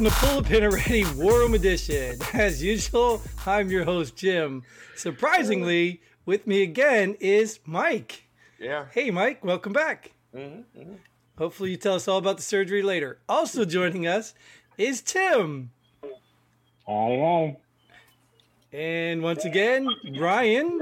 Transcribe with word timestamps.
Welcome 0.00 0.18
to 0.18 0.26
Pull 0.26 0.40
the 0.40 0.48
Pin 0.48 0.64
Already 0.64 1.04
War 1.14 1.40
Room 1.40 1.52
Edition. 1.52 2.16
As 2.32 2.62
usual, 2.62 3.20
I'm 3.44 3.68
your 3.68 3.84
host, 3.84 4.16
Jim. 4.16 4.62
Surprisingly, 4.96 6.00
with 6.24 6.46
me 6.46 6.62
again 6.62 7.18
is 7.20 7.60
Mike. 7.66 8.24
Yeah. 8.58 8.86
Hey, 8.92 9.10
Mike, 9.10 9.44
welcome 9.44 9.74
back. 9.74 10.12
Mm-hmm, 10.34 10.94
Hopefully, 11.36 11.72
you 11.72 11.76
tell 11.76 11.96
us 11.96 12.08
all 12.08 12.16
about 12.16 12.38
the 12.38 12.42
surgery 12.42 12.80
later. 12.80 13.18
Also 13.28 13.66
joining 13.66 14.06
us 14.06 14.32
is 14.78 15.02
Tim. 15.02 15.70
Hi, 16.02 16.08
hi. 16.88 17.56
And 18.72 19.22
once 19.22 19.44
again, 19.44 19.86
Ryan. 20.18 20.80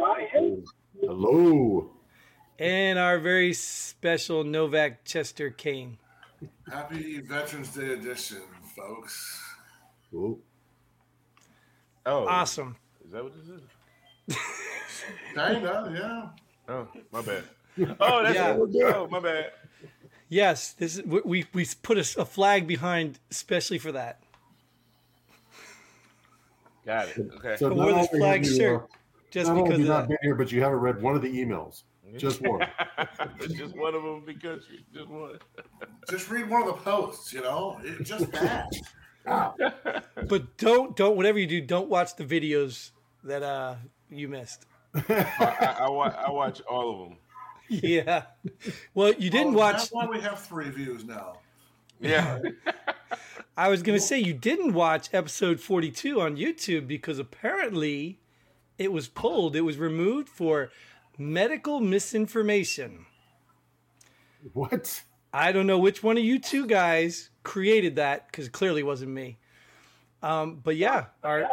Hello. 1.01 1.91
And 2.57 3.01
our 3.01 3.19
very 3.19 3.53
special 3.53 4.45
Novak 4.45 5.05
Chester 5.05 5.51
Kane. 5.51 5.99
Happy 6.71 7.21
Veterans 7.21 7.75
Day 7.75 7.95
edition, 7.95 8.43
folks. 8.79 9.43
Ooh. 10.15 10.41
Oh, 12.07 12.27
Awesome. 12.27 12.77
Is 13.05 13.13
that 13.13 13.23
what 13.23 13.35
this 13.37 13.49
is? 13.49 14.37
Kinda, 15.35 15.93
yeah. 16.69 16.75
Oh, 16.75 16.89
my 17.13 17.23
bad. 17.23 17.45
Oh, 18.01 18.23
that's 18.25 18.35
Yeah. 18.35 18.57
it. 18.57 18.95
Oh, 18.95 19.07
my 19.09 19.21
bad. 19.21 19.53
Yes, 20.29 20.73
this 20.73 20.97
is 20.99 21.05
we 21.05 21.21
we, 21.25 21.47
we 21.55 21.67
put 21.83 21.97
a, 21.97 22.21
a 22.21 22.25
flag 22.25 22.67
behind 22.67 23.19
especially 23.31 23.79
for 23.79 23.93
that. 23.93 24.21
Got 26.85 27.09
it. 27.09 27.31
Okay. 27.37 27.57
So 27.57 27.71
I 27.71 27.75
wore 27.75 27.93
this 27.93 28.09
flag 28.09 28.45
shirt 28.45 28.89
just 29.31 29.49
not 29.49 29.55
because 29.63 29.73
have 29.73 29.81
you 29.81 29.85
of 29.85 29.89
not 29.91 30.01
that. 30.03 30.09
been 30.09 30.19
here, 30.23 30.35
but 30.35 30.51
you 30.51 30.61
haven't 30.63 30.81
read 30.81 31.01
one 31.01 31.15
of 31.15 31.23
the 31.23 31.29
emails. 31.31 31.83
Just 32.17 32.41
one. 32.41 32.67
just 33.41 33.77
one 33.77 33.95
of 33.95 34.03
them 34.03 34.23
because 34.25 34.63
you 34.71 34.79
just 34.95 35.09
one. 35.09 35.39
Just 36.09 36.31
read 36.31 36.49
one 36.49 36.63
of 36.63 36.69
the 36.69 36.83
posts, 36.83 37.35
you 37.35 37.43
know? 37.43 37.79
It 37.85 38.03
just 38.03 38.33
that. 38.33 38.71
But 40.27 40.57
don't 40.57 40.97
don't 40.97 41.17
whatever 41.17 41.39
you 41.39 41.47
do, 41.47 41.61
don't 41.61 41.91
watch 41.91 42.17
the 42.17 42.25
videos 42.25 42.93
that 43.25 43.43
uh 43.43 43.75
you 44.11 44.27
missed. 44.29 44.65
I, 44.95 45.77
I, 45.81 45.91
watch, 45.91 46.15
I 46.17 46.31
watch 46.31 46.63
all 46.63 46.91
of 46.91 47.09
them. 47.09 47.19
Yeah. 47.69 48.23
Well, 48.95 49.13
you 49.13 49.29
didn't 49.29 49.55
Oh, 49.55 49.59
watch. 49.59 49.77
That's 49.77 49.93
why 49.93 50.07
we 50.07 50.21
have 50.21 50.39
three 50.41 50.71
views 50.71 51.05
now. 51.05 51.41
Yeah. 52.01 52.39
I 53.57 53.69
was 53.69 53.83
gonna 53.83 54.01
say 54.01 54.19
you 54.19 54.33
didn't 54.33 54.73
watch 54.73 55.11
episode 55.13 55.61
forty-two 55.61 56.21
on 56.23 56.37
YouTube 56.37 56.87
because 56.87 57.19
apparently 57.19 58.19
it 58.79 58.93
was 58.93 59.09
pulled. 59.09 59.57
It 59.57 59.63
was 59.63 59.77
removed 59.77 60.29
for 60.29 60.71
medical 61.19 61.81
misinformation. 61.81 63.05
what? 64.53 65.03
I 65.33 65.53
don't 65.53 65.67
know 65.67 65.79
which 65.79 66.03
one 66.03 66.17
of 66.17 66.25
you 66.25 66.39
two 66.39 66.67
guys 66.67 67.31
created 67.43 67.97
that 67.97 68.31
because 68.31 68.47
it 68.47 68.53
clearly 68.53 68.83
wasn't 68.83 69.11
me. 69.11 69.39
Um, 70.23 70.61
but 70.63 70.77
yeah, 70.77 71.07
our 71.23 71.47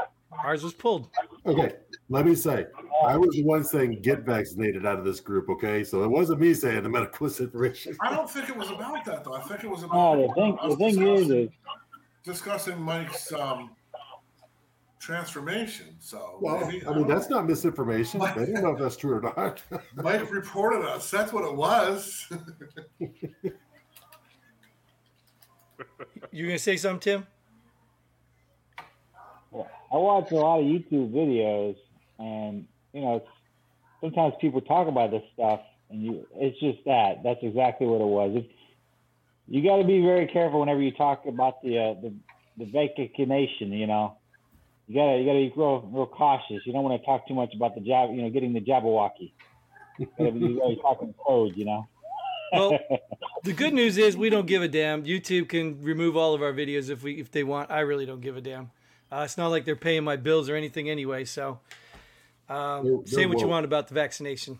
ours 0.43 0.63
was 0.63 0.73
pulled. 0.73 1.09
Okay, 1.45 1.73
let 2.09 2.25
me 2.25 2.35
say, 2.35 2.65
I 3.05 3.17
was 3.17 3.35
the 3.35 3.43
one 3.43 3.63
saying 3.63 4.01
get 4.01 4.21
vaccinated 4.21 4.85
out 4.85 4.99
of 4.99 5.05
this 5.05 5.19
group. 5.19 5.49
Okay, 5.49 5.83
so 5.83 6.03
it 6.03 6.09
wasn't 6.09 6.41
me 6.41 6.53
saying 6.53 6.83
the 6.83 6.89
medical 6.89 7.27
misinformation. 7.27 7.95
I 8.01 8.15
don't 8.15 8.29
think 8.29 8.49
it 8.49 8.57
was 8.57 8.71
about 8.71 9.05
that, 9.05 9.23
though. 9.23 9.33
I 9.33 9.41
think 9.41 9.63
it 9.63 9.69
was 9.69 9.83
about 9.83 9.95
Oh, 9.95 10.27
the 10.27 10.33
thing, 10.33 10.57
the 10.69 10.75
thing 10.75 11.07
is, 11.07 11.29
is 11.29 11.49
discussing 12.23 12.81
Mike's 12.81 13.31
um, 13.33 13.71
transformation. 15.05 15.95
So, 15.99 16.37
Well, 16.41 16.65
maybe- 16.65 16.85
I 16.85 16.93
mean 16.93 17.07
that's 17.07 17.29
not 17.29 17.45
misinformation. 17.45 18.21
I 18.21 18.33
don't 18.33 18.53
know 18.53 18.71
if 18.71 18.79
that's 18.79 18.97
true 18.97 19.13
or 19.17 19.21
not. 19.21 19.61
Mike 19.95 20.31
reported 20.31 20.83
us. 20.83 21.11
That's 21.11 21.31
what 21.31 21.45
it 21.45 21.55
was. 21.55 22.27
You 26.31 26.47
gonna 26.47 26.59
say 26.59 26.75
something, 26.75 26.99
Tim? 26.99 27.27
I 29.53 29.97
watch 29.97 30.31
a 30.31 30.35
lot 30.35 30.59
of 30.59 30.65
YouTube 30.65 31.11
videos, 31.11 31.77
and 32.19 32.65
you 32.91 33.01
know, 33.01 33.23
sometimes 34.01 34.33
people 34.41 34.59
talk 34.59 34.89
about 34.89 35.11
this 35.11 35.23
stuff, 35.33 35.61
and 35.89 36.01
you, 36.03 36.27
it's 36.35 36.59
just 36.59 36.79
that. 36.85 37.23
That's 37.23 37.39
exactly 37.41 37.87
what 37.87 38.01
it 38.01 38.07
was. 38.07 38.31
If, 38.35 38.45
you 39.47 39.63
got 39.63 39.77
to 39.77 39.85
be 39.85 40.01
very 40.01 40.27
careful 40.27 40.59
whenever 40.59 40.81
you 40.81 40.91
talk 40.91 41.25
about 41.25 41.61
the 41.61 41.77
uh, 41.77 41.93
the 42.01 42.13
the 42.57 42.65
vaccination. 42.65 43.71
You 43.71 43.87
know, 43.87 44.17
you 44.87 44.95
gotta 44.95 45.17
you 45.19 45.25
gotta 45.25 45.39
be 45.39 45.53
real 45.55 45.87
real 45.91 46.05
cautious. 46.05 46.61
You 46.65 46.73
don't 46.73 46.83
want 46.83 46.99
to 47.01 47.05
talk 47.05 47.27
too 47.27 47.33
much 47.33 47.53
about 47.55 47.75
the 47.75 47.81
jab. 47.81 48.11
You 48.11 48.21
know, 48.21 48.29
getting 48.29 48.53
the 48.53 48.61
Jabberwocky. 48.61 49.31
you 49.99 50.07
gotta 50.17 50.31
be 50.31 50.39
you 50.39 50.59
gotta 50.59 50.75
talking 50.77 51.13
code. 51.25 51.55
You 51.55 51.65
know. 51.65 51.87
Well, 52.53 52.77
the 53.43 53.53
good 53.53 53.73
news 53.73 53.97
is 53.97 54.15
we 54.15 54.29
don't 54.29 54.45
give 54.47 54.61
a 54.61 54.67
damn. 54.67 55.03
YouTube 55.03 55.49
can 55.49 55.81
remove 55.81 56.15
all 56.15 56.33
of 56.33 56.41
our 56.41 56.53
videos 56.53 56.89
if 56.89 57.03
we 57.03 57.19
if 57.19 57.31
they 57.31 57.43
want. 57.43 57.71
I 57.71 57.79
really 57.81 58.05
don't 58.05 58.21
give 58.21 58.37
a 58.37 58.41
damn. 58.41 58.71
Uh, 59.11 59.21
it's 59.25 59.37
not 59.37 59.47
like 59.47 59.65
they're 59.65 59.75
paying 59.75 60.03
my 60.03 60.15
bills 60.15 60.49
or 60.49 60.55
anything 60.55 60.89
anyway. 60.89 61.25
So, 61.25 61.59
um, 62.49 62.85
They're- 62.85 63.05
say 63.05 63.15
they're 63.17 63.29
what 63.29 63.39
you 63.39 63.47
want 63.47 63.65
about 63.65 63.87
the 63.87 63.93
vaccination. 63.93 64.59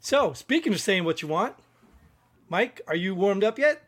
So, 0.00 0.32
speaking 0.32 0.72
of 0.72 0.80
saying 0.80 1.04
what 1.04 1.22
you 1.22 1.28
want, 1.28 1.54
Mike, 2.48 2.80
are 2.86 2.96
you 2.96 3.14
warmed 3.14 3.44
up 3.44 3.58
yet? 3.58 3.82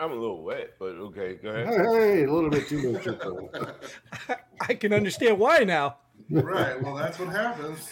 I'm 0.00 0.12
a 0.12 0.14
little 0.14 0.42
wet, 0.42 0.74
but 0.78 0.90
okay, 0.90 1.34
go 1.34 1.48
ahead. 1.50 1.66
hey, 1.66 2.24
a 2.24 2.32
little 2.32 2.50
bit 2.50 2.68
too 2.68 2.92
much. 2.92 4.38
I 4.60 4.74
can 4.74 4.92
understand 4.92 5.38
why 5.38 5.58
now. 5.64 5.96
right. 6.30 6.80
Well, 6.80 6.94
that's 6.94 7.18
what 7.18 7.30
happens. 7.30 7.88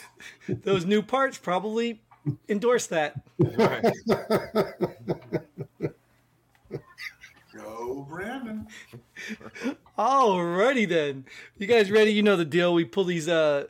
Those 0.48 0.84
new 0.84 1.02
parts 1.02 1.36
probably 1.36 2.00
endorse 2.48 2.86
that. 2.88 3.22
Right. 3.38 3.84
Go, 7.54 8.06
Brandon. 8.08 8.68
Alrighty 9.98 10.88
then. 10.88 11.24
You 11.58 11.66
guys 11.66 11.90
ready? 11.90 12.12
You 12.12 12.22
know 12.22 12.36
the 12.36 12.44
deal. 12.44 12.72
We 12.72 12.84
pull 12.84 13.04
these 13.04 13.28
uh, 13.28 13.66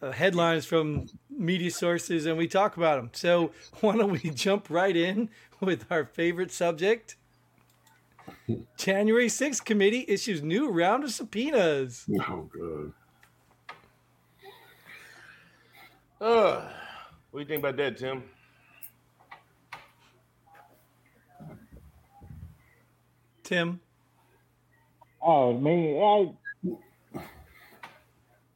uh, 0.00 0.12
headlines 0.12 0.66
from 0.66 1.06
media 1.30 1.70
sources 1.70 2.26
and 2.26 2.36
we 2.38 2.46
talk 2.46 2.76
about 2.76 2.96
them. 2.96 3.10
So 3.12 3.50
why 3.80 3.96
don't 3.96 4.22
we 4.22 4.30
jump 4.30 4.68
right 4.70 4.96
in 4.96 5.30
with 5.60 5.86
our 5.90 6.04
favorite 6.04 6.52
subject? 6.52 7.16
January 8.76 9.26
6th 9.26 9.64
committee 9.64 10.04
issues 10.08 10.42
new 10.42 10.70
round 10.70 11.04
of 11.04 11.10
subpoenas. 11.10 12.06
oh, 12.28 12.48
good. 12.52 12.92
Uh, 16.20 16.68
what 17.30 17.40
do 17.40 17.40
you 17.40 17.44
think 17.46 17.60
about 17.60 17.76
that, 17.76 17.98
Tim? 17.98 18.22
Tim, 23.42 23.80
Oh, 25.28 25.52
me, 25.58 26.00
I, 26.00 26.30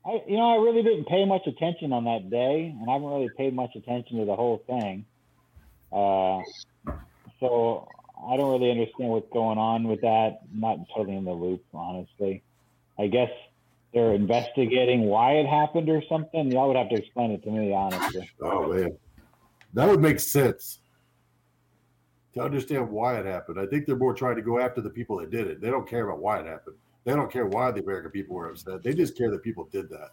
I, 0.09 0.23
you 0.29 0.37
know, 0.37 0.53
I 0.53 0.63
really 0.63 0.85
didn't 0.85 1.09
pay 1.09 1.25
much 1.25 1.45
attention 1.49 1.93
on 1.93 2.05
that 2.05 2.31
day, 2.31 2.73
and 2.79 2.89
I 2.89 2.93
haven't 2.93 3.09
really 3.09 3.29
paid 3.37 3.57
much 3.57 3.75
attention 3.75 4.19
to 4.19 4.25
the 4.25 4.37
whole 4.37 4.63
thing. 4.69 5.05
Uh, 5.93 6.43
so 7.41 7.89
I 8.29 8.37
don't 8.37 8.51
really 8.53 8.71
understand 8.71 9.11
what's 9.11 9.31
going 9.33 9.59
on 9.59 9.85
with 9.85 10.01
that. 10.03 10.41
I'm 10.53 10.61
not 10.61 10.79
totally 10.95 11.17
in 11.17 11.25
the 11.25 11.33
loop, 11.33 11.65
honestly. 11.73 12.43
I 12.99 13.07
guess 13.07 13.31
they're 13.93 14.13
investigating 14.13 15.03
why 15.03 15.33
it 15.35 15.47
happened 15.47 15.89
or 15.89 16.03
something. 16.09 16.51
Y'all 16.53 16.69
would 16.69 16.77
have 16.77 16.91
to 16.91 16.97
explain 16.97 17.33
it 17.33 17.43
to 17.45 17.51
me, 17.51 17.73
honestly. 17.73 18.31
Oh 18.43 18.73
man, 18.73 18.97
that 19.75 19.89
would 19.89 20.01
make 20.01 20.21
sense 20.21 20.81
to 22.35 22.41
understand 22.41 22.89
why 22.89 23.19
it 23.19 23.27
happened. 23.27 23.59
I 23.59 23.67
think 23.67 23.87
they're 23.87 23.97
more 23.97 24.15
trying 24.15 24.37
to 24.37 24.43
go 24.43 24.61
after 24.61 24.81
the 24.81 24.91
people 24.91 25.19
that 25.19 25.31
did 25.31 25.47
it. 25.47 25.61
They 25.61 25.71
don't 25.71 25.89
care 25.89 26.09
about 26.09 26.21
why 26.21 26.41
it 26.41 26.47
happened. 26.47 26.77
They 27.05 27.13
don't 27.13 27.33
care 27.33 27.47
why 27.47 27.71
the 27.73 27.83
American 27.83 28.11
people 28.11 28.37
were 28.37 28.51
upset. 28.51 28.83
They 28.83 28.95
just 28.95 29.17
care 29.17 29.31
that 29.31 29.43
people 29.43 29.69
did 29.73 29.89
that. 29.89 30.11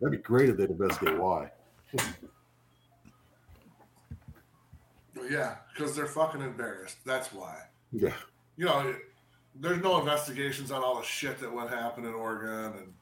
That'd 0.00 0.12
be 0.12 0.22
great 0.22 0.48
if 0.48 0.56
they'd 0.56 0.70
investigate 0.70 1.18
why. 1.18 1.50
Well, 5.22 5.30
yeah, 5.32 5.56
because 5.74 5.94
they're 5.94 6.06
fucking 6.06 6.40
embarrassed. 6.40 6.96
That's 7.04 7.32
why. 7.32 7.56
Yeah. 7.92 8.12
You 8.56 8.66
know, 8.66 8.94
there's 9.60 9.82
no 9.82 9.98
investigations 10.00 10.70
on 10.70 10.82
all 10.82 10.96
the 10.96 11.04
shit 11.06 11.38
that 11.40 11.52
went 11.52 11.70
happen 11.70 12.04
in 12.04 12.12
Oregon 12.14 12.78
and 12.78 12.92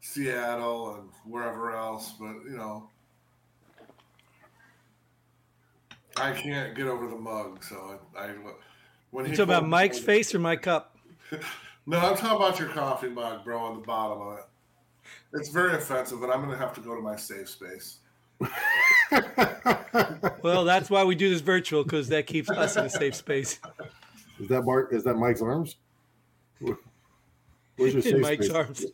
Seattle 0.00 0.94
and 0.94 1.08
wherever 1.24 1.74
else, 1.74 2.12
but 2.18 2.34
you 2.44 2.56
know, 2.56 2.88
I 6.16 6.32
can't 6.32 6.74
get 6.74 6.86
over 6.86 7.06
the 7.06 7.16
mug. 7.16 7.62
So 7.64 7.98
I, 8.16 8.24
I 8.26 8.30
when 9.10 9.24
you 9.24 9.30
he 9.32 9.36
talking 9.36 9.50
about 9.50 9.60
pulled- 9.60 9.70
Mike's 9.70 9.98
face 9.98 10.34
or 10.34 10.38
my 10.38 10.56
cup? 10.56 10.96
No, 11.86 11.98
I'm 11.98 12.14
talking 12.14 12.36
about 12.36 12.58
your 12.60 12.68
coffee 12.68 13.08
mug, 13.08 13.42
bro, 13.42 13.58
on 13.58 13.80
the 13.80 13.86
bottom 13.86 14.20
of 14.20 14.38
it. 14.38 14.44
It's 15.32 15.48
very 15.48 15.72
offensive, 15.74 16.22
and 16.22 16.30
I'm 16.30 16.42
gonna 16.42 16.56
have 16.56 16.74
to 16.74 16.80
go 16.80 16.94
to 16.94 17.00
my 17.00 17.16
safe 17.16 17.48
space. 17.48 17.98
Well, 20.42 20.64
that's 20.64 20.88
why 20.90 21.04
we 21.04 21.14
do 21.14 21.28
this 21.30 21.40
virtual 21.40 21.82
because 21.84 22.08
that 22.08 22.26
keeps 22.26 22.48
us 22.50 22.76
in 22.76 22.84
a 22.84 22.90
safe 22.90 23.14
space. 23.14 23.58
Is 24.38 24.48
that 24.48 24.62
Mark? 24.62 24.92
Is 24.92 25.04
that 25.04 25.14
Mike's 25.14 25.42
arms? 25.42 25.76
Where's 26.60 27.94
your 27.94 27.96
In 27.96 28.02
safe 28.02 28.20
Mike's 28.20 28.46
space? 28.46 28.56
arms. 28.56 28.84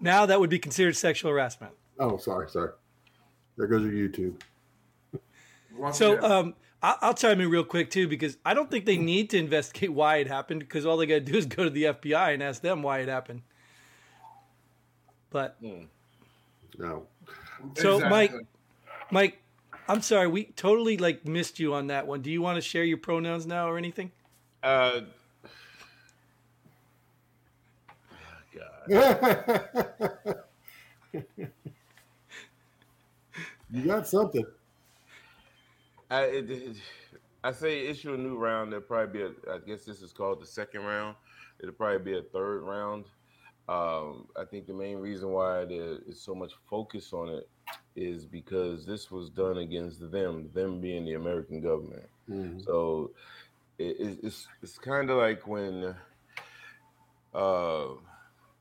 Now 0.00 0.26
that 0.26 0.38
would 0.40 0.50
be 0.50 0.58
considered 0.58 0.96
sexual 0.96 1.30
harassment. 1.30 1.72
Oh, 1.98 2.16
sorry, 2.18 2.48
sorry. 2.50 2.70
There 3.56 3.66
goes 3.66 3.82
your 3.82 3.92
YouTube. 3.92 4.40
So 5.92 6.22
um, 6.22 6.54
I- 6.82 6.96
I'll 7.00 7.14
chime 7.14 7.40
in 7.40 7.50
real 7.50 7.64
quick 7.64 7.90
too 7.90 8.08
because 8.08 8.36
I 8.44 8.54
don't 8.54 8.70
think 8.70 8.84
they 8.86 8.96
need 8.98 9.30
to 9.30 9.38
investigate 9.38 9.92
why 9.92 10.16
it 10.16 10.26
happened 10.26 10.60
because 10.60 10.84
all 10.86 10.96
they 10.96 11.06
got 11.06 11.14
to 11.14 11.20
do 11.20 11.36
is 11.36 11.46
go 11.46 11.64
to 11.64 11.70
the 11.70 11.84
FBI 11.84 12.34
and 12.34 12.42
ask 12.42 12.60
them 12.62 12.82
why 12.82 12.98
it 13.00 13.08
happened. 13.08 13.42
But 15.30 15.56
No. 16.78 17.06
So, 17.76 17.96
exactly. 17.96 18.08
Mike- 18.10 18.46
Mike, 19.12 19.42
I'm 19.88 20.02
sorry, 20.02 20.28
we 20.28 20.44
totally 20.44 20.96
like 20.96 21.26
missed 21.26 21.58
you 21.58 21.74
on 21.74 21.88
that 21.88 22.06
one. 22.06 22.22
Do 22.22 22.30
you 22.30 22.40
want 22.42 22.56
to 22.56 22.60
share 22.62 22.84
your 22.84 22.98
pronouns 22.98 23.46
now 23.46 23.68
or 23.68 23.76
anything? 23.76 24.12
Uh, 24.62 25.00
God. 28.88 30.34
you 33.72 33.82
got 33.84 34.06
something. 34.06 34.44
I 36.10 36.22
it, 36.24 36.50
it- 36.50 36.76
I 37.42 37.52
say 37.52 37.86
issue 37.86 38.12
a 38.12 38.18
new 38.18 38.36
round. 38.36 38.70
There'll 38.70 38.84
probably 38.84 39.18
be 39.20 39.24
a. 39.24 39.54
I 39.54 39.58
guess 39.66 39.84
this 39.86 40.02
is 40.02 40.12
called 40.12 40.42
the 40.42 40.46
second 40.46 40.82
round. 40.82 41.16
It'll 41.58 41.74
probably 41.74 42.12
be 42.12 42.18
a 42.18 42.22
third 42.22 42.60
round. 42.64 43.06
Um, 43.68 44.26
I 44.36 44.44
think 44.44 44.66
the 44.66 44.74
main 44.74 44.98
reason 44.98 45.30
why 45.30 45.64
there 45.64 45.98
is 46.08 46.20
so 46.20 46.34
much 46.34 46.52
focus 46.68 47.12
on 47.12 47.28
it 47.28 47.48
is 47.94 48.24
because 48.24 48.84
this 48.84 49.10
was 49.10 49.30
done 49.30 49.58
against 49.58 50.10
them, 50.10 50.50
them 50.54 50.80
being 50.80 51.04
the 51.04 51.14
American 51.14 51.60
government. 51.60 52.08
Mhm. 52.28 52.64
So 52.64 53.10
it, 53.78 53.96
it's 53.98 54.24
it's, 54.24 54.48
it's 54.62 54.78
kind 54.78 55.10
of 55.10 55.18
like 55.18 55.46
when 55.46 55.94
uh, 57.34 57.86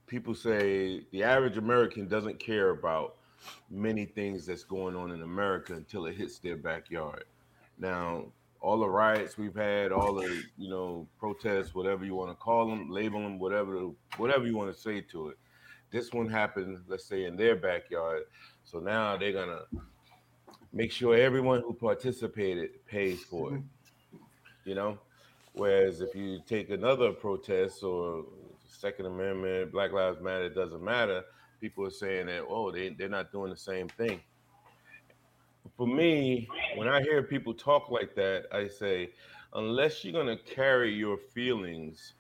people 0.07 0.35
say 0.35 1.01
the 1.11 1.23
average 1.23 1.57
American 1.57 2.07
doesn't 2.07 2.39
care 2.39 2.69
about 2.69 3.15
many 3.69 4.05
things 4.05 4.45
that's 4.45 4.63
going 4.63 4.95
on 4.95 5.11
in 5.11 5.21
America 5.21 5.73
until 5.73 6.05
it 6.05 6.15
hits 6.15 6.39
their 6.39 6.57
backyard. 6.57 7.23
Now, 7.77 8.25
all 8.61 8.79
the 8.79 8.89
riots 8.89 9.37
we've 9.37 9.55
had, 9.55 9.91
all 9.91 10.13
the 10.13 10.43
you 10.57 10.69
know 10.69 11.07
protests, 11.17 11.73
whatever 11.73 12.05
you 12.05 12.15
want 12.15 12.29
to 12.29 12.35
call 12.35 12.69
them, 12.69 12.89
label 12.89 13.21
them, 13.21 13.39
whatever 13.39 13.89
whatever 14.17 14.45
you 14.45 14.57
want 14.57 14.73
to 14.73 14.79
say 14.79 15.01
to 15.01 15.29
it. 15.29 15.37
This 15.91 16.13
one 16.13 16.29
happened, 16.29 16.79
let's 16.87 17.05
say, 17.05 17.25
in 17.25 17.35
their 17.35 17.55
backyard. 17.55 18.23
So 18.63 18.79
now 18.79 19.17
they're 19.17 19.33
gonna 19.33 19.61
make 20.73 20.91
sure 20.91 21.15
everyone 21.15 21.61
who 21.61 21.73
participated 21.73 22.85
pays 22.85 23.23
for 23.23 23.55
it. 23.55 23.61
You 24.65 24.75
know, 24.75 24.99
whereas 25.53 26.01
if 26.01 26.13
you 26.13 26.41
take 26.45 26.69
another 26.69 27.11
protest 27.11 27.81
or 27.83 28.25
Second 28.67 29.07
Amendment, 29.07 29.71
Black 29.71 29.91
Lives 29.91 30.21
Matter, 30.21 30.45
it 30.45 30.55
doesn't 30.55 30.83
matter. 30.83 31.23
People 31.59 31.85
are 31.85 31.91
saying 31.91 32.27
that 32.27 32.43
oh 32.47 32.71
they 32.71 32.89
they're 32.89 33.09
not 33.09 33.31
doing 33.31 33.51
the 33.51 33.57
same 33.57 33.87
thing. 33.87 34.21
For 35.77 35.87
me, 35.87 36.47
when 36.75 36.87
I 36.87 37.01
hear 37.01 37.23
people 37.23 37.53
talk 37.53 37.89
like 37.89 38.15
that, 38.15 38.45
I 38.51 38.67
say, 38.67 39.11
unless 39.53 40.03
you're 40.03 40.13
gonna 40.13 40.37
carry 40.37 40.93
your 40.93 41.17
feelings, 41.17 42.13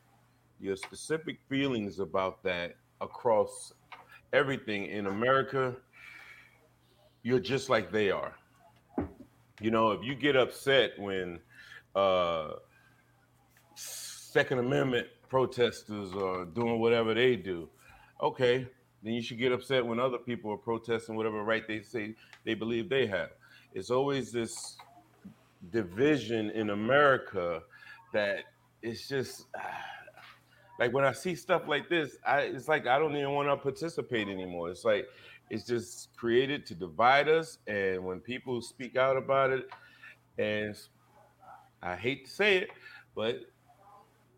your 0.59 0.75
specific 0.75 1.39
feelings 1.47 1.99
about 1.99 2.43
that 2.43 2.75
across 3.01 3.73
everything 4.33 4.85
in 4.85 5.07
America, 5.07 5.75
you're 7.23 7.39
just 7.39 7.69
like 7.69 7.91
they 7.91 8.11
are. 8.11 8.33
You 9.61 9.71
know, 9.71 9.91
if 9.91 10.03
you 10.03 10.15
get 10.15 10.35
upset 10.35 10.91
when 10.97 11.39
uh, 11.95 12.51
Second 13.75 14.59
Amendment 14.59 15.07
protesters 15.27 16.13
are 16.13 16.45
doing 16.45 16.79
whatever 16.79 17.13
they 17.13 17.35
do, 17.35 17.69
okay, 18.21 18.67
then 19.03 19.13
you 19.13 19.21
should 19.21 19.37
get 19.37 19.51
upset 19.51 19.85
when 19.85 19.99
other 19.99 20.17
people 20.17 20.51
are 20.51 20.57
protesting 20.57 21.15
whatever 21.15 21.43
right 21.43 21.67
they 21.67 21.81
say 21.81 22.15
they 22.45 22.53
believe 22.53 22.89
they 22.89 23.07
have. 23.07 23.29
It's 23.73 23.89
always 23.91 24.31
this 24.31 24.77
division 25.71 26.49
in 26.51 26.69
America 26.71 27.61
that 28.13 28.45
it's 28.81 29.07
just 29.07 29.45
ah, 29.55 29.61
like 30.79 30.93
when 30.93 31.03
I 31.03 31.11
see 31.11 31.35
stuff 31.35 31.67
like 31.67 31.89
this, 31.89 32.17
I 32.25 32.41
it's 32.41 32.67
like 32.67 32.87
I 32.87 32.97
don't 32.97 33.15
even 33.15 33.31
want 33.31 33.49
to 33.49 33.57
participate 33.57 34.27
anymore. 34.27 34.69
It's 34.69 34.85
like 34.85 35.07
it's 35.49 35.65
just 35.65 36.15
created 36.15 36.65
to 36.67 36.75
divide 36.75 37.27
us, 37.27 37.57
and 37.67 38.03
when 38.03 38.19
people 38.19 38.61
speak 38.61 38.95
out 38.95 39.17
about 39.17 39.49
it, 39.51 39.69
and 40.37 40.75
I 41.81 41.95
hate 41.95 42.25
to 42.25 42.31
say 42.31 42.57
it, 42.57 42.69
but 43.15 43.41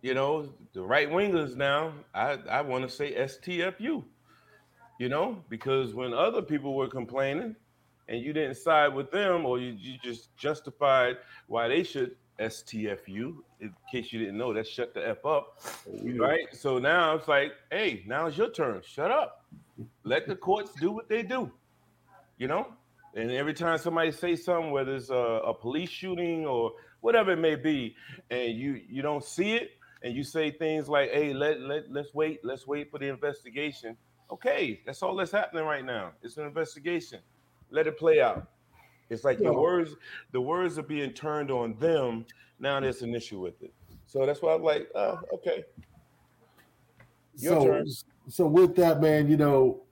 you 0.01 0.13
know 0.15 0.49
the 0.73 0.81
right 0.81 1.09
wingers 1.09 1.55
now, 1.55 1.93
I 2.13 2.39
I 2.49 2.61
want 2.61 2.83
to 2.83 2.89
say 2.89 3.13
STFU, 3.13 4.03
you 5.01 5.09
know, 5.09 5.43
because 5.49 5.95
when 5.95 6.13
other 6.13 6.43
people 6.43 6.75
were 6.75 6.87
complaining, 6.87 7.55
and 8.07 8.21
you 8.21 8.33
didn't 8.33 8.53
side 8.53 8.93
with 8.93 9.09
them, 9.09 9.47
or 9.47 9.57
you, 9.57 9.75
you 9.79 9.97
just 10.03 10.37
justified 10.37 11.17
why 11.47 11.67
they 11.67 11.81
should 11.81 12.15
STFU. 12.39 13.37
In 13.61 13.73
case 13.91 14.13
you 14.13 14.19
didn't 14.19 14.37
know, 14.37 14.53
that's 14.53 14.69
shut 14.69 14.93
the 14.93 15.07
f 15.07 15.25
up, 15.25 15.59
right? 16.15 16.45
So 16.51 16.77
now 16.77 17.15
it's 17.15 17.27
like, 17.27 17.53
hey, 17.71 18.03
now 18.05 18.27
it's 18.27 18.37
your 18.37 18.51
turn. 18.51 18.79
Shut 18.85 19.09
up. 19.09 19.43
Let 20.03 20.27
the 20.27 20.35
courts 20.35 20.71
do 20.79 20.91
what 20.91 21.09
they 21.09 21.23
do. 21.23 21.51
You 22.37 22.47
know. 22.47 22.67
And 23.15 23.31
every 23.31 23.55
time 23.55 23.79
somebody 23.79 24.11
says 24.11 24.45
something, 24.45 24.69
whether 24.69 24.95
it's 24.95 25.09
a, 25.09 25.41
a 25.51 25.53
police 25.53 25.89
shooting 25.89 26.45
or 26.45 26.73
whatever 26.99 27.31
it 27.31 27.39
may 27.39 27.55
be, 27.55 27.95
and 28.29 28.55
you 28.55 28.79
you 28.87 29.01
don't 29.01 29.23
see 29.23 29.53
it, 29.53 29.71
and 30.03 30.15
you 30.15 30.23
say 30.23 30.51
things 30.51 30.87
like, 30.87 31.09
"Hey, 31.09 31.33
let 31.33 31.59
let 31.59 31.91
let's 31.91 32.13
wait, 32.13 32.39
let's 32.43 32.67
wait 32.67 32.91
for 32.91 32.99
the 32.99 33.07
investigation." 33.07 33.97
Okay, 34.31 34.81
that's 34.85 35.03
all 35.03 35.15
that's 35.15 35.31
happening 35.31 35.65
right 35.65 35.83
now. 35.83 36.11
It's 36.23 36.37
an 36.37 36.45
investigation. 36.45 37.19
Let 37.69 37.87
it 37.87 37.97
play 37.97 38.21
out. 38.21 38.47
It's 39.09 39.25
like 39.25 39.39
the 39.39 39.51
words, 39.51 39.95
the 40.31 40.39
words 40.39 40.79
are 40.79 40.83
being 40.83 41.11
turned 41.11 41.51
on 41.51 41.75
them. 41.79 42.25
Now 42.59 42.79
there's 42.79 43.01
an 43.01 43.13
issue 43.13 43.41
with 43.41 43.61
it. 43.61 43.73
So 44.05 44.25
that's 44.25 44.41
why 44.41 44.53
I'm 44.53 44.63
like, 44.63 44.87
oh, 44.95 45.19
okay. 45.33 45.65
Your 47.35 47.59
so, 47.59 47.65
turn. 47.65 47.85
so 48.29 48.47
with 48.47 48.75
that, 48.77 49.01
man, 49.01 49.29
you 49.29 49.35
know, 49.35 49.83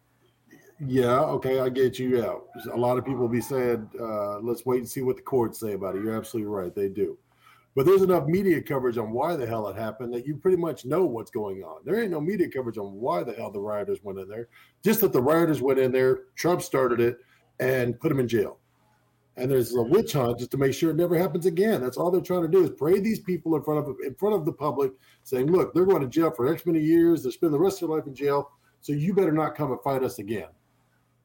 yeah, 0.86 1.19
okay, 1.19 1.59
I 1.59 1.68
get 1.68 2.00
you 2.00 2.24
out. 2.24 2.47
A 2.71 2.77
lot 2.77 2.97
of 2.97 3.06
people 3.06 3.27
be 3.27 3.41
saying, 3.41 3.89
uh, 4.00 4.39
let's 4.39 4.65
wait 4.65 4.77
and 4.77 4.89
see 4.89 5.01
what 5.01 5.17
the 5.17 5.22
courts 5.22 5.60
say 5.60 5.74
about 5.74 5.96
it. 5.96 6.03
You're 6.03 6.15
absolutely 6.15 6.50
right, 6.50 6.74
they 6.74 6.88
do. 6.88 7.17
But 7.79 7.86
there's 7.86 8.01
enough 8.01 8.27
media 8.27 8.62
coverage 8.62 8.98
on 8.98 9.12
why 9.12 9.38
the 9.38 9.48
hell 9.48 9.69
it 9.69 9.77
happened 9.77 10.13
that 10.13 10.27
you 10.27 10.36
pretty 10.36 10.57
much 10.57 10.83
know 10.83 11.05
what's 11.05 11.31
going 11.31 11.63
on. 11.63 11.77
There 11.86 12.01
ain't 12.01 12.12
no 12.12 12.19
media 12.19 12.50
coverage 12.50 12.77
on 12.77 12.91
why 12.91 13.24
the 13.24 13.31
hell 13.31 13.51
the 13.51 13.62
rioters 13.62 14.03
went 14.03 14.19
in 14.19 14.27
there. 14.27 14.50
Just 14.83 15.00
that 15.00 15.13
the 15.13 15.21
rioters 15.21 15.62
went 15.62 15.79
in 15.79 15.93
there, 15.93 16.24
Trump 16.36 16.62
started 16.62 17.00
it, 17.00 17.19
and 17.62 17.98
put 17.98 18.12
him 18.12 18.19
in 18.19 18.27
jail. 18.27 18.57
And 19.38 19.50
there's 19.50 19.74
a 19.75 19.81
witch 19.81 20.12
hunt 20.12 20.39
just 20.39 20.51
to 20.51 20.57
make 20.57 20.74
sure 20.74 20.89
it 20.89 20.98
never 20.98 21.17
happens 21.17 21.45
again. 21.45 21.79
That's 21.79 21.95
all 21.95 22.12
they're 22.12 22.19
trying 22.19 22.41
to 22.41 22.50
do 22.50 22.65
is 22.65 22.69
parade 22.69 23.05
these 23.05 23.21
people 23.21 23.55
in 23.55 23.63
front 23.63 23.88
of 23.88 23.95
in 24.05 24.13
front 24.15 24.36
of 24.36 24.43
the 24.43 24.51
public, 24.51 24.91
saying, 25.24 25.50
"Look, 25.50 25.74
they're 25.74 25.86
going 25.86 26.01
to 26.01 26.09
jail 26.09 26.31
for 26.31 26.53
X 26.53 26.65
many 26.65 26.81
years. 26.81 27.24
They're 27.24 27.31
spending 27.31 27.57
the 27.57 27.63
rest 27.63 27.81
of 27.81 27.88
their 27.88 27.95
life 27.95 28.07
in 28.07 28.13
jail. 28.13 28.51
So 28.81 28.91
you 28.91 29.13
better 29.13 29.31
not 29.31 29.55
come 29.55 29.71
and 29.71 29.79
fight 29.83 30.03
us 30.03 30.19
again. 30.19 30.50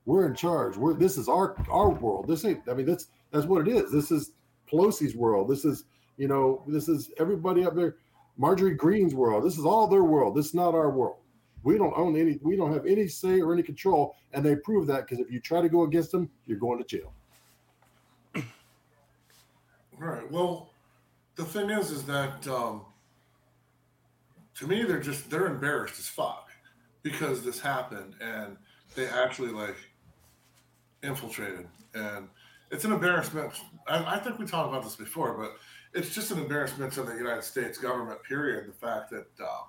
We're 0.06 0.28
in 0.28 0.36
charge. 0.36 0.76
We're 0.76 0.94
this 0.94 1.18
is 1.18 1.28
our 1.28 1.56
our 1.68 1.90
world. 1.90 2.28
This 2.28 2.44
ain't. 2.44 2.60
I 2.70 2.74
mean, 2.74 2.86
that's 2.86 3.08
that's 3.32 3.46
what 3.46 3.66
it 3.66 3.72
is. 3.72 3.90
This 3.90 4.12
is 4.12 4.34
Pelosi's 4.70 5.16
world. 5.16 5.48
This 5.48 5.64
is 5.64 5.86
you 6.16 6.28
know 6.28 6.62
this 6.66 6.88
is 6.88 7.10
everybody 7.18 7.64
up 7.64 7.74
there. 7.74 7.96
Marjorie 8.36 8.74
Greene's 8.74 9.14
world. 9.14 9.44
This 9.44 9.58
is 9.58 9.64
all 9.64 9.86
their 9.86 10.04
world. 10.04 10.34
This 10.34 10.46
is 10.46 10.54
not 10.54 10.74
our 10.74 10.90
world. 10.90 11.18
We 11.62 11.78
don't 11.78 11.96
own 11.96 12.16
any. 12.16 12.38
We 12.42 12.56
don't 12.56 12.72
have 12.72 12.86
any 12.86 13.08
say 13.08 13.40
or 13.40 13.52
any 13.52 13.62
control. 13.62 14.16
And 14.32 14.44
they 14.44 14.56
prove 14.56 14.86
that 14.88 15.06
because 15.06 15.18
if 15.18 15.30
you 15.30 15.40
try 15.40 15.62
to 15.62 15.68
go 15.68 15.84
against 15.84 16.12
them, 16.12 16.28
you're 16.46 16.58
going 16.58 16.78
to 16.78 16.84
jail. 16.84 17.12
Right. 19.98 20.30
Well, 20.30 20.70
the 21.36 21.44
thing 21.44 21.70
is, 21.70 21.90
is 21.90 22.04
that 22.04 22.46
um, 22.48 22.82
to 24.56 24.66
me, 24.66 24.82
they're 24.82 25.00
just 25.00 25.30
they're 25.30 25.46
embarrassed 25.46 25.98
as 25.98 26.08
fuck 26.08 26.50
because 27.02 27.42
this 27.42 27.60
happened 27.60 28.14
and 28.20 28.56
they 28.94 29.06
actually 29.06 29.50
like 29.50 29.76
infiltrated, 31.02 31.68
and 31.94 32.28
it's 32.70 32.84
an 32.84 32.92
embarrassment. 32.92 33.52
I, 33.86 34.16
I 34.16 34.18
think 34.18 34.38
we 34.38 34.46
talked 34.46 34.68
about 34.68 34.82
this 34.82 34.96
before, 34.96 35.36
but 35.38 35.56
it's 35.94 36.14
just 36.14 36.30
an 36.30 36.38
embarrassment 36.38 36.92
to 36.94 37.02
the 37.02 37.14
United 37.14 37.44
States 37.44 37.78
government. 37.78 38.22
Period. 38.24 38.68
The 38.68 38.72
fact 38.72 39.10
that 39.10 39.26
uh, 39.40 39.62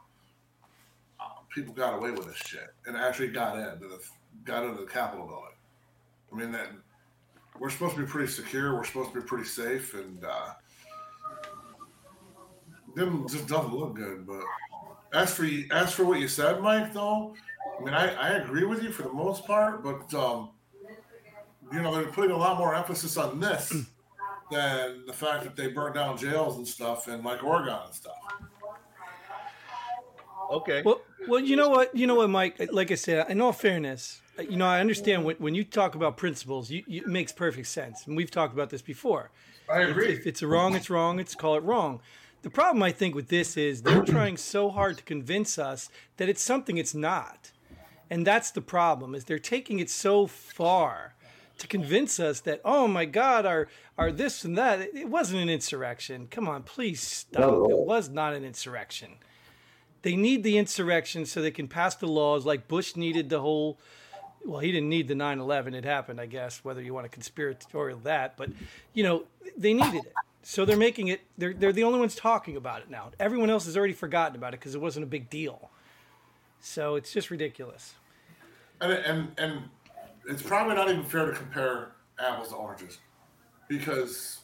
uh, 1.19 1.25
people 1.53 1.73
got 1.73 1.93
away 1.93 2.11
with 2.11 2.25
this 2.25 2.37
shit 2.37 2.73
and 2.87 2.97
actually 2.97 3.29
got 3.29 3.57
into 3.57 3.87
the 3.87 3.99
got 4.43 4.63
into 4.63 4.81
the 4.81 4.87
Capitol 4.87 5.27
building. 5.27 5.49
I 6.31 6.35
mean 6.35 6.51
that 6.51 6.69
we're 7.59 7.69
supposed 7.69 7.95
to 7.95 8.01
be 8.01 8.07
pretty 8.07 8.31
secure. 8.31 8.75
We're 8.75 8.83
supposed 8.83 9.13
to 9.13 9.21
be 9.21 9.25
pretty 9.25 9.45
safe, 9.45 9.93
and 9.93 10.25
uh, 10.25 10.53
just 13.27 13.47
doesn't 13.47 13.73
look 13.73 13.95
good. 13.95 14.27
But 14.27 14.43
as 15.13 15.33
for 15.33 15.47
as 15.71 15.93
for 15.93 16.05
what 16.05 16.19
you 16.19 16.27
said, 16.27 16.61
Mike, 16.61 16.93
though, 16.93 17.35
I 17.79 17.83
mean, 17.83 17.93
I, 17.93 18.13
I 18.15 18.29
agree 18.37 18.65
with 18.65 18.83
you 18.83 18.91
for 18.91 19.03
the 19.03 19.13
most 19.13 19.45
part, 19.45 19.83
but 19.83 20.13
um, 20.13 20.49
you 21.71 21.81
know, 21.81 21.95
they're 21.95 22.11
putting 22.11 22.31
a 22.31 22.37
lot 22.37 22.57
more 22.57 22.75
emphasis 22.75 23.15
on 23.15 23.39
this 23.39 23.73
than 24.51 25.05
the 25.05 25.13
fact 25.13 25.43
that 25.43 25.55
they 25.55 25.67
burned 25.67 25.95
down 25.95 26.17
jails 26.17 26.57
and 26.57 26.67
stuff, 26.67 27.07
and 27.07 27.23
like 27.23 27.43
Oregon 27.43 27.77
and 27.85 27.93
stuff. 27.93 28.13
Okay. 30.51 30.83
Well, 30.83 31.01
well, 31.27 31.39
you 31.39 31.55
know 31.55 31.69
what, 31.69 31.95
you 31.95 32.05
know 32.05 32.15
what, 32.15 32.29
Mike. 32.29 32.69
Like 32.71 32.91
I 32.91 32.95
said, 32.95 33.29
in 33.29 33.41
all 33.41 33.51
fairness, 33.53 34.21
you 34.39 34.57
know, 34.57 34.67
I 34.67 34.79
understand 34.79 35.25
when, 35.25 35.35
when 35.37 35.55
you 35.55 35.63
talk 35.63 35.95
about 35.95 36.17
principles, 36.17 36.69
you, 36.69 36.83
you, 36.87 37.01
it 37.01 37.07
makes 37.07 37.31
perfect 37.31 37.67
sense. 37.67 38.05
And 38.05 38.15
we've 38.15 38.29
talked 38.29 38.53
about 38.53 38.69
this 38.69 38.81
before. 38.81 39.31
I 39.71 39.83
If, 39.83 39.89
agree. 39.89 40.13
if 40.13 40.27
it's 40.27 40.43
wrong, 40.43 40.75
it's 40.75 40.89
wrong. 40.89 41.19
It's 41.19 41.33
call 41.33 41.55
it 41.55 41.63
wrong. 41.63 42.01
The 42.43 42.51
problem 42.51 42.83
I 42.83 42.91
think 42.91 43.15
with 43.15 43.29
this 43.29 43.57
is 43.57 43.81
they're 43.81 44.03
trying 44.03 44.37
so 44.37 44.69
hard 44.69 44.97
to 44.97 45.03
convince 45.03 45.57
us 45.57 45.89
that 46.17 46.29
it's 46.29 46.43
something 46.43 46.77
it's 46.77 46.93
not. 46.93 47.51
And 48.11 48.27
that's 48.27 48.51
the 48.51 48.61
problem 48.61 49.15
is 49.15 49.23
they're 49.23 49.39
taking 49.39 49.79
it 49.79 49.89
so 49.89 50.27
far 50.27 51.14
to 51.57 51.67
convince 51.67 52.19
us 52.19 52.41
that 52.41 52.61
oh 52.65 52.87
my 52.87 53.05
god 53.05 53.45
our 53.45 53.67
our 53.97 54.11
this 54.11 54.43
and 54.43 54.57
that 54.57 54.81
it, 54.81 54.95
it 54.95 55.09
wasn't 55.09 55.41
an 55.41 55.49
insurrection. 55.49 56.27
Come 56.29 56.47
on, 56.47 56.63
please 56.63 57.01
stop. 57.01 57.69
It 57.69 57.77
was 57.77 58.09
not 58.09 58.33
an 58.33 58.43
insurrection. 58.43 59.13
They 60.01 60.15
need 60.15 60.43
the 60.43 60.57
insurrection 60.57 61.25
so 61.25 61.41
they 61.41 61.51
can 61.51 61.67
pass 61.67 61.95
the 61.95 62.07
laws 62.07 62.45
like 62.45 62.67
Bush 62.67 62.95
needed 62.95 63.29
the 63.29 63.41
whole 63.41 63.79
well, 64.45 64.59
he 64.59 64.71
didn't 64.71 64.89
need 64.89 65.07
the 65.07 65.15
9/11. 65.15 65.73
It 65.73 65.85
happened, 65.85 66.21
I 66.21 66.27
guess, 66.27 66.63
whether 66.63 66.81
you 66.81 66.93
want 66.93 67.05
to 67.05 67.09
conspiratorial 67.09 67.99
that, 68.03 68.37
but 68.37 68.49
you 68.93 69.03
know, 69.03 69.23
they 69.57 69.73
needed 69.73 70.05
it. 70.05 70.13
So 70.43 70.63
they're 70.63 70.77
making 70.77 71.07
it 71.07 71.21
they're 71.37 71.53
they're 71.53 71.73
the 71.73 71.83
only 71.83 71.99
ones 71.99 72.15
talking 72.15 72.55
about 72.55 72.81
it 72.81 72.89
now. 72.89 73.11
Everyone 73.19 73.49
else 73.49 73.65
has 73.65 73.75
already 73.75 73.93
forgotten 73.93 74.35
about 74.35 74.53
it 74.53 74.59
because 74.59 74.75
it 74.75 74.81
wasn't 74.81 75.03
a 75.03 75.07
big 75.07 75.29
deal. 75.29 75.71
So 76.59 76.95
it's 76.95 77.11
just 77.11 77.31
ridiculous. 77.31 77.95
And, 78.79 78.91
and 78.93 79.31
and 79.37 79.61
it's 80.27 80.41
probably 80.41 80.75
not 80.75 80.89
even 80.89 81.03
fair 81.03 81.25
to 81.25 81.33
compare 81.33 81.91
apples 82.19 82.49
to 82.49 82.55
oranges 82.55 82.99
because 83.67 84.41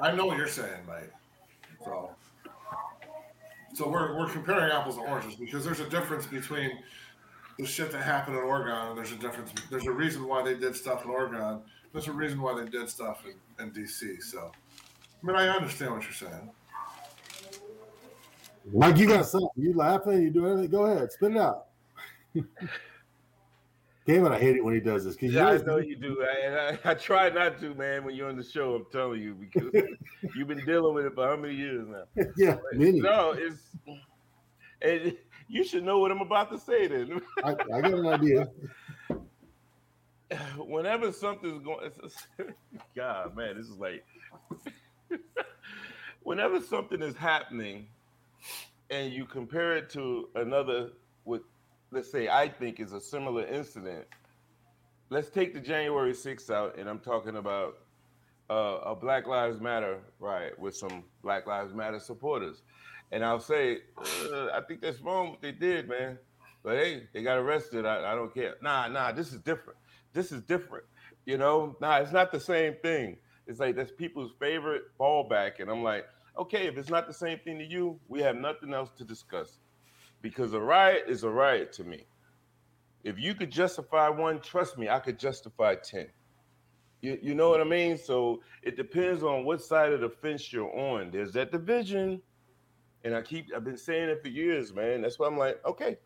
I 0.00 0.12
know 0.12 0.26
what 0.26 0.36
you're 0.36 0.48
saying, 0.48 0.86
mate. 0.86 1.10
So 1.84 2.10
so 3.74 3.88
we're 3.88 4.16
we're 4.16 4.28
comparing 4.30 4.70
apples 4.70 4.96
to 4.96 5.02
oranges 5.02 5.34
because 5.34 5.64
there's 5.64 5.80
a 5.80 5.88
difference 5.88 6.26
between 6.26 6.70
the 7.58 7.66
shit 7.66 7.90
that 7.92 8.02
happened 8.02 8.36
in 8.36 8.42
Oregon 8.42 8.72
and 8.72 8.96
there's 8.96 9.12
a 9.12 9.16
difference 9.16 9.52
there's 9.70 9.86
a 9.86 9.92
reason 9.92 10.26
why 10.26 10.42
they 10.42 10.54
did 10.54 10.74
stuff 10.76 11.04
in 11.04 11.10
Oregon. 11.10 11.60
There's 11.92 12.08
a 12.08 12.12
reason 12.12 12.40
why 12.40 12.60
they 12.60 12.68
did 12.68 12.88
stuff 12.88 13.24
in, 13.24 13.64
in 13.64 13.72
DC. 13.72 14.22
So 14.22 14.50
I 15.22 15.26
mean 15.26 15.36
I 15.36 15.48
understand 15.48 15.92
what 15.92 16.02
you're 16.02 16.12
saying. 16.12 16.50
Mike, 18.72 18.98
you 18.98 19.06
got 19.06 19.24
something. 19.24 19.48
You 19.56 19.72
laughing? 19.72 20.22
You 20.22 20.30
doing 20.30 20.52
anything? 20.52 20.70
Go 20.70 20.84
ahead, 20.84 21.10
spit 21.10 21.32
it 21.32 21.38
out. 21.38 21.66
Damn 24.08 24.24
it, 24.24 24.32
I 24.32 24.38
hate 24.38 24.56
it 24.56 24.64
when 24.64 24.72
he 24.72 24.80
does 24.80 25.04
this. 25.04 25.18
Yeah, 25.20 25.48
I 25.48 25.56
you 25.56 25.64
know 25.64 25.76
you 25.76 25.94
do, 25.94 26.24
and 26.42 26.56
I, 26.56 26.78
I 26.92 26.94
try 26.94 27.28
not 27.28 27.60
to, 27.60 27.74
man. 27.74 28.04
When 28.04 28.14
you're 28.14 28.30
on 28.30 28.36
the 28.36 28.42
show, 28.42 28.74
I'm 28.74 28.86
telling 28.90 29.20
you 29.20 29.34
because 29.34 29.70
you've 30.34 30.48
been 30.48 30.64
dealing 30.64 30.94
with 30.94 31.04
it 31.04 31.14
for 31.14 31.28
how 31.28 31.36
many 31.36 31.54
years 31.54 31.86
now? 31.86 32.24
yeah, 32.38 32.56
many. 32.72 33.00
No, 33.00 33.32
it's 33.36 33.60
and 34.80 35.14
you 35.46 35.62
should 35.62 35.84
know 35.84 35.98
what 35.98 36.10
I'm 36.10 36.22
about 36.22 36.50
to 36.52 36.58
say. 36.58 36.86
Then, 36.86 37.20
I, 37.44 37.50
I 37.50 37.80
got 37.82 37.92
an 37.92 38.06
idea. 38.06 38.48
whenever 40.56 41.12
something's 41.12 41.62
going, 41.62 41.90
God, 42.96 43.36
man, 43.36 43.58
this 43.58 43.66
is 43.66 43.76
like, 43.76 44.06
whenever 46.22 46.62
something 46.62 47.02
is 47.02 47.14
happening, 47.14 47.88
and 48.88 49.12
you 49.12 49.26
compare 49.26 49.76
it 49.76 49.90
to 49.90 50.30
another, 50.34 50.92
what 51.24 51.42
let's 51.90 52.10
say 52.10 52.28
I 52.28 52.48
think 52.48 52.80
is 52.80 52.92
a 52.92 53.00
similar 53.00 53.46
incident. 53.46 54.06
Let's 55.10 55.30
take 55.30 55.54
the 55.54 55.60
January 55.60 56.12
6th 56.12 56.50
out, 56.50 56.78
and 56.78 56.88
I'm 56.88 56.98
talking 56.98 57.36
about 57.36 57.78
uh, 58.50 58.80
a 58.84 58.94
Black 58.94 59.26
Lives 59.26 59.60
Matter 59.60 60.00
riot 60.18 60.58
with 60.58 60.76
some 60.76 61.04
Black 61.22 61.46
Lives 61.46 61.74
Matter 61.74 61.98
supporters. 61.98 62.62
And 63.10 63.24
I'll 63.24 63.40
say, 63.40 63.78
uh, 63.96 64.48
I 64.52 64.60
think 64.68 64.82
that's 64.82 65.00
wrong 65.00 65.30
what 65.30 65.40
they 65.40 65.52
did, 65.52 65.88
man. 65.88 66.18
But 66.62 66.76
hey, 66.76 67.08
they 67.14 67.22
got 67.22 67.38
arrested. 67.38 67.86
I, 67.86 68.12
I 68.12 68.14
don't 68.14 68.32
care. 68.34 68.56
Nah, 68.60 68.88
nah, 68.88 69.12
this 69.12 69.32
is 69.32 69.40
different. 69.40 69.78
This 70.12 70.32
is 70.32 70.42
different. 70.42 70.84
You 71.24 71.38
know, 71.38 71.76
nah, 71.80 71.98
it's 71.98 72.12
not 72.12 72.32
the 72.32 72.40
same 72.40 72.74
thing. 72.82 73.16
It's 73.46 73.60
like 73.60 73.76
that's 73.76 73.92
people's 73.92 74.32
favorite 74.38 74.82
fallback. 75.00 75.60
And 75.60 75.70
I'm 75.70 75.82
like, 75.82 76.04
okay, 76.38 76.66
if 76.66 76.76
it's 76.76 76.90
not 76.90 77.06
the 77.06 77.14
same 77.14 77.38
thing 77.38 77.58
to 77.58 77.64
you, 77.64 77.98
we 78.08 78.20
have 78.20 78.36
nothing 78.36 78.74
else 78.74 78.90
to 78.98 79.04
discuss. 79.04 79.58
Because 80.22 80.52
a 80.52 80.60
riot 80.60 81.04
is 81.08 81.22
a 81.24 81.30
riot 81.30 81.72
to 81.74 81.84
me. 81.84 82.06
If 83.04 83.18
you 83.18 83.34
could 83.34 83.50
justify 83.50 84.08
one, 84.08 84.40
trust 84.40 84.76
me, 84.76 84.88
I 84.88 84.98
could 84.98 85.18
justify 85.18 85.76
10. 85.76 86.08
You, 87.00 87.18
you 87.22 87.34
know 87.34 87.48
what 87.48 87.60
I 87.60 87.64
mean? 87.64 87.96
So 87.96 88.42
it 88.62 88.76
depends 88.76 89.22
on 89.22 89.44
what 89.44 89.62
side 89.62 89.92
of 89.92 90.00
the 90.00 90.10
fence 90.10 90.52
you're 90.52 90.74
on. 90.76 91.10
There's 91.12 91.32
that 91.34 91.52
division. 91.52 92.20
And 93.04 93.14
I 93.14 93.22
keep 93.22 93.46
I've 93.54 93.62
been 93.64 93.76
saying 93.76 94.08
it 94.08 94.20
for 94.20 94.28
years, 94.28 94.74
man. 94.74 95.02
That's 95.02 95.18
why 95.20 95.28
I'm 95.28 95.38
like, 95.38 95.60
okay, 95.64 95.96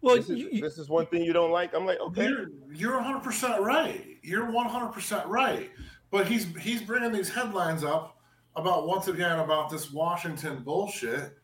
Well, 0.00 0.14
this 0.14 0.30
is, 0.30 0.38
you, 0.38 0.48
you- 0.52 0.60
this 0.62 0.78
is 0.78 0.88
one 0.88 1.06
thing 1.06 1.22
you 1.24 1.32
don't 1.32 1.50
like. 1.50 1.74
I'm 1.74 1.84
like, 1.84 1.98
okay. 1.98 2.28
You're 2.28 2.46
you're 2.72 2.94
100 2.94 3.20
percent 3.24 3.60
right. 3.60 4.06
You're 4.22 4.48
100 4.50 4.92
percent 4.92 5.26
right. 5.26 5.70
But 6.12 6.28
he's 6.28 6.46
he's 6.58 6.80
bringing 6.82 7.10
these 7.10 7.28
headlines 7.28 7.82
up 7.82 8.16
about 8.54 8.86
once 8.86 9.08
again 9.08 9.40
about 9.40 9.68
this 9.70 9.90
Washington 9.90 10.62
bullshit. 10.62 11.36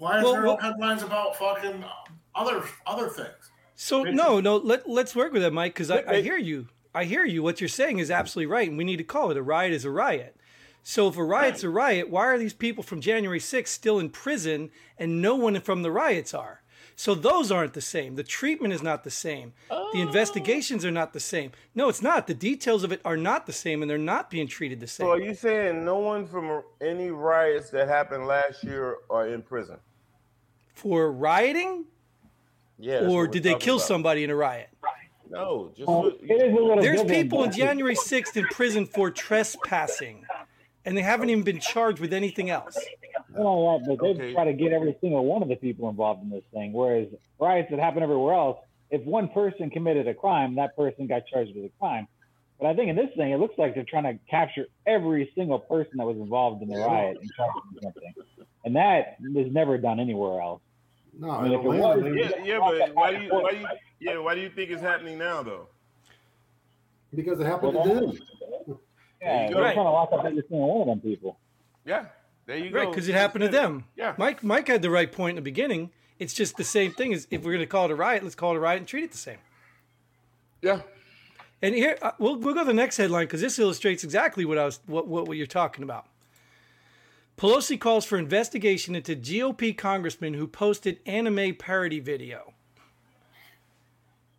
Why 0.00 0.16
is 0.16 0.24
Well, 0.24 0.32
there 0.32 0.42
no 0.42 0.48
well- 0.54 0.56
headlines 0.56 1.02
about 1.02 1.36
fucking 1.36 1.84
other 2.34 2.64
other 2.86 3.08
things? 3.08 3.50
So 3.76 4.02
Richard? 4.02 4.16
no, 4.16 4.40
no. 4.40 4.56
Let 4.56 4.88
let's 4.88 5.14
work 5.14 5.32
with 5.32 5.42
that, 5.42 5.52
Mike, 5.52 5.74
because 5.74 5.90
I, 5.90 6.02
I 6.08 6.22
hear 6.22 6.38
you. 6.38 6.68
I 6.94 7.04
hear 7.04 7.24
you. 7.26 7.42
What 7.42 7.60
you're 7.60 7.68
saying 7.68 7.98
is 7.98 8.10
absolutely 8.10 8.50
right, 8.50 8.66
and 8.66 8.78
we 8.78 8.84
need 8.84 8.96
to 8.96 9.04
call 9.04 9.30
it 9.30 9.36
a 9.36 9.42
riot 9.42 9.72
is 9.74 9.84
a 9.84 9.90
riot. 9.90 10.36
So 10.82 11.08
if 11.08 11.18
a 11.18 11.22
riot's 11.22 11.62
a 11.62 11.68
riot, 11.68 12.08
why 12.08 12.24
are 12.24 12.38
these 12.38 12.54
people 12.54 12.82
from 12.82 13.02
January 13.02 13.38
6th 13.38 13.68
still 13.68 13.98
in 13.98 14.08
prison 14.08 14.70
and 14.98 15.20
no 15.20 15.36
one 15.36 15.60
from 15.60 15.82
the 15.82 15.90
riots 15.90 16.32
are? 16.32 16.62
So 16.96 17.14
those 17.14 17.52
aren't 17.52 17.74
the 17.74 17.82
same. 17.82 18.16
The 18.16 18.22
treatment 18.22 18.72
is 18.72 18.82
not 18.82 19.04
the 19.04 19.10
same. 19.10 19.52
The 19.68 19.76
oh. 19.76 19.90
investigations 19.94 20.84
are 20.84 20.90
not 20.90 21.12
the 21.12 21.20
same. 21.20 21.52
No, 21.74 21.90
it's 21.90 22.02
not. 22.02 22.26
The 22.26 22.34
details 22.34 22.84
of 22.84 22.92
it 22.92 23.02
are 23.04 23.16
not 23.16 23.46
the 23.46 23.52
same, 23.52 23.82
and 23.82 23.90
they're 23.90 23.98
not 23.98 24.30
being 24.30 24.48
treated 24.48 24.80
the 24.80 24.86
same. 24.86 25.06
So 25.06 25.10
are 25.10 25.20
you 25.20 25.34
saying 25.34 25.84
no 25.84 25.98
one 25.98 26.26
from 26.26 26.62
any 26.80 27.10
riots 27.10 27.68
that 27.70 27.86
happened 27.86 28.26
last 28.26 28.64
year 28.64 28.96
are 29.10 29.28
in 29.28 29.42
prison? 29.42 29.76
For 30.80 31.12
rioting, 31.12 31.84
Yeah. 32.78 33.06
or 33.06 33.26
did 33.26 33.42
they 33.42 33.54
kill 33.54 33.76
about. 33.76 33.86
somebody 33.86 34.24
in 34.24 34.30
a 34.30 34.34
riot? 34.34 34.70
No, 35.28 35.72
just 35.76 35.86
oh, 35.86 36.00
Well, 36.00 36.12
it 36.22 36.30
is 36.30 36.52
a 36.52 36.56
little 36.56 36.82
There's 36.82 37.04
people 37.04 37.40
on 37.40 37.52
January 37.52 37.94
6th 37.94 38.34
in 38.34 38.46
prison 38.46 38.86
for 38.86 39.10
trespassing, 39.10 40.24
and 40.86 40.96
they 40.96 41.02
haven't 41.02 41.28
even 41.28 41.44
been 41.44 41.60
charged 41.60 42.00
with 42.00 42.14
anything 42.14 42.48
else. 42.48 42.78
Not 43.28 43.44
only 43.44 43.78
that, 43.78 43.98
but 43.98 44.02
they 44.02 44.14
Okay. 44.14 44.32
try 44.32 44.44
to 44.46 44.54
get 44.54 44.72
every 44.72 44.96
single 45.02 45.26
one 45.26 45.42
of 45.42 45.50
the 45.50 45.56
people 45.56 45.90
involved 45.90 46.22
in 46.22 46.30
this 46.30 46.44
thing. 46.54 46.72
Whereas 46.72 47.08
riots 47.38 47.68
that 47.70 47.78
happen 47.78 48.02
everywhere 48.02 48.32
else, 48.34 48.56
if 48.88 49.04
one 49.04 49.28
person 49.28 49.68
committed 49.68 50.08
a 50.08 50.14
crime, 50.14 50.54
that 50.54 50.74
person 50.76 51.06
got 51.06 51.26
charged 51.26 51.54
with 51.54 51.66
a 51.66 51.72
crime. 51.78 52.08
But 52.58 52.68
I 52.68 52.74
think 52.74 52.88
in 52.88 52.96
this 52.96 53.14
thing, 53.16 53.32
it 53.32 53.36
looks 53.38 53.58
like 53.58 53.74
they're 53.74 53.84
trying 53.84 54.04
to 54.04 54.18
capture 54.30 54.66
every 54.86 55.30
single 55.34 55.58
person 55.58 55.98
that 55.98 56.06
was 56.06 56.16
involved 56.16 56.62
in 56.62 56.68
the 56.70 56.78
riot 56.78 57.18
and 57.20 57.30
charge 57.34 57.52
them 57.54 57.82
something. 57.82 58.14
And 58.64 58.76
that 58.76 59.16
is 59.36 59.52
never 59.52 59.76
done 59.76 60.00
anywhere 60.00 60.40
else. 60.40 60.62
No, 61.18 61.30
I 61.30 61.42
mean, 61.44 61.52
if 61.52 61.60
it 61.60 61.66
Atlanta, 61.68 62.02
was- 62.02 62.04
they- 62.04 62.20
yeah, 62.20 62.44
yeah, 62.44 62.58
but 62.58 62.94
why 62.94 63.14
do 63.16 63.22
you 63.22 63.30
why 63.30 63.50
do 63.50 63.56
you 63.58 63.66
yeah 64.00 64.18
why 64.18 64.34
do 64.34 64.40
you 64.40 64.50
think 64.50 64.70
it's 64.70 64.82
happening 64.82 65.18
now 65.18 65.42
though? 65.42 65.66
because 67.14 67.40
it 67.40 67.46
happened 67.46 67.72
to 67.72 67.88
them. 67.88 68.18
Yeah, 69.20 69.48
you 69.48 69.54
they're 69.54 69.74
go. 69.74 69.74
to 69.74 69.82
lock 69.82 70.12
up 70.12 70.24
every 70.24 70.42
single 70.48 70.78
one 70.78 70.88
of 70.88 71.02
them 71.02 71.10
people. 71.10 71.38
Yeah, 71.84 72.06
there 72.46 72.56
you 72.56 72.70
Right, 72.74 72.84
go. 72.84 72.90
because 72.90 73.08
it 73.08 73.14
happened 73.14 73.42
to 73.42 73.48
them. 73.48 73.84
Yeah. 73.96 74.14
Mike 74.16 74.42
Mike 74.44 74.68
had 74.68 74.80
the 74.82 74.90
right 74.90 75.10
point 75.10 75.30
in 75.30 75.36
the 75.36 75.42
beginning. 75.42 75.90
It's 76.18 76.32
just 76.34 76.56
the 76.56 76.64
same 76.64 76.92
thing 76.92 77.12
as 77.12 77.26
if 77.30 77.42
we're 77.42 77.52
going 77.52 77.60
to 77.60 77.66
call 77.66 77.86
it 77.86 77.90
a 77.90 77.94
riot, 77.96 78.22
let's 78.22 78.34
call 78.34 78.52
it 78.52 78.56
a 78.56 78.60
riot 78.60 78.78
and 78.78 78.86
treat 78.86 79.04
it 79.04 79.10
the 79.10 79.18
same. 79.18 79.38
Yeah. 80.62 80.82
And 81.62 81.74
here 81.74 81.98
uh, 82.00 82.12
we'll 82.18 82.36
we'll 82.36 82.54
go 82.54 82.60
to 82.60 82.66
the 82.66 82.72
next 82.74 82.96
headline 82.96 83.24
because 83.26 83.40
this 83.40 83.58
illustrates 83.58 84.04
exactly 84.04 84.44
what 84.44 84.56
I 84.56 84.64
was 84.64 84.80
what, 84.86 85.06
what 85.08 85.26
what 85.28 85.36
you're 85.36 85.46
talking 85.46 85.82
about. 85.84 86.06
Pelosi 87.40 87.80
calls 87.80 88.04
for 88.04 88.18
investigation 88.18 88.94
into 88.94 89.16
GOP 89.16 89.74
congressman 89.76 90.34
who 90.34 90.46
posted 90.46 91.00
anime 91.06 91.54
parody 91.54 91.98
video. 91.98 92.52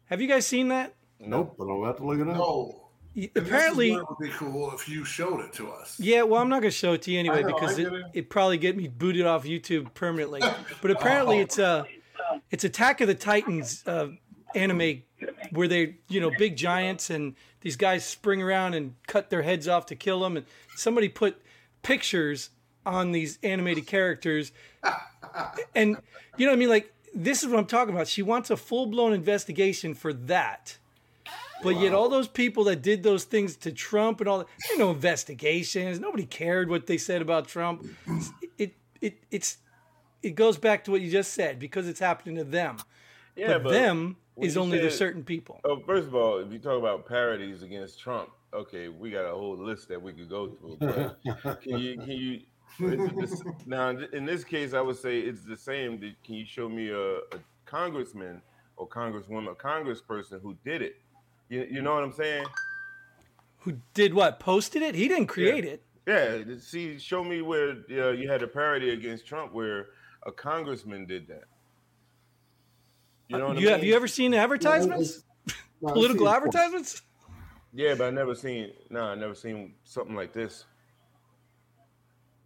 Have 0.05 0.22
you 0.22 0.27
guys 0.27 0.46
seen 0.46 0.67
that? 0.67 0.93
Nope, 1.20 1.55
but 1.58 1.67
I'll 1.67 1.84
have 1.86 1.98
to 1.98 2.05
look 2.05 2.20
it 2.20 2.27
up. 2.27 2.38
No. 2.38 2.89
Y- 3.15 3.31
this 3.34 3.41
is 3.43 3.50
Apparently, 3.50 3.91
where 3.93 4.01
it 4.01 4.10
would 4.10 4.20
be 4.20 4.29
cool 4.29 4.72
if 4.75 4.88
you 4.88 5.03
showed 5.03 5.39
it 5.39 5.51
to 5.53 5.72
us. 5.72 6.00
Yeah, 6.00 6.22
well, 6.22 6.39
I'm 6.41 6.48
not 6.50 6.62
going 6.62 6.70
to 6.70 6.77
show 6.77 6.93
it 6.93 7.01
to 7.03 7.12
you 7.12 7.17
anyway 7.17 7.41
know, 7.41 7.48
because 7.48 7.79
it, 7.79 7.91
it. 7.91 8.05
it 8.13 8.29
probably 8.29 8.60
get 8.60 8.77
me 8.77 8.88
booted 8.88 9.25
off 9.25 9.46
YouTube 9.46 9.91
permanently. 9.96 10.41
But 10.84 10.91
apparently, 10.91 11.39
Oh. 11.39 11.41
it's 11.41 11.58
a 11.58 11.88
it's 12.51 12.63
Attack 12.65 13.01
of 13.01 13.08
the 13.08 13.15
Titans 13.15 13.84
uh, 13.88 14.10
anime 14.53 15.01
where 15.50 15.67
they 15.67 15.96
you 16.08 16.22
know 16.22 16.29
big 16.38 16.55
giants 16.55 17.10
and 17.10 17.34
these 17.62 17.77
guys 17.77 18.05
spring 18.05 18.43
around 18.43 18.75
and 18.75 18.93
cut 19.08 19.31
their 19.31 19.41
heads 19.41 19.67
off 19.67 19.88
to 19.88 19.96
kill 19.96 20.20
them. 20.20 20.38
And 20.38 20.46
somebody 20.75 21.10
put 21.10 21.41
pictures 21.81 22.51
on 22.86 23.12
these 23.12 23.40
animated 23.44 23.88
characters, 23.88 24.52
and 25.76 25.98
you 26.38 26.46
know 26.46 26.52
what 26.52 26.58
I 26.58 26.60
mean. 26.60 26.70
Like 26.70 26.94
this 27.14 27.44
is 27.44 27.50
what 27.50 27.60
I'm 27.60 27.66
talking 27.66 27.94
about. 27.94 28.08
She 28.08 28.22
wants 28.22 28.50
a 28.50 28.58
full 28.58 28.88
blown 28.88 29.14
investigation 29.14 29.94
for 29.94 30.14
that. 30.14 30.78
But 31.64 31.80
yet, 31.80 31.94
all 31.94 32.10
those 32.10 32.28
people 32.28 32.64
that 32.66 32.82
did 32.82 33.04
those 33.04 33.24
things 33.24 33.56
to 33.58 33.72
Trump 33.72 34.20
and 34.20 34.28
all 34.28 34.40
that, 34.40 34.48
there 34.68 34.78
are 34.78 34.80
no 34.80 34.92
investigations. 34.92 36.00
Nobody 36.00 36.26
cared 36.26 36.70
what 36.70 36.88
they 36.88 36.98
said 36.98 37.22
about 37.22 37.48
Trump. 37.48 37.86
It, 38.58 38.74
it, 39.00 39.24
it's, 39.30 39.58
it 40.24 40.32
goes 40.32 40.58
back 40.58 40.86
to 40.86 40.92
what 40.92 41.02
you 41.02 41.12
just 41.12 41.34
said 41.34 41.60
because 41.60 41.88
it's 41.88 42.00
happening 42.00 42.36
to 42.38 42.44
them. 42.44 42.78
Yeah, 43.36 43.60
but, 43.60 43.72
them, 43.72 44.18
is 44.38 44.56
you 44.56 44.62
only 44.62 44.80
the 44.80 44.90
said- 44.90 44.98
certain 44.98 45.24
people. 45.24 45.62
Oh, 45.64 45.82
first 45.86 46.08
of 46.08 46.16
all, 46.16 46.40
if 46.40 46.52
you 46.52 46.60
talk 46.60 46.80
about 46.80 47.08
parodies 47.08 47.62
against 47.62 48.00
Trump, 48.00 48.30
okay, 48.54 48.88
we 48.88 49.12
got 49.12 49.26
a 49.26 49.34
whole 49.34 49.56
list 49.56 49.88
that 49.90 50.02
we 50.02 50.14
could 50.14 50.30
go 50.30 50.50
through. 50.50 50.78
But 50.80 51.22
can 51.62 51.78
you 51.78 51.98
can 51.98 52.10
you 52.10 52.40
this- 52.40 52.46
now 53.66 53.90
in 53.90 54.25
this 54.25 54.44
case, 54.44 54.74
I 54.74 54.82
would 54.82 54.98
say 54.98 55.20
it's 55.20 55.44
the 55.44 55.58
same. 55.58 56.00
Can 56.24 56.36
you 56.36 56.46
show 56.46 56.70
me 56.70 56.90
a, 56.90 57.18
a 57.18 57.40
congressman 57.66 58.42
or 58.78 58.88
congresswoman, 58.88 59.51
a 59.51 59.56
congressperson 59.56 60.42
who 60.42 60.56
did 60.63 60.82
it? 60.82 60.96
You, 61.50 61.68
you 61.70 61.82
know 61.82 61.94
what 61.94 62.04
I'm 62.04 62.13
saying? 62.13 62.46
Who 63.60 63.78
did 63.94 64.13
what? 64.13 64.40
Posted 64.40 64.82
it? 64.82 64.96
He 64.96 65.08
didn't 65.08 65.28
create 65.28 65.66
it. 65.66 65.84
Yeah. 66.08 66.40
See, 66.60 66.98
show 66.98 67.24
me 67.24 67.42
where 67.42 67.78
uh, 67.92 68.12
you 68.12 68.30
had 68.30 68.42
a 68.42 68.48
parody 68.48 68.92
against 68.92 69.28
Trump 69.28 69.54
where 69.54 69.88
a 70.25 70.32
congressman 70.32 71.06
did 71.06 71.28
that. 71.28 71.44
You 73.28 73.38
know 73.38 73.48
what 73.50 73.60
you 73.60 73.70
I 73.70 73.74
have 73.74 73.84
you 73.84 73.96
ever 73.96 74.08
seen 74.08 74.34
advertisements? 74.34 75.24
Political 75.82 76.28
advertisements? 76.28 77.01
Yeah, 77.74 77.96
but 77.96 78.08
I 78.08 78.10
never 78.10 78.36
seen. 78.36 78.72
No, 78.90 79.04
I 79.04 79.16
never 79.16 79.36
seen 79.36 79.74
something 79.84 80.16
like 80.16 80.34
this. 80.34 80.66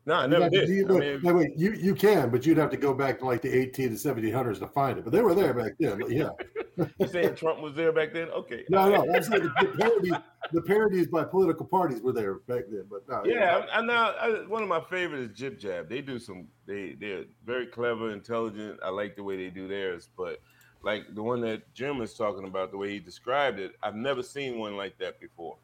No, 0.07 0.13
I 0.15 0.27
never 0.27 0.49
did. 0.49 0.69
you- 0.69 0.87
I 0.87 0.99
mean, 0.99 1.19
no, 1.23 1.33
wait, 1.33 1.51
you, 1.57 1.71
you 1.73 1.95
can, 1.95 2.29
but 2.29 2.45
you'd 2.45 2.57
have 2.57 2.69
to 2.69 2.77
go 2.77 2.93
back 2.93 3.19
to 3.19 3.25
like 3.25 3.41
the 3.41 3.51
18 3.51 3.89
to 3.89 3.95
1700s 3.95 4.59
to 4.59 4.67
find 4.67 4.99
it. 4.99 5.03
But 5.03 5.11
they 5.11 5.21
were 5.21 5.33
there 5.33 5.53
back 5.53 5.73
then. 5.79 5.99
Yeah. 6.07 6.29
you 6.99 7.07
saying 7.07 7.35
Trump 7.35 7.59
was 7.61 7.73
there 7.73 7.91
back 7.91 8.13
then? 8.13 8.29
Okay. 8.29 8.65
No, 8.69 8.87
no. 8.89 9.01
The, 9.05 9.51
the, 9.61 9.77
parody, 9.79 10.11
the 10.51 10.61
parodies 10.61 11.07
by 11.07 11.23
political 11.23 11.65
parties 11.65 12.01
were 12.01 12.13
there 12.13 12.35
back 12.35 12.65
then. 12.69 12.85
But 12.89 13.07
no, 13.09 13.23
Yeah, 13.25 13.65
I'm 13.73 13.87
now 13.87 14.11
I, 14.11 14.45
one 14.47 14.61
of 14.61 14.69
my 14.69 14.81
favorites 14.81 15.31
is 15.31 15.37
Jib 15.37 15.57
Jab. 15.57 15.89
They 15.89 16.01
do 16.01 16.19
some. 16.19 16.47
They 16.67 16.95
they're 16.99 17.23
very 17.45 17.65
clever, 17.65 18.11
intelligent. 18.11 18.79
I 18.83 18.89
like 18.89 19.15
the 19.15 19.23
way 19.23 19.37
they 19.37 19.49
do 19.49 19.67
theirs. 19.67 20.09
But 20.15 20.39
like 20.83 21.15
the 21.15 21.23
one 21.23 21.41
that 21.41 21.73
Jim 21.73 21.99
is 22.01 22.13
talking 22.13 22.45
about, 22.45 22.69
the 22.69 22.77
way 22.77 22.91
he 22.91 22.99
described 22.99 23.57
it, 23.59 23.71
I've 23.81 23.95
never 23.95 24.21
seen 24.21 24.59
one 24.59 24.77
like 24.77 24.99
that 24.99 25.19
before. 25.19 25.57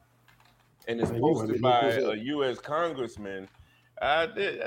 And 0.87 0.99
it's 0.99 1.11
Yeah, 1.11 1.17
you 1.17 1.21
went- 1.23 1.37
posted 1.37 1.61
by 1.61 1.81
a. 1.91 2.15
U.S. 2.15 2.57
congressman. 2.57 3.47
I 4.01 4.25
did. 4.25 4.59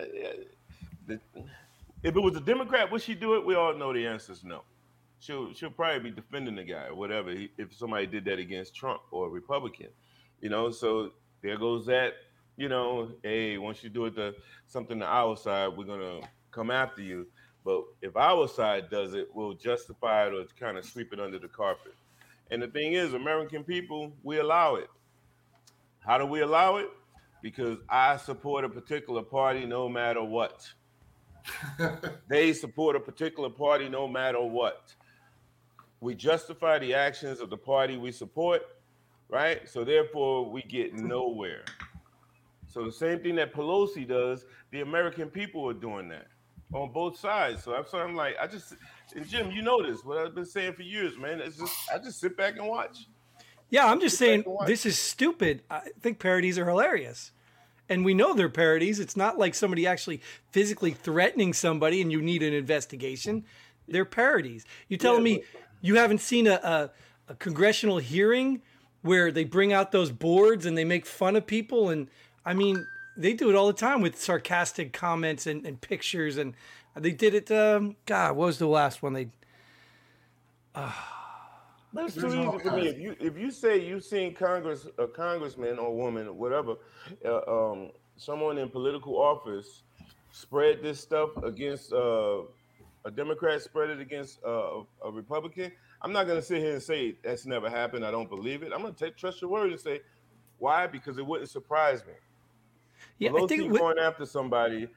If 1.09 2.17
it 2.17 2.21
was 2.21 2.37
a 2.37 2.41
Democrat, 2.41 2.91
would 2.93 3.03
she 3.03 3.15
do 3.15 3.35
it? 3.35 3.45
We 3.45 3.55
all 3.55 3.75
know 3.75 3.93
the 3.93 4.07
answer 4.07 4.33
is 4.33 4.45
no. 4.45 4.63
She'll 5.19 5.53
she'll 5.55 5.71
probably 5.71 6.11
be 6.11 6.15
defending 6.15 6.55
the 6.55 6.65
guy 6.65 6.87
or 6.87 6.95
whatever 6.95 7.35
if 7.59 7.75
somebody 7.75 8.07
did 8.07 8.25
that 8.27 8.39
against 8.39 8.75
Trump 8.75 9.01
or 9.11 9.27
a 9.27 9.31
Republican. 9.31 9.89
You 10.41 10.51
know, 10.51 10.71
so 10.71 11.13
there 11.43 11.59
goes 11.59 11.87
that. 11.87 12.15
You 12.57 12.69
know, 12.69 13.11
hey, 13.25 13.59
once 13.59 13.83
you 13.83 13.91
do 13.91 14.05
it 14.05 14.15
to 14.15 14.35
something 14.69 15.01
to 15.01 15.07
our 15.07 15.37
side, 15.37 15.77
we're 15.77 15.85
gonna 15.85 16.21
come 16.53 16.71
after 16.71 17.03
you. 17.03 17.27
But 17.65 17.83
if 18.03 18.17
our 18.17 18.47
side 18.47 18.91
does 18.91 19.15
it, 19.15 19.29
we'll 19.35 19.55
justify 19.55 20.29
it 20.29 20.35
or 20.35 20.45
kind 20.61 20.79
of 20.79 20.85
sweep 20.85 21.13
it 21.13 21.19
under 21.19 21.39
the 21.39 21.49
carpet. 21.49 21.95
And 22.51 22.63
the 22.63 22.69
thing 22.69 22.93
is, 22.93 23.15
American 23.15 23.65
people, 23.65 24.13
we 24.23 24.39
allow 24.39 24.77
it. 24.77 24.91
How 26.01 26.19
do 26.19 26.27
we 26.27 26.43
allow 26.43 26.77
it? 26.77 26.91
Because 27.45 27.77
I 27.91 28.17
support 28.17 28.65
a 28.65 28.71
particular 28.71 29.21
party 29.21 29.67
no 29.67 29.87
matter 29.87 30.25
what. 30.25 30.67
they 32.29 32.55
support 32.55 32.97
a 32.97 33.01
particular 33.01 33.51
party 33.51 33.87
no 33.87 34.09
matter 34.09 34.41
what. 34.41 34.95
We 36.01 36.15
justify 36.15 36.79
the 36.79 36.95
actions 36.95 37.41
of 37.41 37.51
the 37.51 37.59
party 37.59 37.99
we 37.99 38.13
support, 38.13 38.63
right? 39.29 39.69
So 39.69 39.85
therefore, 39.85 40.51
we 40.51 40.63
get 40.63 40.95
nowhere. 40.99 41.67
So 42.67 42.83
the 42.83 42.93
same 42.93 43.19
thing 43.21 43.35
that 43.35 43.53
Pelosi 43.53 44.09
does, 44.09 44.47
the 44.71 44.81
American 44.81 45.29
people 45.29 45.69
are 45.69 45.75
doing 45.75 46.09
that 46.09 46.29
on 46.73 46.93
both 46.93 47.19
sides. 47.19 47.63
So 47.63 47.75
I'm, 47.75 47.85
so 47.87 47.99
I'm 47.99 48.17
like, 48.17 48.37
I 48.41 48.47
just, 48.47 48.73
and 49.15 49.29
Jim, 49.29 49.51
you 49.51 49.61
know 49.61 49.87
this, 49.87 50.03
what 50.03 50.17
I've 50.17 50.35
been 50.35 50.47
saying 50.47 50.73
for 50.73 50.83
years, 50.83 51.19
man. 51.19 51.43
It's 51.43 51.59
just, 51.59 51.75
I 51.95 51.99
just 51.99 52.21
sit 52.21 52.39
back 52.39 52.57
and 52.57 52.69
watch. 52.69 53.07
Yeah, 53.69 53.87
I'm 53.87 54.01
just 54.01 54.17
Sit 54.17 54.27
saying 54.27 54.57
this 54.67 54.87
is 54.87 54.97
stupid. 54.97 55.63
I 55.71 55.83
think 56.01 56.21
parodies 56.21 56.59
are 56.59 56.65
hilarious. 56.65 57.33
And 57.89 58.05
we 58.05 58.15
know 58.15 58.35
they're 58.35 58.49
parodies. 58.49 58.99
It's 58.99 59.17
not 59.17 59.39
like 59.39 59.55
somebody 59.55 59.87
actually 59.87 60.21
physically 60.51 60.93
threatening 60.93 61.53
somebody 61.53 62.01
and 62.01 62.11
you 62.11 62.23
need 62.23 62.43
an 62.43 62.55
investigation. 62.55 63.45
They're 63.87 64.07
parodies. 64.07 64.65
You 64.89 64.97
telling 64.97 65.23
me 65.23 65.43
you 65.83 65.97
haven't 65.97 66.21
seen 66.21 66.47
a, 66.47 66.55
a, 66.55 66.91
a 67.29 67.35
congressional 67.35 67.99
hearing 67.99 68.63
where 69.03 69.31
they 69.31 69.45
bring 69.45 69.73
out 69.73 69.93
those 69.93 70.11
boards 70.11 70.65
and 70.65 70.79
they 70.79 70.85
make 70.85 71.05
fun 71.05 71.37
of 71.37 71.47
people? 71.47 71.91
And 71.91 72.09
I 72.45 72.55
mean, 72.55 72.87
they 73.17 73.35
do 73.35 73.51
it 73.51 73.55
all 73.55 73.67
the 73.67 73.75
time 73.75 74.01
with 74.01 74.19
sarcastic 74.21 74.93
comments 74.93 75.47
and, 75.47 75.67
and 75.67 75.81
pictures. 75.81 76.39
And 76.39 76.55
they 76.97 77.13
did 77.13 77.35
it. 77.35 77.51
Um, 77.51 77.97
God, 78.07 78.37
what 78.37 78.47
was 78.47 78.59
the 78.59 78.67
last 78.67 79.03
one? 79.03 79.13
They 79.13 79.29
That's 81.95 82.15
too 82.15 82.27
easy 82.35 82.59
for 82.59 82.77
me. 82.77 82.89
If 82.89 82.99
you 82.99 83.17
if 83.21 83.39
you 83.39 83.51
say 83.51 83.79
you've 83.85 84.05
seen 84.05 84.35
Congress, 84.35 84.87
a 84.99 85.07
congressman 85.07 85.79
or 85.79 85.95
woman, 85.97 86.27
or 86.27 86.33
whatever, 86.33 86.75
uh, 87.25 87.41
um, 87.73 87.91
someone 88.17 88.59
in 88.59 88.69
political 88.69 89.17
office 89.21 89.83
spread 90.33 90.83
this 90.83 91.01
stuff 91.01 91.31
against 91.45 91.93
uh, 91.93 92.43
a 93.05 93.11
Democrat, 93.11 93.63
spread 93.63 93.91
it 93.91 94.01
against 94.01 94.41
uh, 94.45 94.83
a 95.05 95.11
Republican, 95.13 95.71
I'm 96.03 96.13
not 96.13 96.27
going 96.27 96.39
to 96.39 96.45
sit 96.45 96.59
here 96.59 96.73
and 96.73 96.83
say 96.83 97.17
that's 97.23 97.47
never 97.47 97.71
happened. 97.71 98.05
I 98.05 98.11
don't 98.11 98.29
believe 98.29 98.63
it. 98.63 98.73
I'm 98.75 98.83
going 98.83 98.95
to 98.95 99.05
take 99.05 99.17
trust 99.17 99.41
your 99.41 99.51
word 99.51 99.71
and 99.71 99.81
say 99.81 100.01
why 100.59 100.87
because 100.87 101.19
it 101.19 101.27
wouldn't 101.27 101.51
surprise 101.51 102.05
me. 102.07 102.13
yeah, 103.19 103.31
I 103.31 103.33
Pelosi 103.33 103.49
think 103.49 103.63
it, 103.65 103.71
wa- 103.71 103.79
going 103.79 103.99
after 103.99 104.27
somebody 104.27 104.89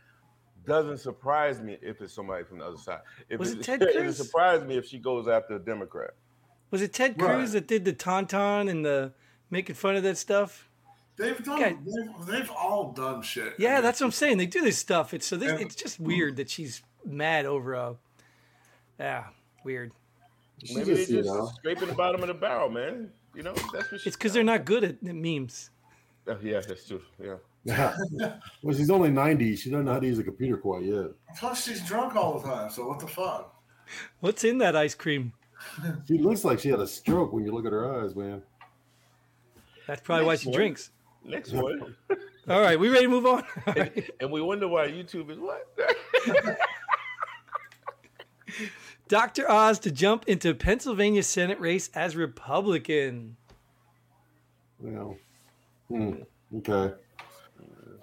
doesn't 0.66 0.98
surprise 0.98 1.62
me 1.62 1.78
if 1.82 2.02
it's 2.02 2.14
somebody 2.14 2.44
from 2.44 2.60
the 2.60 2.66
other 2.66 2.78
side. 2.78 3.00
If 3.30 3.40
Was 3.40 3.52
it 3.52 3.60
it, 3.60 3.64
Ted 3.64 3.82
it 3.84 3.94
Cruz? 3.94 4.18
surprise 4.18 4.64
me 4.64 4.78
if 4.78 4.86
she 4.86 5.00
goes 5.00 5.28
after 5.28 5.56
a 5.56 5.60
Democrat. 5.60 6.12
Was 6.72 6.82
it 6.82 6.94
Ted 6.94 7.18
Cruz 7.18 7.30
Right. 7.30 7.52
that 7.52 7.68
did 7.68 7.86
the 7.86 7.94
tauntaun 7.94 8.70
and 8.70 8.84
the 8.86 9.14
making 9.50 9.76
fun 9.76 9.96
of 9.96 10.04
that 10.04 10.18
stuff? 10.18 10.70
They've 11.18 11.44
done. 11.44 11.62
Okay. 11.64 11.76
They've, 11.86 12.26
they've 12.28 12.52
all 12.52 12.92
done 12.92 13.22
shit. 13.24 13.54
Yeah, 13.58 13.82
that's 13.82 14.00
what 14.00 14.08
I'm 14.08 14.12
saying. 14.12 14.38
They 14.38 14.46
do 14.46 14.62
this 14.62 14.78
stuff. 14.78 15.14
It's 15.14 15.26
so 15.26 15.36
this, 15.36 15.52
And- 15.52 15.62
it's 15.62 15.76
just 15.76 16.00
weird 16.00 16.36
that 16.38 16.50
she's 16.50 16.84
mad 17.06 17.46
over 17.46 17.74
a. 17.74 17.96
Yeah, 19.00 19.26
weird. 19.64 19.92
She 20.64 20.76
Maybe 20.76 20.96
just, 20.96 21.10
they 21.10 21.16
you 21.18 21.24
just 21.24 21.34
know, 21.34 21.52
scraping 21.56 21.88
the 21.88 21.94
bottom 21.96 22.22
of 22.22 22.28
the 22.28 22.34
barrel, 22.34 22.70
man. 22.70 23.12
You 23.36 23.44
know, 23.44 23.54
that's 23.54 23.92
what 23.92 24.02
she. 24.02 24.08
It's 24.10 24.16
because 24.18 24.34
they're 24.34 24.44
not 24.44 24.66
good 24.66 24.84
at 24.84 25.04
memes. 25.04 25.70
Oh, 26.28 26.38
yeah, 26.42 26.62
that's 26.68 26.88
true. 26.88 27.02
Yeah. 27.24 27.36
yeah. 27.64 27.96
well, 28.64 28.76
she's 28.76 28.90
only 28.90 29.10
90. 29.10 29.56
She 29.56 29.70
doesn't 29.70 29.86
know 29.86 29.94
how 29.94 30.00
to 30.00 30.08
use 30.08 30.20
a 30.20 30.24
computer 30.24 30.58
quite 30.58 30.84
yet. 30.84 31.06
Plus, 31.40 31.64
she's 31.66 31.86
drunk 31.88 32.16
all 32.16 32.40
the 32.40 32.48
time. 32.48 32.70
So 32.72 32.88
what 32.88 33.00
the 33.00 33.08
fuck? 33.08 33.56
What's 34.20 34.44
in 34.44 34.58
that 34.58 34.76
ice 34.76 34.96
cream? 34.96 35.34
She 36.08 36.18
looks 36.18 36.44
like 36.44 36.60
she 36.60 36.70
had 36.70 36.80
a 36.80 36.88
stroke 36.88 37.34
when 37.34 37.44
you 37.44 37.52
look 37.52 37.66
at 37.66 37.72
her 37.72 38.04
eyes, 38.04 38.16
man. 38.16 38.42
That's 39.88 40.02
probably 40.02 40.26
why 40.26 40.36
she 40.36 40.50
one. 40.50 40.56
drinks. 40.56 40.92
Next 41.24 41.52
one. 41.52 41.96
All 42.50 42.62
right, 42.62 42.80
we 42.80 42.90
ready 42.90 43.04
to 43.04 43.10
move 43.10 43.26
on? 43.26 43.44
All 43.68 43.74
right. 43.74 44.10
and 44.20 44.32
we 44.32 44.42
wonder 44.42 44.68
why 44.68 44.88
YouTube 44.88 45.30
is 45.30 45.38
what? 45.40 45.68
Dr. 49.08 49.50
Oz 49.50 49.80
to 49.80 49.92
jump 49.92 50.28
into 50.28 50.54
Pennsylvania 50.54 51.24
Senate 51.24 51.60
race 51.60 51.90
as 51.94 52.16
Republican. 52.16 53.38
Well, 54.80 55.18
hmm, 55.90 56.14
okay. 56.58 56.94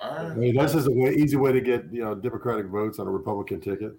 All 0.01 0.11
I 0.11 0.29
right. 0.29 0.37
mean, 0.37 0.55
that's 0.57 0.73
just 0.75 0.89
a 0.89 0.91
way, 0.91 1.15
easy 1.15 1.37
way 1.37 1.53
to 1.53 1.61
get 1.61 1.91
you 1.93 2.03
know 2.03 2.15
Democratic 2.15 2.67
votes 2.67 2.99
on 2.99 3.07
a 3.07 3.11
Republican 3.11 3.61
ticket. 3.61 3.95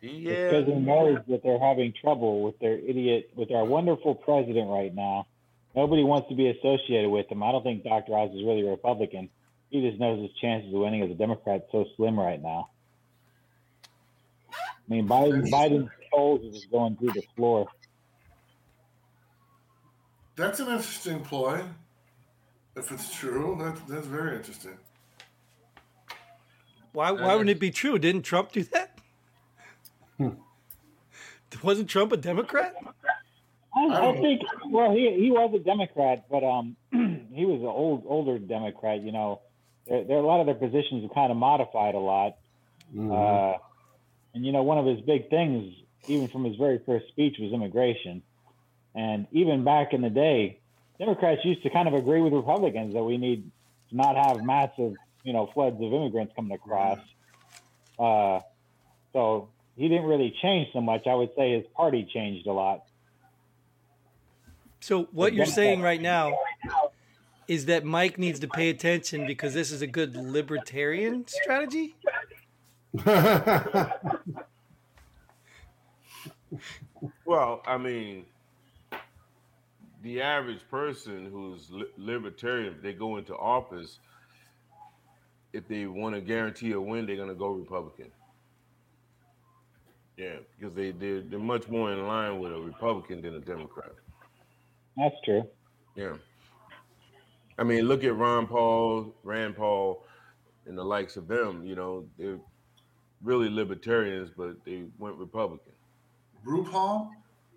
Yeah. 0.00 0.50
because 0.50 0.66
they 0.66 0.74
knows 0.74 1.18
that 1.28 1.42
they're 1.42 1.58
having 1.58 1.92
trouble 2.00 2.42
with 2.42 2.58
their 2.58 2.78
idiot, 2.78 3.30
with 3.34 3.50
our 3.50 3.64
wonderful 3.64 4.14
president 4.14 4.68
right 4.68 4.94
now. 4.94 5.26
Nobody 5.74 6.02
wants 6.02 6.28
to 6.28 6.34
be 6.34 6.48
associated 6.48 7.10
with 7.10 7.30
him. 7.30 7.42
I 7.42 7.52
don't 7.52 7.62
think 7.62 7.84
Dr. 7.84 8.16
Oz 8.16 8.30
is 8.30 8.42
really 8.44 8.66
a 8.66 8.70
Republican. 8.70 9.28
He 9.70 9.80
just 9.80 10.00
knows 10.00 10.20
his 10.20 10.30
chances 10.40 10.72
of 10.72 10.80
winning 10.80 11.02
as 11.02 11.10
a 11.10 11.14
Democrat 11.14 11.68
so 11.70 11.84
slim 11.96 12.18
right 12.18 12.42
now. 12.42 12.70
I 14.50 14.94
mean, 14.94 15.06
Biden, 15.06 15.50
Biden's 15.50 15.90
polls 16.10 16.40
are 16.44 16.50
just 16.50 16.70
going 16.70 16.96
through 16.96 17.12
the 17.12 17.22
floor. 17.36 17.66
That's 20.36 20.60
an 20.60 20.68
interesting 20.68 21.20
ploy. 21.20 21.62
If 22.74 22.92
it's 22.92 23.14
true, 23.14 23.58
that's 23.60 23.80
that's 23.82 24.06
very 24.06 24.36
interesting. 24.36 24.78
Why, 26.92 27.10
why 27.10 27.34
wouldn't 27.34 27.50
it 27.50 27.60
be 27.60 27.70
true? 27.70 27.98
Didn't 27.98 28.22
Trump 28.22 28.52
do 28.52 28.62
that? 28.64 28.98
Wasn't 31.62 31.88
Trump 31.88 32.12
a 32.12 32.16
Democrat? 32.16 32.74
I, 33.74 34.08
I 34.08 34.20
think. 34.20 34.42
Well, 34.66 34.92
he 34.92 35.14
he 35.18 35.30
was 35.30 35.52
a 35.54 35.58
Democrat, 35.58 36.24
but 36.30 36.44
um, 36.44 36.76
he 37.32 37.44
was 37.44 37.60
an 37.60 37.66
old 37.66 38.04
older 38.06 38.38
Democrat. 38.38 39.02
You 39.02 39.12
know, 39.12 39.40
there, 39.86 40.04
there 40.04 40.16
a 40.18 40.26
lot 40.26 40.40
of 40.40 40.46
their 40.46 40.54
positions 40.54 41.02
have 41.02 41.14
kind 41.14 41.30
of 41.30 41.38
modified 41.38 41.94
a 41.94 41.98
lot. 41.98 42.36
Mhm. 42.94 43.12
Uh, 43.12 43.58
and 44.34 44.44
you 44.44 44.52
know, 44.52 44.62
one 44.62 44.78
of 44.78 44.86
his 44.86 45.00
big 45.00 45.30
things, 45.30 45.74
even 46.06 46.28
from 46.28 46.44
his 46.44 46.56
very 46.56 46.78
first 46.84 47.08
speech, 47.08 47.36
was 47.38 47.52
immigration. 47.52 48.22
And 48.94 49.26
even 49.32 49.64
back 49.64 49.92
in 49.92 50.00
the 50.00 50.10
day, 50.10 50.60
Democrats 50.98 51.44
used 51.44 51.62
to 51.62 51.70
kind 51.70 51.86
of 51.86 51.94
agree 51.94 52.20
with 52.20 52.32
Republicans 52.32 52.94
that 52.94 53.02
we 53.02 53.16
need 53.16 53.50
to 53.90 53.96
not 53.96 54.16
have 54.16 54.42
massive, 54.42 54.94
you 55.22 55.32
know, 55.32 55.46
floods 55.54 55.76
of 55.76 55.92
immigrants 55.92 56.32
coming 56.34 56.52
across. 56.52 56.98
Uh, 57.98 58.40
so 59.12 59.48
he 59.78 59.88
didn't 59.88 60.04
really 60.04 60.34
change 60.42 60.68
so 60.72 60.80
much. 60.80 61.06
I 61.06 61.14
would 61.14 61.30
say 61.36 61.52
his 61.52 61.64
party 61.74 62.08
changed 62.12 62.46
a 62.46 62.52
lot. 62.52 62.84
So 64.80 65.04
what 65.12 65.32
you're 65.32 65.46
saying 65.46 65.80
right 65.80 66.00
now 66.00 66.36
is 67.46 67.66
that 67.66 67.84
Mike 67.84 68.18
needs 68.18 68.40
to 68.40 68.48
pay 68.48 68.68
attention 68.68 69.26
because 69.26 69.54
this 69.54 69.70
is 69.70 69.80
a 69.80 69.86
good 69.86 70.14
libertarian 70.16 71.26
strategy. 71.26 71.96
Well, 77.24 77.62
I 77.66 77.76
mean, 77.76 78.24
the 80.02 80.22
average 80.22 80.60
person 80.70 81.26
who's 81.30 81.70
libertarian, 81.96 82.74
if 82.74 82.82
they 82.82 82.94
go 82.94 83.18
into 83.18 83.36
office, 83.36 83.98
if 85.52 85.68
they 85.68 85.86
want 85.86 86.14
to 86.14 86.20
guarantee 86.20 86.72
a 86.72 86.80
win, 86.80 87.06
they're 87.06 87.16
going 87.16 87.28
to 87.28 87.34
go 87.34 87.48
Republican. 87.48 88.10
Yeah, 90.18 90.36
because 90.58 90.74
they 90.74 90.90
they're, 90.90 91.20
they're 91.20 91.38
much 91.38 91.68
more 91.68 91.92
in 91.92 92.06
line 92.06 92.40
with 92.40 92.52
a 92.52 92.58
Republican 92.58 93.22
than 93.22 93.36
a 93.36 93.40
Democrat. 93.40 93.92
That's 94.96 95.14
true. 95.24 95.46
Yeah. 95.94 96.14
I 97.56 97.62
mean, 97.62 97.86
look 97.86 98.02
at 98.02 98.16
Ron 98.16 98.46
Paul, 98.48 99.14
Rand 99.22 99.56
Paul, 99.56 100.04
and 100.66 100.76
the 100.76 100.84
likes 100.84 101.16
of 101.16 101.28
them. 101.28 101.64
You 101.64 101.76
know, 101.76 102.04
they're 102.18 102.38
really 103.22 103.48
libertarians, 103.48 104.30
but 104.36 104.56
they 104.64 104.84
went 104.98 105.16
Republican. 105.16 105.72
RuPaul? 106.44 107.10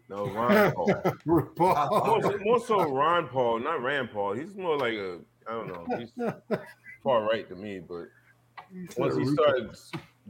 No, 0.09 0.27
Ron 0.27 0.71
Paul. 0.73 0.87
RuPaul. 1.25 2.05
more, 2.07 2.21
so- 2.21 2.37
more 2.41 2.59
so 2.59 2.91
Ron 2.91 3.27
Paul, 3.27 3.59
not 3.59 3.81
Rand 3.81 4.09
Paul. 4.13 4.33
He's 4.33 4.55
more 4.55 4.77
like 4.77 4.93
a 4.93 5.19
I 5.47 5.51
don't 5.53 5.67
know. 5.67 5.97
He's 5.97 6.11
far 7.03 7.23
right 7.23 7.47
to 7.49 7.55
me, 7.55 7.79
but 7.79 8.05
once 8.97 9.17
he 9.17 9.25
started 9.25 9.75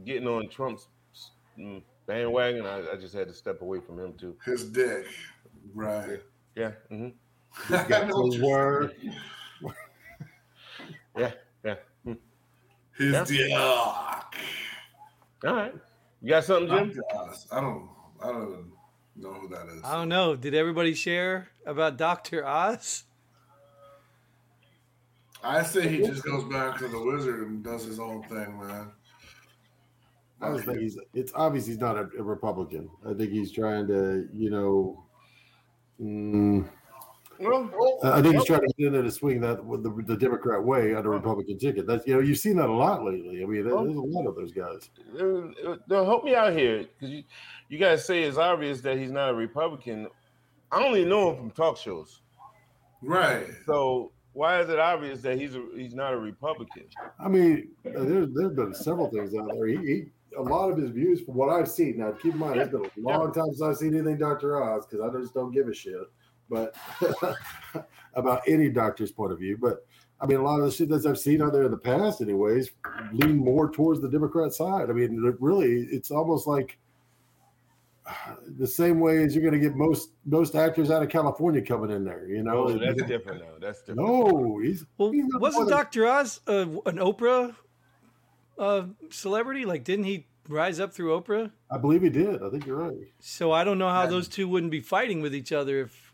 getting 0.04 0.26
on 0.26 0.48
Trump's 0.48 0.88
mm, 1.58 1.82
bandwagon, 2.12 2.66
I, 2.66 2.92
I 2.92 2.96
just 2.96 3.14
had 3.14 3.28
to 3.28 3.34
step 3.34 3.62
away 3.62 3.80
from 3.80 3.98
him 3.98 4.12
too. 4.14 4.36
His 4.44 4.64
dick. 4.64 5.06
Right. 5.74 6.20
Yeah, 6.54 6.72
Mm-hmm. 6.90 7.74
I 7.74 8.04
know 8.06 8.16
what 8.16 8.32
you're 8.34 8.46
Word. 8.46 8.94
yeah, 11.18 11.32
yeah. 11.64 11.74
mm. 12.06 12.16
His 12.96 13.12
Yeah. 13.12 13.24
dick. 13.24 13.52
All 15.44 15.54
right, 15.56 15.74
you 16.20 16.28
got 16.28 16.44
something, 16.44 16.68
Jim? 16.68 17.02
I 17.50 17.60
don't. 17.60 17.88
I 18.22 18.26
don't 18.28 18.48
even 18.48 18.72
know 19.16 19.32
who 19.32 19.48
that 19.48 19.66
is. 19.68 19.82
I 19.84 19.94
don't 19.96 20.08
know. 20.08 20.36
Did 20.36 20.54
everybody 20.54 20.94
share 20.94 21.48
about 21.66 21.96
Doctor 21.96 22.46
Oz? 22.46 23.04
I 25.42 25.62
say 25.64 25.88
he 25.88 25.98
just 25.98 26.22
goes 26.22 26.44
back 26.44 26.78
to 26.78 26.86
the 26.88 27.00
wizard 27.00 27.48
and 27.48 27.64
does 27.64 27.84
his 27.84 27.98
own 27.98 28.22
thing, 28.24 28.60
man. 28.60 28.92
I 30.42 30.52
just 30.52 30.64
think 30.66 30.78
he's. 30.80 30.98
It's 31.14 31.32
obvious 31.34 31.66
he's 31.66 31.78
not 31.78 31.96
a, 31.96 32.08
a 32.18 32.22
Republican. 32.22 32.90
I 33.08 33.14
think 33.14 33.30
he's 33.30 33.52
trying 33.52 33.86
to, 33.88 34.28
you 34.34 34.50
know. 34.50 35.04
mm, 36.00 36.68
Well, 37.38 37.98
I 38.04 38.20
think 38.22 38.34
he's 38.36 38.44
trying 38.44 38.60
to 38.60 38.72
get 38.78 38.86
in 38.88 38.92
there 38.92 39.02
to 39.02 39.10
swing 39.10 39.40
that 39.40 39.64
with 39.64 39.82
the, 39.82 39.90
the 40.06 40.16
Democrat 40.16 40.62
way 40.62 40.94
on 40.94 41.04
a 41.06 41.08
Republican 41.08 41.58
ticket. 41.58 41.86
That's 41.86 42.06
you 42.06 42.14
know 42.14 42.20
you've 42.20 42.38
seen 42.38 42.56
that 42.56 42.68
a 42.68 42.72
lot 42.72 43.04
lately. 43.04 43.42
I 43.42 43.46
mean, 43.46 43.64
there- 43.64 43.74
there's 43.84 43.96
a 43.96 44.00
lot 44.00 44.26
of 44.26 44.34
those 44.36 44.52
guys. 44.52 44.90
uh, 45.18 46.04
help 46.04 46.24
me 46.24 46.34
out 46.34 46.52
here 46.52 46.84
because 46.84 47.10
you, 47.10 47.24
you 47.68 47.78
guys 47.78 48.04
say 48.04 48.22
it's 48.22 48.38
obvious 48.38 48.80
that 48.82 48.98
he's 48.98 49.10
not 49.10 49.30
a 49.30 49.34
Republican. 49.34 50.08
I 50.70 50.84
only 50.84 51.04
know 51.04 51.30
him 51.30 51.36
from 51.36 51.50
talk 51.50 51.76
shows. 51.76 52.20
Right. 53.02 53.46
So 53.66 54.12
why 54.32 54.60
is 54.60 54.70
it 54.70 54.78
obvious 54.78 55.20
that 55.22 55.38
he's 55.38 55.54
a, 55.56 55.62
he's 55.76 55.94
not 55.94 56.14
a 56.14 56.16
Republican? 56.16 56.84
I 57.18 57.28
mean, 57.28 57.72
uh, 57.86 58.04
there's 58.04 58.28
there's 58.32 58.52
been 58.54 58.74
several 58.74 59.10
things 59.10 59.34
out 59.34 59.48
there. 59.52 59.66
He, 59.66 59.76
he 59.76 60.04
a 60.36 60.42
lot 60.42 60.70
of 60.70 60.78
his 60.78 60.90
views 60.90 61.20
from 61.22 61.34
what 61.34 61.48
I've 61.48 61.68
seen. 61.68 61.98
Now, 61.98 62.12
keep 62.12 62.34
in 62.34 62.38
mind, 62.38 62.60
it's 62.60 62.70
been 62.70 62.84
a 62.84 62.90
long 62.96 63.32
time 63.32 63.46
since 63.46 63.62
I've 63.62 63.76
seen 63.76 63.94
anything 63.94 64.18
Dr. 64.18 64.62
Oz 64.62 64.86
because 64.86 65.04
I 65.04 65.20
just 65.20 65.34
don't 65.34 65.52
give 65.52 65.68
a 65.68 65.74
shit. 65.74 65.94
But 66.50 66.74
about 68.14 68.42
any 68.46 68.68
doctor's 68.68 69.12
point 69.12 69.32
of 69.32 69.38
view, 69.38 69.56
but 69.60 69.86
I 70.20 70.26
mean, 70.26 70.38
a 70.38 70.42
lot 70.42 70.60
of 70.60 70.66
the 70.66 70.70
shit 70.70 70.88
that 70.90 71.04
I've 71.04 71.18
seen 71.18 71.42
out 71.42 71.52
there 71.52 71.64
in 71.64 71.70
the 71.70 71.76
past, 71.76 72.20
anyways, 72.20 72.70
lean 73.12 73.38
more 73.38 73.70
towards 73.70 74.00
the 74.00 74.08
Democrat 74.08 74.52
side. 74.52 74.88
I 74.88 74.92
mean, 74.92 75.24
it 75.26 75.34
really, 75.40 75.88
it's 75.90 76.12
almost 76.12 76.46
like 76.46 76.78
the 78.58 78.66
same 78.66 79.00
way 79.00 79.24
as 79.24 79.34
you're 79.34 79.42
going 79.42 79.60
to 79.60 79.60
get 79.60 79.76
most 79.76 80.10
most 80.24 80.54
actors 80.54 80.90
out 80.90 81.02
of 81.02 81.08
California 81.08 81.60
coming 81.60 81.90
in 81.90 82.04
there. 82.04 82.26
You 82.26 82.42
know, 82.42 82.68
Oh, 82.68 82.78
that's 82.78 83.02
different 83.08 83.40
now. 83.40 83.54
That's 83.60 83.80
different. 83.80 84.00
no, 84.00 84.60
he's 84.62 84.84
Well, 84.96 85.10
he's 85.10 85.24
wasn't 85.34 85.68
Doctor 85.68 86.06
Oz 86.06 86.40
uh, 86.46 86.66
an 86.86 86.98
Oprah 86.98 87.54
uh, 88.58 88.82
celebrity? 89.10 89.64
Like, 89.64 89.84
didn't 89.84 90.04
he 90.04 90.26
rise 90.48 90.80
up 90.80 90.92
through 90.92 91.20
Oprah? 91.20 91.50
I 91.70 91.78
believe 91.78 92.02
he 92.02 92.10
did. 92.10 92.42
I 92.42 92.50
think 92.50 92.66
you're 92.66 92.76
right. 92.76 92.96
So 93.20 93.52
I 93.52 93.64
don't 93.64 93.78
know 93.78 93.90
how 93.90 94.06
those 94.06 94.28
two 94.28 94.48
wouldn't 94.48 94.72
be 94.72 94.80
fighting 94.80 95.20
with 95.20 95.34
each 95.34 95.52
other 95.52 95.80
if. 95.80 96.12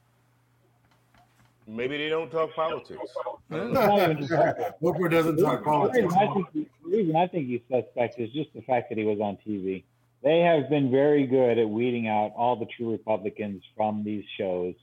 Maybe 1.67 1.99
they 1.99 2.09
don't 2.09 2.31
talk 2.31 2.55
politics. 2.55 3.01
Huh? 3.51 3.65
not 3.69 3.99
Oprah 4.83 5.11
doesn't 5.11 5.39
talk 5.39 5.65
politics. 5.65 6.13
I 6.15 6.27
think, 6.35 6.53
the 6.53 6.67
reason 6.85 7.17
I 7.17 7.27
think 7.27 7.49
he's 7.49 7.63
suspect 7.71 8.21
is 8.21 8.31
just 8.33 8.53
the 8.53 8.61
fact 8.61 8.91
that 8.91 8.99
he 8.99 9.05
was 9.05 9.21
on 9.21 9.39
TV. 9.47 9.85
They 10.23 10.41
have 10.41 10.69
been 10.69 10.91
very 10.91 11.27
good 11.27 11.57
at 11.57 11.67
weeding 11.67 12.09
out 12.09 12.33
all 12.37 12.57
the 12.57 12.67
true 12.77 12.91
Republicans 12.93 13.63
from 13.75 14.05
these 14.05 14.25
shows. 14.37 14.75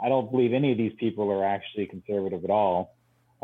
I 0.00 0.08
don't 0.08 0.30
believe 0.30 0.52
any 0.52 0.70
of 0.70 0.78
these 0.78 0.92
people 1.00 1.30
are 1.32 1.44
actually 1.44 1.86
conservative 1.86 2.44
at 2.44 2.50
all. 2.50 2.94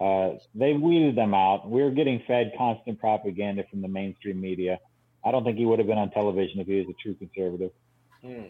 Uh, 0.03 0.39
they 0.55 0.73
weeded 0.73 1.17
them 1.17 1.33
out. 1.33 1.69
We're 1.69 1.91
getting 1.91 2.23
fed 2.27 2.53
constant 2.59 2.99
propaganda 2.99 3.63
from 3.71 3.83
the 3.83 3.89
mainstream 3.89 4.41
media. 4.41 4.81
I 5.25 5.31
don't 5.31 5.45
think 5.45 5.59
he 5.59 5.65
would 5.65 5.79
have 5.79 5.87
been 5.87 5.99
on 5.99 6.11
television 6.11 6.61
if 6.61 6.67
he 6.67 6.79
was 6.79 6.87
a 6.89 6.95
true 7.01 7.15
conservative. 7.15 7.71
Hmm. 8.21 8.47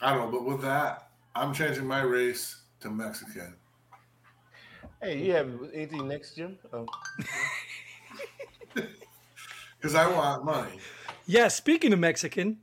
I 0.00 0.14
don't 0.14 0.32
know, 0.32 0.38
but 0.38 0.46
with 0.46 0.62
that, 0.62 1.10
I'm 1.34 1.52
changing 1.52 1.86
my 1.86 2.00
race 2.00 2.62
to 2.80 2.88
Mexican. 2.88 3.54
Hey, 5.02 5.24
you 5.24 5.32
have 5.32 5.50
anything 5.74 6.08
next, 6.08 6.36
Jim? 6.36 6.58
Oh. 6.72 6.86
Because 9.80 9.94
I 9.94 10.10
want 10.10 10.44
money. 10.44 10.72
Yeah, 11.26 11.46
speaking 11.46 11.92
of 11.92 12.00
Mexican, 12.00 12.58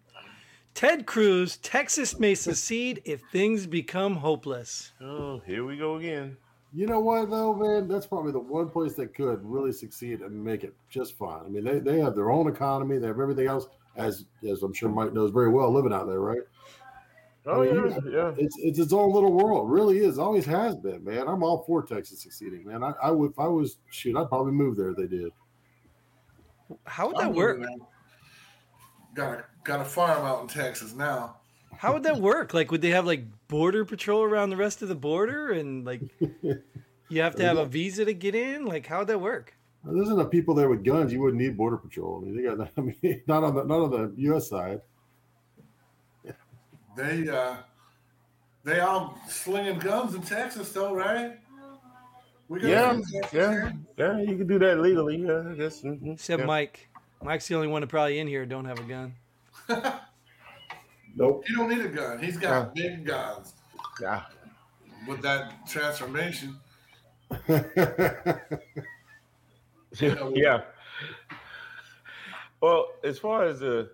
Ted 0.73 1.05
Cruz, 1.05 1.55
Texas 1.55 2.19
may 2.19 2.35
secede 2.35 3.01
if 3.05 3.21
things 3.31 3.67
become 3.67 4.17
hopeless. 4.17 4.91
oh, 4.99 5.41
here 5.45 5.63
we 5.63 5.77
go 5.77 5.95
again. 5.95 6.35
You 6.75 6.87
know 6.87 6.99
what 6.99 7.29
though, 7.29 7.53
man? 7.55 7.87
That's 7.87 8.05
probably 8.05 8.33
the 8.33 8.39
one 8.39 8.69
place 8.69 8.95
that 8.95 9.13
could 9.15 9.39
really 9.45 9.71
succeed 9.71 10.19
and 10.19 10.43
make 10.43 10.65
it 10.65 10.75
just 10.89 11.17
fine. 11.17 11.45
I 11.45 11.47
mean, 11.47 11.63
they, 11.63 11.79
they 11.79 11.99
have 12.01 12.15
their 12.15 12.31
own 12.31 12.49
economy, 12.49 12.97
they 12.97 13.07
have 13.07 13.21
everything 13.21 13.47
else, 13.47 13.67
as 13.95 14.25
as 14.45 14.61
I'm 14.61 14.73
sure 14.73 14.89
Mike 14.89 15.13
knows 15.13 15.31
very 15.31 15.47
well, 15.49 15.71
living 15.71 15.93
out 15.93 16.05
there, 16.05 16.19
right? 16.19 16.41
Oh 17.45 17.59
Oh, 17.59 17.61
yeah, 17.61 17.85
yeah. 18.03 18.11
yeah. 18.11 18.33
It's 18.37 18.57
it's 18.59 18.79
its 18.79 18.91
own 18.91 19.13
little 19.13 19.31
world. 19.31 19.69
It 19.69 19.71
really 19.73 19.99
is. 19.99 20.19
Always 20.19 20.45
has 20.47 20.75
been, 20.75 21.01
man. 21.01 21.29
I'm 21.29 21.43
all 21.43 21.63
for 21.63 21.81
Texas 21.81 22.19
succeeding, 22.21 22.65
man. 22.65 22.83
I, 22.83 22.91
I 23.01 23.11
would 23.11 23.31
if 23.31 23.39
I 23.39 23.47
was 23.47 23.77
shoot, 23.89 24.17
I'd 24.17 24.27
probably 24.27 24.51
move 24.51 24.75
there 24.75 24.89
if 24.89 24.97
they 24.97 25.07
did. 25.07 25.31
How 26.85 27.07
would 27.07 27.17
I'm 27.17 27.31
that 27.31 27.33
work? 27.37 27.59
moving. 27.59 27.85
Got 29.13 29.39
a 29.39 29.45
got 29.63 29.79
a 29.81 29.85
farm 29.85 30.25
out 30.25 30.41
in 30.41 30.47
Texas 30.47 30.93
now. 30.93 31.37
How 31.77 31.93
would 31.93 32.03
that 32.03 32.17
work? 32.19 32.53
Like, 32.53 32.71
would 32.71 32.81
they 32.81 32.89
have 32.89 33.05
like 33.05 33.25
border 33.47 33.85
patrol 33.85 34.23
around 34.23 34.49
the 34.49 34.57
rest 34.57 34.81
of 34.81 34.87
the 34.89 34.95
border, 34.95 35.51
and 35.51 35.85
like 35.85 36.01
you 37.09 37.21
have 37.21 37.35
to 37.35 37.43
have 37.43 37.57
a 37.57 37.65
visa 37.65 38.05
to 38.05 38.13
get 38.13 38.35
in? 38.35 38.65
Like, 38.65 38.85
how 38.87 38.99
would 38.99 39.07
that 39.07 39.19
work? 39.19 39.53
There's 39.83 40.09
enough 40.09 40.31
people 40.31 40.55
there 40.55 40.67
with 40.69 40.83
guns. 40.83 41.13
You 41.13 41.21
wouldn't 41.21 41.41
need 41.41 41.55
border 41.57 41.77
patrol. 41.77 42.19
I 42.21 42.25
mean, 42.25 42.35
they 42.35 42.43
got. 42.43 42.57
That 42.57 42.71
I 42.77 42.81
mean, 42.81 43.21
not 43.27 43.43
on 43.43 43.55
the 43.55 43.63
not 43.63 43.79
on 43.81 43.91
the 43.91 44.13
U.S. 44.23 44.49
side. 44.49 44.81
They 46.95 47.27
uh 47.27 47.57
they 48.63 48.79
all 48.79 49.19
slinging 49.29 49.79
guns 49.79 50.15
in 50.15 50.21
Texas 50.21 50.71
though, 50.71 50.93
right? 50.95 51.37
We 52.47 52.59
got 52.59 52.67
Yeah, 52.69 52.91
a 52.91 52.93
few 52.93 53.21
Texas 53.21 53.33
yeah, 53.33 53.71
yeah. 53.97 54.19
You 54.21 54.37
can 54.37 54.47
do 54.47 54.59
that 54.59 54.79
legally. 54.79 55.17
Yeah, 55.17 55.51
I 55.51 55.55
guess. 55.55 55.81
mhm, 55.81 56.13
Except 56.13 56.39
yeah. 56.41 56.45
Mike. 56.45 56.89
Mike's 57.21 57.47
the 57.47 57.55
only 57.55 57.67
one 57.67 57.81
that 57.81 57.87
probably 57.87 58.19
in 58.19 58.27
here 58.27 58.45
don't 58.45 58.65
have 58.65 58.79
a 58.79 58.83
gun. 58.83 59.15
Nope. 61.15 61.43
He 61.47 61.55
don't 61.55 61.69
need 61.69 61.85
a 61.85 61.89
gun. 61.89 62.21
He's 62.21 62.37
got 62.37 62.75
big 62.75 63.05
guns. 63.05 63.53
Yeah. 64.01 64.23
With 65.07 65.21
that 65.21 65.67
transformation, 65.67 66.57
yeah. 69.99 70.61
Well, 72.61 72.87
as 73.03 73.19
far 73.19 73.45
as 73.45 73.59
the 73.59 73.91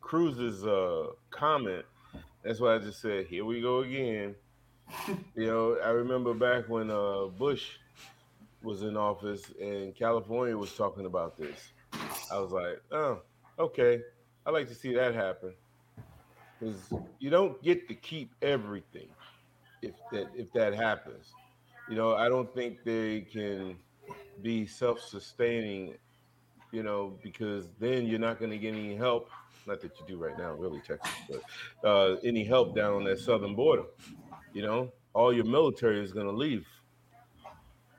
Cruz's 0.00 0.64
uh, 0.64 1.08
comment, 1.30 1.84
that's 2.42 2.60
why 2.60 2.74
I 2.74 2.78
just 2.78 3.00
said, 3.00 3.26
"Here 3.26 3.44
we 3.44 3.60
go 3.60 3.80
again." 3.80 4.34
you 5.34 5.46
know, 5.46 5.78
I 5.82 5.88
remember 5.88 6.32
back 6.34 6.68
when 6.68 6.90
uh, 6.90 7.26
Bush 7.38 7.78
was 8.62 8.82
in 8.82 8.96
office 8.96 9.42
and 9.60 9.94
California 9.94 10.56
was 10.56 10.72
talking 10.74 11.06
about 11.06 11.36
this. 11.36 11.72
I 12.32 12.38
was 12.38 12.52
like, 12.52 12.80
"Oh, 12.92 13.22
okay. 13.58 14.00
I 14.44 14.50
like 14.50 14.68
to 14.68 14.74
see 14.74 14.94
that 14.94 15.14
happen." 15.14 15.54
Because 16.58 16.76
you 17.18 17.30
don't 17.30 17.62
get 17.62 17.88
to 17.88 17.94
keep 17.94 18.32
everything 18.42 19.08
if 19.82 19.94
that 20.12 20.28
if 20.34 20.52
that 20.52 20.74
happens. 20.74 21.32
You 21.88 21.96
know, 21.96 22.14
I 22.14 22.28
don't 22.28 22.52
think 22.54 22.78
they 22.84 23.20
can 23.20 23.76
be 24.42 24.66
self-sustaining 24.66 25.96
you 26.72 26.82
know, 26.82 27.18
because 27.22 27.68
then 27.78 28.06
you're 28.06 28.18
not 28.18 28.38
going 28.38 28.50
to 28.50 28.58
get 28.58 28.74
any 28.74 28.94
help. 28.94 29.30
Not 29.66 29.80
that 29.80 29.98
you 29.98 30.06
do 30.06 30.16
right 30.22 30.38
now, 30.38 30.52
really, 30.52 30.80
Texas, 30.80 31.10
but 31.28 31.88
uh, 31.88 32.16
any 32.22 32.44
help 32.44 32.76
down 32.76 32.92
on 32.94 33.04
that 33.04 33.18
southern 33.18 33.54
border. 33.54 33.84
You 34.52 34.62
know, 34.62 34.92
all 35.12 35.32
your 35.32 35.44
military 35.44 36.02
is 36.04 36.12
going 36.12 36.26
to 36.26 36.32
leave. 36.32 36.66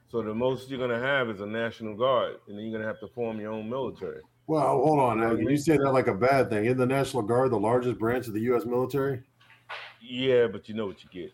So 0.09 0.21
the 0.21 0.33
most 0.33 0.69
you're 0.69 0.77
going 0.77 0.97
to 0.97 1.05
have 1.05 1.29
is 1.29 1.41
a 1.41 1.45
national 1.45 1.95
guard, 1.95 2.37
and 2.47 2.57
then 2.57 2.65
you're 2.65 2.71
going 2.71 2.83
to 2.83 2.87
have 2.87 2.99
to 3.01 3.07
form 3.07 3.39
your 3.41 3.51
own 3.51 3.69
military. 3.69 4.21
Well, 4.47 4.61
hold 4.81 4.99
on. 4.99 5.17
You 5.19 5.23
now. 5.23 5.29
what 5.33 5.39
You 5.51 5.57
say 5.57 5.77
that 5.77 5.91
like 5.91 6.07
a 6.07 6.13
bad 6.15 6.49
thing. 6.49 6.65
Isn't 6.65 6.77
the 6.77 6.85
National 6.85 7.21
Guard 7.21 7.51
the 7.51 7.59
largest 7.59 7.99
branch 7.99 8.27
of 8.27 8.33
the 8.33 8.39
U.S. 8.41 8.65
military? 8.65 9.21
Yeah, 10.01 10.47
but 10.47 10.69
you 10.69 10.75
know 10.75 10.85
what 10.87 11.03
you 11.03 11.09
get. 11.11 11.33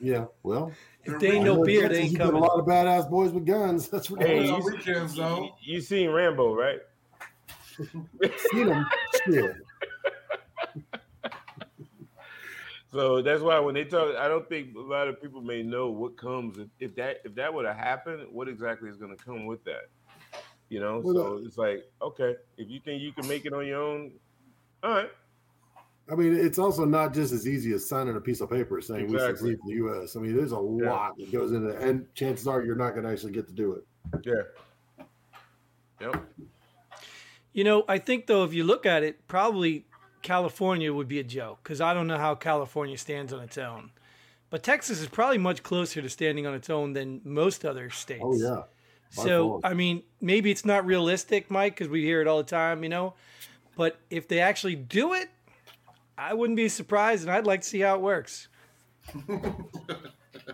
Yeah. 0.00 0.26
Well, 0.44 0.72
If 1.04 1.18
they 1.18 1.32
ain't 1.32 1.44
no 1.44 1.62
I 1.62 1.66
beer, 1.66 1.80
Texas, 1.82 1.96
they 1.98 2.02
ain't 2.04 2.12
you 2.12 2.18
got 2.18 2.26
coming. 2.26 2.42
A 2.42 2.44
lot 2.46 2.58
of 2.60 2.66
badass 2.66 3.10
boys 3.10 3.32
with 3.32 3.44
guns. 3.46 3.88
That's 3.90 4.08
what 4.10 4.22
Hey, 4.22 4.38
Hey, 4.40 4.46
you 4.46 4.54
on 4.54 4.62
see- 4.62 4.70
weekends 4.76 5.14
though. 5.16 5.50
You 5.60 5.80
seen 5.80 6.10
Rambo, 6.10 6.54
right? 6.54 6.80
seen 8.52 8.68
him. 8.68 8.86
Shit. 9.26 9.56
So 12.92 13.22
that's 13.22 13.42
why 13.42 13.58
when 13.58 13.74
they 13.74 13.82
talk, 13.84 14.14
I 14.14 14.28
don't 14.28 14.48
think 14.48 14.76
a 14.76 14.80
lot 14.80 15.08
of 15.08 15.20
people 15.20 15.40
may 15.42 15.64
know 15.64 15.90
what 15.90 16.16
comes 16.16 16.58
if, 16.58 16.68
if 16.78 16.94
that 16.94 17.22
if 17.24 17.34
that 17.34 17.52
would 17.52 17.64
have 17.66 17.76
happened. 17.76 18.24
What 18.30 18.48
exactly 18.48 18.88
is 18.88 18.96
going 18.96 19.16
to 19.16 19.20
come 19.24 19.46
with 19.46 19.64
that? 19.64 19.88
You 20.70 20.80
know, 20.80 21.00
Well, 21.04 21.14
so 21.14 21.40
it's 21.44 21.58
like 21.58 21.84
okay, 22.02 22.34
if 22.56 22.68
you 22.68 22.80
think 22.80 23.02
you 23.02 23.12
can 23.12 23.28
make 23.28 23.44
it 23.46 23.52
on 23.52 23.66
your 23.66 23.82
own, 23.82 24.12
all 24.82 24.90
right. 24.90 25.10
I 26.10 26.14
mean, 26.14 26.34
it's 26.36 26.58
also 26.58 26.84
not 26.84 27.14
just 27.14 27.32
as 27.32 27.48
easy 27.48 27.72
as 27.72 27.88
signing 27.88 28.14
a 28.16 28.20
piece 28.20 28.42
of 28.42 28.50
paper 28.50 28.80
saying 28.80 29.08
we 29.08 29.14
Exactly. 29.14 29.52
succeed 29.52 29.58
for 29.60 29.68
the 29.68 29.74
U.S. 29.76 30.16
I 30.16 30.20
mean, 30.20 30.36
there's 30.36 30.52
a 30.52 30.56
Yeah. 30.56 30.90
lot 30.90 31.16
that 31.16 31.32
goes 31.32 31.52
into 31.52 31.68
it, 31.68 31.80
and 31.80 32.12
chances 32.14 32.46
are 32.46 32.62
you're 32.62 32.76
not 32.76 32.90
going 32.90 33.04
to 33.04 33.10
actually 33.10 33.32
get 33.32 33.46
to 33.46 33.54
do 33.54 33.72
it. 33.72 33.86
Yeah. 34.22 35.04
Yep. 36.00 36.24
You 37.52 37.64
know, 37.64 37.84
I 37.88 37.98
think 37.98 38.26
though, 38.26 38.44
if 38.44 38.52
you 38.52 38.64
look 38.64 38.84
at 38.84 39.02
it, 39.02 39.26
probably 39.28 39.86
California 40.22 40.92
would 40.92 41.08
be 41.08 41.20
a 41.20 41.24
joke 41.24 41.60
because 41.62 41.80
I 41.80 41.94
don't 41.94 42.06
know 42.06 42.18
how 42.18 42.34
California 42.34 42.98
stands 42.98 43.32
on 43.32 43.40
its 43.40 43.56
own. 43.56 43.90
But 44.50 44.62
Texas 44.62 45.00
is 45.00 45.08
probably 45.08 45.38
much 45.38 45.62
closer 45.62 46.02
to 46.02 46.08
standing 46.08 46.46
on 46.46 46.54
its 46.54 46.68
own 46.68 46.92
than 46.92 47.20
most 47.24 47.64
other 47.64 47.86
oh, 47.86 47.94
states. 47.94 48.22
Oh 48.24 48.34
yeah. 48.36 48.62
By 49.16 49.24
So, 49.24 49.60
far. 49.62 49.70
I 49.70 49.74
mean, 49.74 50.02
maybe 50.20 50.50
it's 50.50 50.64
not 50.64 50.84
realistic, 50.86 51.50
Mike, 51.50 51.74
because 51.74 51.88
we 51.88 52.02
hear 52.02 52.20
it 52.20 52.26
all 52.26 52.38
the 52.38 52.44
time, 52.44 52.82
you 52.82 52.88
know. 52.88 53.14
But 53.76 53.98
if 54.10 54.28
they 54.28 54.40
actually 54.40 54.76
do 54.76 55.14
it, 55.14 55.28
I 56.16 56.34
wouldn't 56.34 56.56
be 56.56 56.68
surprised, 56.68 57.22
and 57.22 57.30
I'd 57.32 57.46
like 57.46 57.62
to 57.62 57.68
see 57.68 57.80
how 57.80 57.96
it 57.96 58.00
works. 58.00 58.48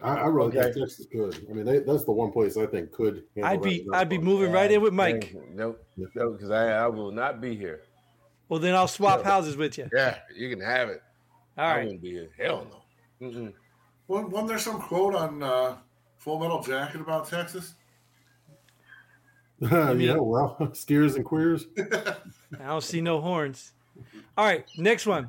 I, 0.03 0.15
I 0.17 0.27
really 0.27 0.49
Okay. 0.49 0.73
think 0.73 0.77
Texas 0.77 1.07
could. 1.11 1.47
I 1.51 1.53
mean, 1.53 1.65
they, 1.65 1.79
that's 1.81 2.05
the 2.05 2.13
one 2.13 2.31
place 2.33 2.57
I 2.57 2.67
think 2.67 2.93
could. 2.93 3.25
I'd 3.43 3.63
be, 3.63 3.87
I'd 3.93 4.09
be 4.09 4.19
moving 4.19 4.53
right 4.53 4.71
in 4.71 4.81
with 4.81 4.93
Mike. 4.93 5.23
Thank 5.25 5.33
you. 5.35 5.45
Nope. 5.51 5.85
No, 6.15 6.31
because 6.33 6.51
I, 6.51 6.69
I 6.73 6.87
will 6.87 7.11
not 7.13 7.41
be 7.41 7.57
here. 7.57 7.83
Well, 8.49 8.61
then 8.61 8.75
I'll 8.75 8.89
swap 8.89 9.21
Yeah. 9.21 9.25
houses 9.27 9.57
with 9.57 9.79
you. 9.79 9.89
Yeah, 9.95 10.19
you 10.35 10.51
can 10.51 10.61
have 10.61 10.89
it. 10.89 11.03
All 11.59 11.65
I 11.67 11.77
right. 11.77 11.85
wouldn't 11.85 12.03
be 12.03 12.11
here. 12.13 12.31
Hell 12.39 12.67
no. 13.21 13.27
Mm-mm. 13.29 13.53
Wasn't, 14.09 14.31
wasn't 14.31 14.49
there 14.49 14.59
some 14.59 14.81
quote 14.81 15.15
on 15.15 15.43
uh, 15.43 15.79
Full 16.19 16.41
Metal 16.41 16.63
Jacket 16.63 17.01
about 17.01 17.29
Texas? 17.29 17.75
yeah, 19.71 19.93
mean- 19.93 20.25
well, 20.25 20.71
steers 20.73 21.17
and 21.17 21.25
queers. 21.25 21.67
I 21.79 22.67
don't 22.67 22.83
see 22.83 23.01
no 23.01 23.21
horns. 23.21 23.73
All 24.39 24.47
right, 24.47 24.65
next 24.79 25.07
one. 25.07 25.29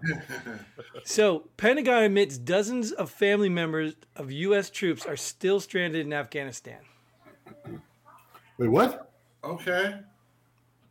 So, 1.04 1.50
Pentagon 1.58 2.04
admits 2.04 2.38
dozens 2.38 2.92
of 2.94 3.10
family 3.10 3.50
members 3.50 3.96
of 4.16 4.32
U.S. 4.32 4.70
troops 4.70 5.06
are 5.06 5.18
still 5.18 5.60
stranded 5.60 6.06
in 6.06 6.14
Afghanistan. 6.14 6.80
Wait, 8.58 8.68
what? 8.70 9.12
Okay. 9.44 9.84
Dozens 9.84 10.06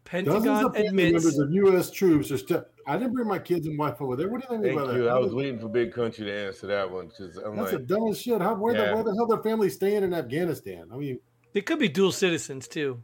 Pentagon 0.04 0.64
of 0.66 0.74
family 0.74 0.88
admits 0.88 1.12
members 1.24 1.38
of 1.38 1.52
U.S. 1.52 1.90
troops 1.90 2.30
are 2.30 2.36
still. 2.38 2.64
I 2.86 2.98
didn't 2.98 3.14
bring 3.14 3.28
my 3.28 3.38
kids 3.38 3.66
and 3.66 3.78
wife 3.78 4.02
over 4.02 4.16
there. 4.16 4.28
What 4.28 4.40
do 4.40 4.46
you 4.54 4.60
think 4.60 4.74
Thank 4.74 4.80
about 4.80 4.96
you. 4.96 5.04
that? 5.04 5.10
I 5.12 5.18
was 5.18 5.32
waiting 5.32 5.58
for 5.60 5.68
Big 5.68 5.92
Country 5.92 6.24
to 6.26 6.46
answer 6.46 6.66
that 6.66 6.90
one 6.90 7.06
because 7.08 7.36
I'm 7.36 7.54
That's 7.56 7.72
like, 7.72 7.86
the 7.86 7.94
dumbest 7.94 8.22
shit. 8.22 8.42
How, 8.42 8.54
where, 8.54 8.74
Yeah. 8.74 8.88
the, 8.88 8.94
where 8.96 9.04
the 9.04 9.14
hell 9.14 9.26
their 9.26 9.42
family 9.42 9.70
staying 9.70 10.02
in 10.02 10.12
Afghanistan? 10.12 10.88
I 10.92 10.96
mean, 10.96 11.20
they 11.52 11.60
could 11.60 11.78
be 11.78 11.88
dual 11.88 12.10
citizens 12.12 12.66
too. 12.66 13.02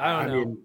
I 0.00 0.12
don't 0.12 0.22
I 0.22 0.26
know. 0.34 0.44
mean, 0.46 0.58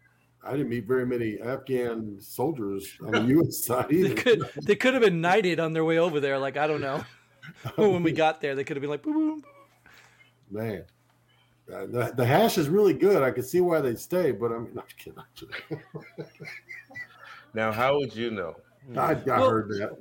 I 0.43 0.51
didn't 0.51 0.69
meet 0.69 0.85
very 0.85 1.05
many 1.05 1.39
Afghan 1.41 2.17
soldiers 2.19 2.97
on 3.03 3.11
the 3.11 3.21
U.S. 3.35 3.65
side 3.65 3.89
they 3.89 3.95
either. 3.97 4.15
could 4.15 4.49
they 4.63 4.75
could 4.75 4.93
have 4.93 5.03
been 5.03 5.19
knighted 5.21 5.59
on 5.59 5.73
their 5.73 5.83
way 5.85 5.97
over 5.97 6.19
there. 6.19 6.37
Like 6.39 6.57
I 6.57 6.67
don't 6.67 6.81
know. 6.81 7.03
when 7.75 8.01
we 8.03 8.11
got 8.11 8.41
there, 8.41 8.55
they 8.55 8.63
could 8.63 8.75
have 8.77 8.81
been 8.81 8.89
like, 8.89 9.03
boom, 9.03 9.13
boom. 9.13 9.43
Man, 10.49 10.83
Uh, 11.71 11.85
the, 11.85 12.13
the 12.15 12.25
hash 12.25 12.57
is 12.57 12.69
really 12.69 12.93
good. 12.93 13.21
I 13.23 13.31
can 13.31 13.43
see 13.43 13.61
why 13.61 13.81
they 13.81 13.95
stay, 13.95 14.31
but 14.31 14.51
I 14.51 14.57
mean, 14.59 14.77
I'm 14.77 14.83
kidding. 14.97 15.19
I'm 15.19 15.25
kidding. 15.35 15.83
now 17.53 17.71
how 17.71 17.97
would 17.97 18.15
you 18.15 18.31
know? 18.31 18.55
I, 18.95 19.11
I 19.13 19.13
Well, 19.25 19.49
heard 19.49 19.69
that. 19.69 19.97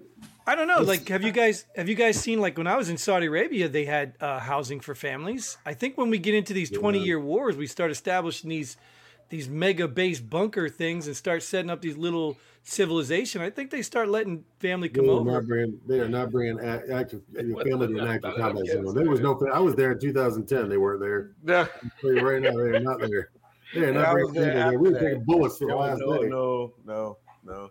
I 0.46 0.54
don't 0.54 0.68
know. 0.68 0.74
It's- 0.82 0.88
Like, 0.88 1.08
have 1.08 1.22
you 1.22 1.32
guys 1.32 1.64
have 1.76 1.88
you 1.88 1.94
guys 1.94 2.18
seen 2.20 2.40
like 2.40 2.58
when 2.58 2.66
I 2.66 2.76
was 2.76 2.88
in 2.90 2.98
Saudi 2.98 3.26
Arabia, 3.26 3.68
they 3.68 3.84
had 3.86 4.14
uh, 4.20 4.38
housing 4.40 4.80
for 4.80 4.94
families. 4.94 5.56
I 5.64 5.72
think 5.74 5.96
when 5.96 6.10
we 6.10 6.18
get 6.18 6.34
into 6.34 6.52
these 6.52 6.70
twenty 6.70 6.98
year 7.02 7.18
wars, 7.20 7.56
we 7.56 7.66
start 7.66 7.90
establishing 7.90 8.50
these 8.50 8.76
these 9.34 9.48
mega 9.48 9.88
base 9.88 10.20
bunker 10.20 10.68
things 10.68 11.08
and 11.08 11.16
start 11.16 11.42
setting 11.42 11.68
up 11.68 11.82
these 11.82 11.96
little 11.96 12.36
civilization. 12.62 13.42
I 13.42 13.50
think 13.50 13.72
they 13.72 13.82
start 13.82 14.08
letting 14.08 14.44
family 14.60 14.88
come 14.88 15.06
are 15.08 15.12
over. 15.14 15.32
not 15.32 15.44
bringing. 15.48 15.80
They 15.88 15.98
are 15.98 16.08
not 16.08 16.30
bringing 16.30 16.60
a- 16.60 16.82
active 16.94 17.22
family 17.34 17.88
the 17.88 17.94
to 17.94 17.98
an 17.98 18.06
active 18.06 18.30
I 18.34 18.36
don't 18.36 18.54
combat 18.54 18.66
zone. 18.68 18.94
There 18.94 19.10
was 19.10 19.18
no. 19.20 19.36
I 19.52 19.58
was 19.58 19.74
there 19.74 19.90
in 19.90 19.98
2010. 19.98 20.68
They 20.68 20.76
weren't 20.76 21.00
there. 21.00 21.32
No, 21.42 21.66
right 22.22 22.40
now, 22.42 22.52
they 22.52 22.76
are 22.76 22.78
not 22.78 23.00
there. 23.00 23.30
They 23.74 23.80
are 23.80 23.86
Yeah, 23.86 23.90
not 23.90 24.12
bringing 24.12 24.34
there 24.34 24.54
there. 24.70 24.78
We 24.78 24.90
were 24.92 25.00
taking 25.00 25.24
bullets 25.24 25.58
for 25.58 25.64
the 25.66 25.72
no, 25.72 25.78
last 25.80 25.98
no, 25.98 26.22
day. 26.22 26.28
no, 26.28 26.72
no, 26.86 27.16
no. 27.44 27.70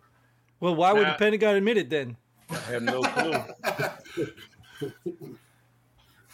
Well, 0.60 0.76
why 0.76 0.92
would 0.92 1.08
the 1.08 1.14
Pentagon 1.18 1.56
admit 1.56 1.78
it 1.78 1.90
then? 1.90 2.18
I 2.50 2.56
have 2.56 2.84
no 2.84 3.02
clue. 3.04 3.34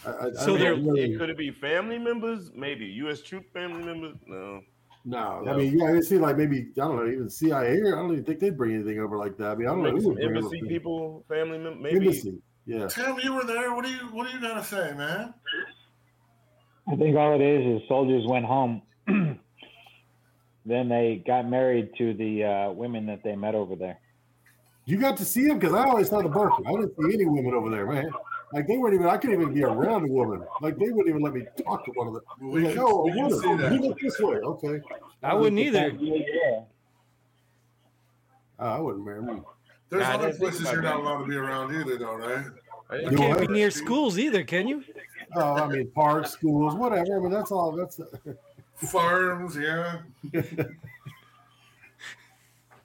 I, 0.06 0.10
I, 0.10 0.32
So 0.32 0.56
I 0.56 0.58
they're- 0.58 0.74
really- 0.76 1.16
could 1.18 1.30
it 1.30 1.38
be 1.38 1.52
family 1.52 2.00
members? 2.00 2.52
Maybe 2.56 2.86
U.S. 3.04 3.22
troop 3.22 3.46
family 3.54 3.84
members? 3.84 4.16
No. 4.26 4.62
No, 5.06 5.42
Yeah. 5.44 5.54
I 5.54 5.58
mean, 5.58 5.78
yeah, 5.78 5.92
it 5.94 6.04
seemed 6.04 6.22
like 6.22 6.38
maybe 6.38 6.68
I 6.74 6.82
don't 6.82 6.98
know, 6.98 7.12
even 7.12 7.30
CIA. 7.30 7.80
Or 7.80 7.98
I 7.98 8.02
don't 8.02 8.12
even 8.12 8.24
think 8.24 8.40
they'd 8.40 8.58
bring 8.58 8.76
anything 8.76 9.00
over 9.00 9.18
like 9.18 9.38
that. 9.38 9.52
I 9.52 9.56
mean, 9.56 9.68
I 9.68 9.72
don't 9.72 9.84
know 9.84 9.92
Maybe 9.92 10.04
who 10.04 10.16
some 10.16 10.22
embassy 10.22 10.62
people, 10.68 11.26
family 11.28 11.58
members. 11.58 11.82
Maybe. 11.82 12.08
Embassy, 12.08 12.42
yeah. 12.66 12.88
Tim, 12.88 13.18
you 13.24 13.34
were 13.34 13.46
there. 13.46 13.74
What 13.74 13.86
do 13.86 13.92
you 13.92 14.00
What 14.12 14.28
do 14.28 14.34
you 14.34 14.42
gotta 14.42 14.64
say, 14.64 14.94
man? 14.96 15.34
I 16.92 16.96
think 16.96 17.16
all 17.16 17.36
it 17.36 17.42
is 17.42 17.82
is 17.82 17.88
soldiers 17.88 18.26
went 18.28 18.46
home. 18.46 18.82
then 19.08 19.40
they 20.90 21.24
got 21.26 21.48
married 21.48 21.92
to 21.98 22.14
the 22.14 22.44
uh, 22.44 22.72
women 22.72 23.06
that 23.08 23.24
they 23.24 23.36
met 23.36 23.56
over 23.56 23.76
there. 23.76 24.00
You 24.86 24.98
got 24.98 25.18
to 25.18 25.26
see 25.26 25.48
them 25.48 25.60
because 25.60 25.76
I 25.76 25.86
always 25.86 26.10
thought 26.10 26.26
of 26.26 26.34
Berkeley. 26.34 26.66
I 26.68 26.72
didn't 26.72 26.94
see 26.98 27.14
any 27.14 27.26
women 27.26 27.54
over 27.54 27.70
there, 27.70 27.86
man. 27.86 28.12
Like 28.54 28.68
they 28.68 28.78
weren't 28.78 28.96
even. 28.96 29.08
I 29.08 29.18
couldn't 29.18 29.40
even 29.42 29.54
be 29.54 29.64
around 29.64 30.10
a 30.10 30.12
woman. 30.12 30.44
Like 30.62 30.78
they 30.78 30.90
wouldn't 30.90 31.08
even 31.10 31.22
let 31.22 31.34
me 31.34 31.46
talk 31.64 31.86
to 31.86 31.92
one 31.92 32.08
of 32.08 32.14
them. 32.14 32.24
We 32.42 32.64
Like, 32.66 32.74
can- 32.74 32.84
oh, 32.86 33.08
a 33.08 33.14
can 33.14 33.30
see 33.30 33.48
woman. 33.48 33.58
that. 33.64 33.74
You 33.74 33.80
look 33.90 34.00
this 34.00 34.20
way, 34.20 34.36
okay. 34.38 34.82
I 35.22 35.34
wouldn't 35.36 35.60
either. 35.60 35.90
Yeah. 36.00 36.62
Uh, 38.60 38.64
I 38.64 38.80
wouldn't 38.80 39.06
marry 39.06 39.22
me. 39.22 39.42
There's 39.90 40.04
Nah, 40.04 40.16
other 40.16 40.34
places 40.34 40.70
you're 40.72 40.82
not 40.82 40.98
allowed 40.98 41.22
to 41.22 41.28
be 41.28 41.36
around 41.36 41.74
either, 41.76 41.98
though, 41.98 42.16
right? 42.16 42.46
You 42.92 43.12
You 43.12 43.18
can't 43.18 43.40
what? 43.40 43.48
be 43.48 43.54
near 43.54 43.72
schools 43.72 44.18
either, 44.20 44.44
can 44.44 44.68
you? 44.68 44.84
Oh, 45.36 45.54
I 45.56 45.68
mean, 45.68 45.90
parks, 45.92 46.32
schools, 46.32 46.76
whatever. 46.76 47.18
I 47.18 47.20
mean, 47.20 47.32
that's 47.32 47.52
all. 47.52 47.72
That's. 47.72 48.00
Farms, 48.76 49.56
yeah. 49.58 50.00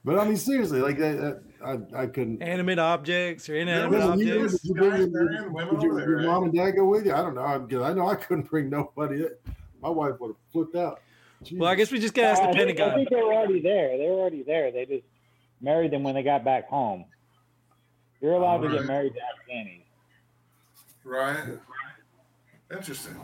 But 0.04 0.18
I 0.18 0.24
mean, 0.26 0.36
seriously, 0.36 0.80
like 0.80 1.00
I, 1.00 1.34
I, 1.64 2.02
I 2.02 2.06
couldn't. 2.06 2.42
Animate 2.42 2.78
objects 2.78 3.48
or 3.48 3.56
inanimate 3.56 3.98
Yeah, 4.00 4.06
Listen, 4.06 4.26
you- 4.26 4.34
objects. 4.42 4.62
did 4.62 4.68
you 4.68 4.74
bring 4.74 4.90
Guys 4.90 4.98
your- 5.00 5.08
there 5.08 5.42
and 5.44 5.54
women 5.54 5.74
did 5.76 5.82
your- 5.82 6.08
your 6.10 6.22
mom 6.22 6.44
and 6.44 6.52
dad 6.54 6.70
go 6.72 6.84
with 6.84 7.06
you? 7.06 7.12
I 7.14 7.22
don't 7.22 7.34
know. 7.34 7.58
Because 7.60 7.82
I 7.82 7.92
know 7.94 8.06
I 8.08 8.14
couldn't 8.16 8.50
bring 8.50 8.68
nobody. 8.70 9.22
In. 9.22 9.30
My 9.82 9.88
wife 9.88 10.14
would 10.20 10.28
have 10.28 10.36
flipped 10.52 10.76
out. 10.76 11.00
Well, 11.52 11.68
I 11.70 11.74
guess 11.74 11.90
we 11.90 11.98
just 11.98 12.14
gotta 12.14 12.28
ask 12.28 12.42
Uh, 12.42 12.46
the 12.46 12.50
I, 12.50 12.52
think, 12.64 12.80
I 12.80 12.84
Pentagon. 12.84 12.94
think 12.96 13.08
they 13.10 13.16
were 13.16 13.34
already 13.34 13.60
there. 13.60 13.98
They 13.98 14.06
were 14.06 14.14
already 14.20 14.42
there. 14.42 14.70
They 14.72 14.86
just 14.86 15.04
married 15.60 15.90
them 15.90 16.02
when 16.02 16.14
they 16.14 16.22
got 16.22 16.42
back 16.44 16.68
home. 16.68 17.04
You're 18.20 18.32
allowed 18.32 18.58
to 18.58 18.68
get 18.68 18.72
Alright. 18.82 18.86
married 18.86 19.12
to 19.14 19.20
Afghanis. 19.52 19.82
Right. 21.04 21.58
Interesting. 22.72 23.14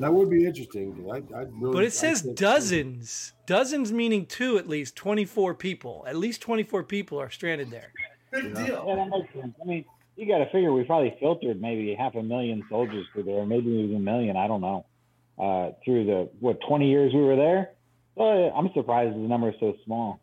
that 0.00 0.12
would 0.12 0.30
be 0.30 0.44
interesting. 0.46 0.94
I, 1.12 1.16
I 1.36 1.42
really, 1.60 1.72
But 1.74 1.84
it 1.84 1.92
says 1.92 2.22
can't- 2.22 2.36
dozens. 2.36 3.32
Dozens 3.46 3.92
meaning 3.92 4.26
two 4.26 4.58
at 4.58 4.68
least, 4.68 4.96
24 4.96 5.54
people. 5.54 6.04
At 6.08 6.16
least 6.16 6.40
24 6.42 6.84
people 6.84 7.18
are 7.20 7.30
stranded 7.30 7.70
there. 7.70 7.92
Big 8.32 8.44
Yeah. 8.56 8.66
deal. 8.66 8.84
Yeah, 8.88 8.94
that 8.96 9.08
makes 9.08 9.32
sense. 9.34 9.54
I 9.60 9.64
mean, 9.64 9.84
you 10.16 10.26
got 10.26 10.38
to 10.38 10.46
figure 10.50 10.72
we 10.72 10.84
probably 10.84 11.14
filtered 11.20 11.60
maybe 11.60 11.94
half 11.94 12.14
a 12.14 12.22
million 12.22 12.62
soldiers 12.68 13.06
through 13.12 13.24
there, 13.24 13.44
maybe 13.46 13.68
even 13.70 13.96
a 13.96 14.00
million. 14.00 14.36
I 14.36 14.46
don't 14.46 14.60
know. 14.60 14.86
Uh, 15.38 15.72
through 15.84 16.04
the 16.04 16.28
what 16.40 16.58
20 16.68 16.88
years 16.88 17.12
we 17.14 17.20
were 17.22 17.36
there. 17.36 17.70
Well, 18.14 18.52
I'm 18.54 18.70
surprised 18.74 19.14
the 19.14 19.20
number 19.20 19.48
is 19.50 19.54
so 19.60 19.74
small. 19.84 20.20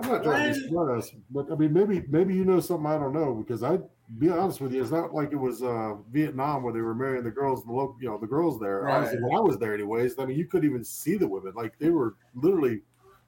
I'm 0.00 0.08
not 0.10 0.22
trying 0.24 0.52
to 0.54 0.60
be 0.60 0.68
smart 0.68 0.98
ass, 0.98 1.10
but 1.30 1.46
I 1.52 1.54
mean, 1.54 1.72
maybe 1.72 2.02
maybe 2.08 2.34
you 2.34 2.44
know 2.44 2.58
something 2.60 2.86
I 2.86 2.98
don't 2.98 3.12
know 3.12 3.34
because 3.34 3.62
I 3.62 3.78
be 4.16 4.30
honest 4.30 4.60
with 4.60 4.72
you, 4.72 4.80
it's 4.80 4.90
not 4.90 5.12
like 5.12 5.32
it 5.32 5.36
was 5.36 5.62
uh, 5.62 5.94
Vietnam 6.10 6.62
where 6.62 6.72
they 6.72 6.80
were 6.80 6.94
marrying 6.94 7.24
the 7.24 7.30
girls, 7.30 7.64
the 7.64 7.72
local, 7.72 7.96
you 8.00 8.08
know, 8.08 8.16
the 8.16 8.26
girls 8.26 8.58
there. 8.58 8.80
Right. 8.80 8.96
Honestly, 8.96 9.18
when 9.20 9.36
I 9.36 9.40
was 9.40 9.58
there, 9.58 9.74
anyways, 9.74 10.18
I 10.18 10.24
mean, 10.24 10.38
you 10.38 10.46
couldn't 10.46 10.68
even 10.68 10.84
see 10.84 11.16
the 11.16 11.28
women; 11.28 11.52
like 11.54 11.78
they 11.78 11.90
were 11.90 12.16
literally 12.34 12.80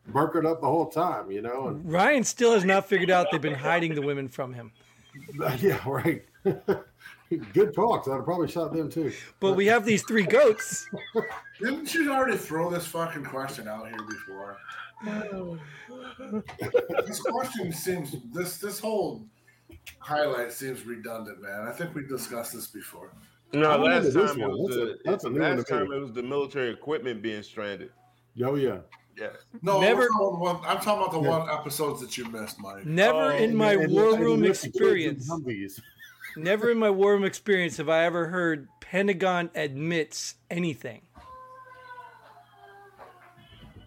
burkered 0.08 0.46
up 0.46 0.60
the 0.60 0.66
whole 0.66 0.86
time, 0.88 1.30
you 1.30 1.42
know. 1.42 1.68
And 1.68 1.90
Ryan 1.90 2.24
still 2.24 2.54
has 2.54 2.64
not 2.64 2.88
figured 2.88 3.10
out 3.10 3.26
they've 3.30 3.40
been 3.40 3.54
hiding 3.54 3.94
the 3.94 4.02
women 4.02 4.28
from 4.28 4.54
him. 4.54 4.72
yeah, 5.58 5.80
right. 5.86 6.24
Good 7.52 7.74
talks. 7.74 8.08
I'd 8.08 8.14
have 8.14 8.24
probably 8.24 8.48
shot 8.48 8.72
them 8.72 8.90
too. 8.90 9.12
But 9.38 9.52
we 9.52 9.66
have 9.66 9.84
these 9.84 10.02
three 10.02 10.24
goats. 10.24 10.88
Didn't 11.60 11.94
you 11.94 12.12
already 12.12 12.36
throw 12.36 12.70
this 12.70 12.86
fucking 12.86 13.24
question 13.24 13.68
out 13.68 13.86
here 13.88 14.02
before? 14.02 14.56
this 17.06 17.20
question 17.20 17.72
seems 17.72 18.16
this 18.32 18.58
this 18.58 18.80
whole 18.80 19.24
highlight 19.98 20.52
seems 20.52 20.84
redundant, 20.84 21.40
man. 21.42 21.66
I 21.66 21.72
think 21.72 21.94
we 21.94 22.06
discussed 22.06 22.52
this 22.54 22.66
before. 22.68 23.12
No, 23.52 23.70
I 23.70 23.76
last 23.76 24.12
time 24.12 24.40
it 24.40 24.48
was 24.48 24.68
That's 24.68 24.76
a- 24.76 24.84
the 24.84 24.98
that's 25.04 25.24
a 25.24 25.30
new 25.30 25.40
one 25.40 25.56
last 25.56 25.66
to 25.66 25.72
time 25.72 25.92
it 25.92 25.98
was 26.00 26.12
the 26.12 26.22
military 26.22 26.70
equipment 26.72 27.20
being 27.22 27.42
stranded. 27.42 27.90
Oh 28.44 28.54
yeah. 28.54 28.78
Yeah. 29.18 29.30
No, 29.60 29.80
Never- 29.80 30.02
I'm, 30.04 30.08
talking 30.08 30.26
about, 30.40 30.40
one- 30.40 30.64
I'm 30.66 30.80
talking 30.80 31.02
about 31.02 31.12
the 31.12 31.20
Yeah. 31.20 31.38
one 31.38 31.50
episodes 31.50 32.00
that 32.00 32.16
you 32.16 32.24
missed, 32.26 32.60
Mike. 32.60 32.86
Never 32.86 33.18
Oh, 33.18 33.28
in 33.36 33.54
my 33.56 33.72
And- 33.72 33.82
and- 33.82 33.92
war 33.92 34.16
room 34.16 34.40
let 34.42 34.54
the 34.54 34.62
kids 34.62 34.64
in 34.64 34.70
experience, 34.70 35.80
never 36.36 36.70
in 36.70 36.78
my 36.78 36.90
war 36.90 37.12
room 37.14 37.24
experience 37.24 37.76
have 37.78 37.88
I 37.88 38.04
ever 38.04 38.28
heard 38.28 38.68
Pentagon 38.80 39.50
admits 39.56 40.36
anything. 40.48 41.02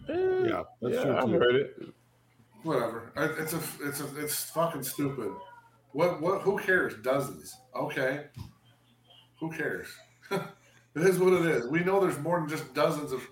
Yeah, 0.08 0.62
that's 0.82 0.94
yeah, 0.94 1.02
true 1.02 1.16
I've 1.16 1.30
heard 1.30 1.54
it. 1.56 1.88
Whatever. 2.62 3.12
I- 3.16 3.24
It's 3.42 3.54
a 3.54 3.60
it's 3.82 4.00
a 4.00 4.22
it's 4.22 4.50
fucking 4.50 4.82
stupid. 4.82 5.32
What 5.94 6.20
what? 6.20 6.42
Who 6.42 6.58
cares? 6.58 6.94
Dozens. 7.02 7.56
Okay. 7.74 8.24
Who 9.38 9.50
cares? 9.50 9.86
it 10.30 10.42
is 10.96 11.20
what 11.20 11.32
it 11.32 11.46
is. 11.46 11.68
We 11.68 11.80
know 11.80 12.00
there's 12.00 12.18
more 12.18 12.40
than 12.40 12.48
just 12.48 12.74
dozens 12.74 13.12
of 13.12 13.26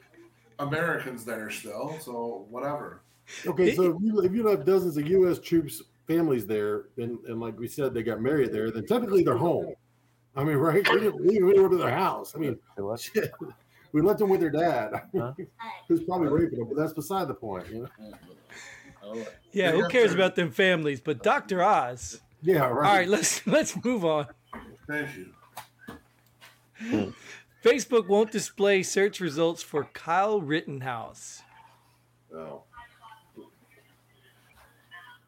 Americans 0.60 1.24
there 1.24 1.50
still. 1.50 1.98
So 2.00 2.46
whatever. 2.50 3.02
Okay, 3.46 3.74
so 3.74 3.96
if 3.96 3.96
you, 4.00 4.20
if 4.20 4.32
you 4.32 4.46
have 4.46 4.64
dozens 4.64 4.96
of 4.96 5.08
U.S. 5.08 5.38
troops 5.38 5.82
families 6.06 6.46
there, 6.46 6.86
and, 6.98 7.18
and 7.26 7.40
like 7.40 7.58
we 7.58 7.66
said, 7.66 7.94
they 7.94 8.02
got 8.02 8.20
married 8.20 8.52
there, 8.52 8.70
then 8.70 8.86
technically 8.86 9.22
they're 9.24 9.36
home. 9.36 9.74
I 10.36 10.44
mean, 10.44 10.56
right? 10.56 10.86
We 10.88 11.00
didn't, 11.00 11.20
we 11.20 11.34
didn't 11.34 11.70
to 11.70 11.76
their 11.76 11.94
house. 11.94 12.34
I 12.34 12.38
mean, 12.38 12.58
shit. 12.98 13.32
We 13.92 14.02
left 14.02 14.20
them 14.20 14.28
with 14.28 14.40
their 14.40 14.50
dad, 14.50 14.92
who's 15.88 16.02
probably 16.04 16.28
raping 16.28 16.58
them, 16.58 16.68
but 16.68 16.76
that's 16.76 16.92
beside 16.92 17.28
the 17.28 17.34
point. 17.34 17.68
You 17.70 17.88
know? 19.04 19.24
Yeah, 19.52 19.72
who 19.72 19.88
cares 19.88 20.14
about 20.14 20.36
them 20.36 20.50
families? 20.50 21.00
But 21.00 21.22
Dr. 21.22 21.62
Oz. 21.62 22.20
Yeah, 22.42 22.58
right. 22.58 22.62
All 22.62 22.70
right. 22.72 22.98
right, 22.98 23.08
let's 23.08 23.46
let's 23.46 23.82
move 23.84 24.04
on. 24.04 24.26
Thank 24.88 25.08
you. 25.16 25.26
Facebook 27.64 28.08
won't 28.08 28.32
display 28.32 28.82
search 28.82 29.20
results 29.20 29.62
for 29.62 29.84
Kyle 29.84 30.40
Rittenhouse. 30.40 31.42
Oh. 32.34 32.62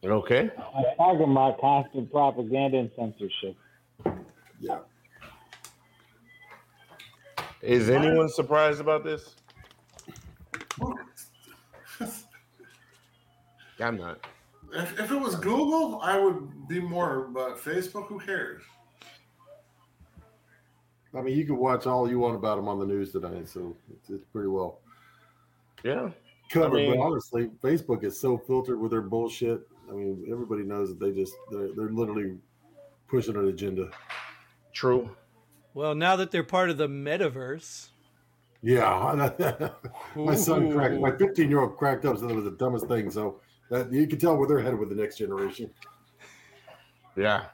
Okay. 0.04 0.50
I'm 0.76 0.84
talking 0.96 1.30
about 1.30 1.60
constant 1.60 2.10
propaganda 2.10 2.78
and 2.78 2.90
censorship. 2.96 3.56
Yeah. 4.60 4.80
Is 7.62 7.88
anyone 7.88 8.28
surprised 8.28 8.80
about 8.80 9.04
this? 9.04 9.36
I'm 13.80 13.96
not. 13.96 14.18
If, 14.74 14.98
if 14.98 15.10
it 15.12 15.16
was 15.20 15.36
Google, 15.36 16.00
I 16.02 16.18
would 16.18 16.66
be 16.68 16.80
more. 16.80 17.28
But 17.32 17.56
Facebook, 17.58 18.06
who 18.08 18.18
cares? 18.18 18.62
I 21.16 21.20
mean, 21.22 21.36
you 21.36 21.44
can 21.44 21.56
watch 21.56 21.86
all 21.86 22.08
you 22.10 22.18
want 22.18 22.34
about 22.34 22.56
them 22.56 22.66
on 22.68 22.78
the 22.80 22.86
news 22.86 23.12
tonight, 23.12 23.48
so 23.48 23.76
it's, 23.92 24.10
it's 24.10 24.24
pretty 24.32 24.48
well 24.48 24.80
Yeah. 25.84 26.10
covered. 26.50 26.78
I 26.78 26.86
mean- 26.88 26.96
but 26.96 27.02
honestly, 27.04 27.50
Facebook 27.62 28.02
is 28.02 28.18
so 28.18 28.36
filtered 28.36 28.80
with 28.80 28.90
their 28.90 29.00
bullshit. 29.02 29.60
I 29.88 29.92
mean, 29.92 30.26
everybody 30.30 30.62
knows 30.64 30.88
that 30.88 30.98
they 30.98 31.12
just 31.12 31.34
they're, 31.52 31.68
they're 31.76 31.90
literally 31.90 32.36
pushing 33.06 33.36
an 33.36 33.46
agenda. 33.48 33.90
True. 34.72 35.08
Well, 35.74 35.94
now 35.94 36.16
that 36.16 36.30
they're 36.30 36.42
part 36.42 36.70
of 36.70 36.78
the 36.78 36.88
metaverse, 36.88 37.90
Yeah, 38.62 39.70
my 40.16 40.34
son 40.34 40.72
cracked. 40.72 40.94
My 41.00 41.12
15 41.16 41.48
year 41.48 41.60
old 41.60 41.76
cracked 41.76 42.04
up, 42.06 42.16
so 42.18 42.26
that 42.26 42.34
was 42.34 42.44
the 42.44 42.50
dumbest 42.52 42.88
thing. 42.88 43.10
So 43.10 43.40
that 43.70 43.92
you 43.92 44.06
can 44.06 44.18
tell 44.18 44.36
where 44.36 44.46
they're 44.48 44.60
headed 44.60 44.78
with 44.78 44.88
the 44.90 44.94
next 44.94 45.16
generation. 45.18 45.70
Yeah. 47.16 47.46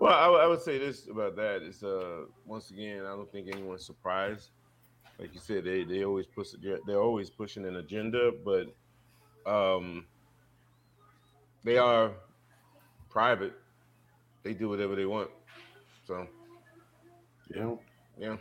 Well, 0.00 0.12
I, 0.12 0.28
would- 0.28 0.40
I 0.40 0.46
would 0.46 0.62
say 0.62 0.78
this 0.78 1.08
about 1.08 1.36
that 1.36 1.62
is, 1.62 1.82
uh, 1.84 2.24
once 2.44 2.70
again, 2.70 3.02
I 3.04 3.10
don't 3.10 3.30
think 3.30 3.48
anyone's 3.52 3.86
surprised. 3.86 4.50
Like 5.18 5.34
you 5.34 5.40
said, 5.40 5.62
they 5.64 5.84
they 5.84 6.04
always 6.04 6.26
push 6.26 6.48
they're 6.86 7.00
always 7.00 7.30
pushing 7.30 7.64
an 7.66 7.76
agenda, 7.76 8.32
but 8.44 8.74
um, 9.46 10.06
they 11.62 11.78
are 11.78 12.12
private. 13.08 13.52
They 14.42 14.54
do 14.54 14.68
whatever 14.68 14.96
they 14.96 15.04
want. 15.04 15.30
So 16.06 16.26
yeah, 17.54 17.74
yeah, 18.18 18.36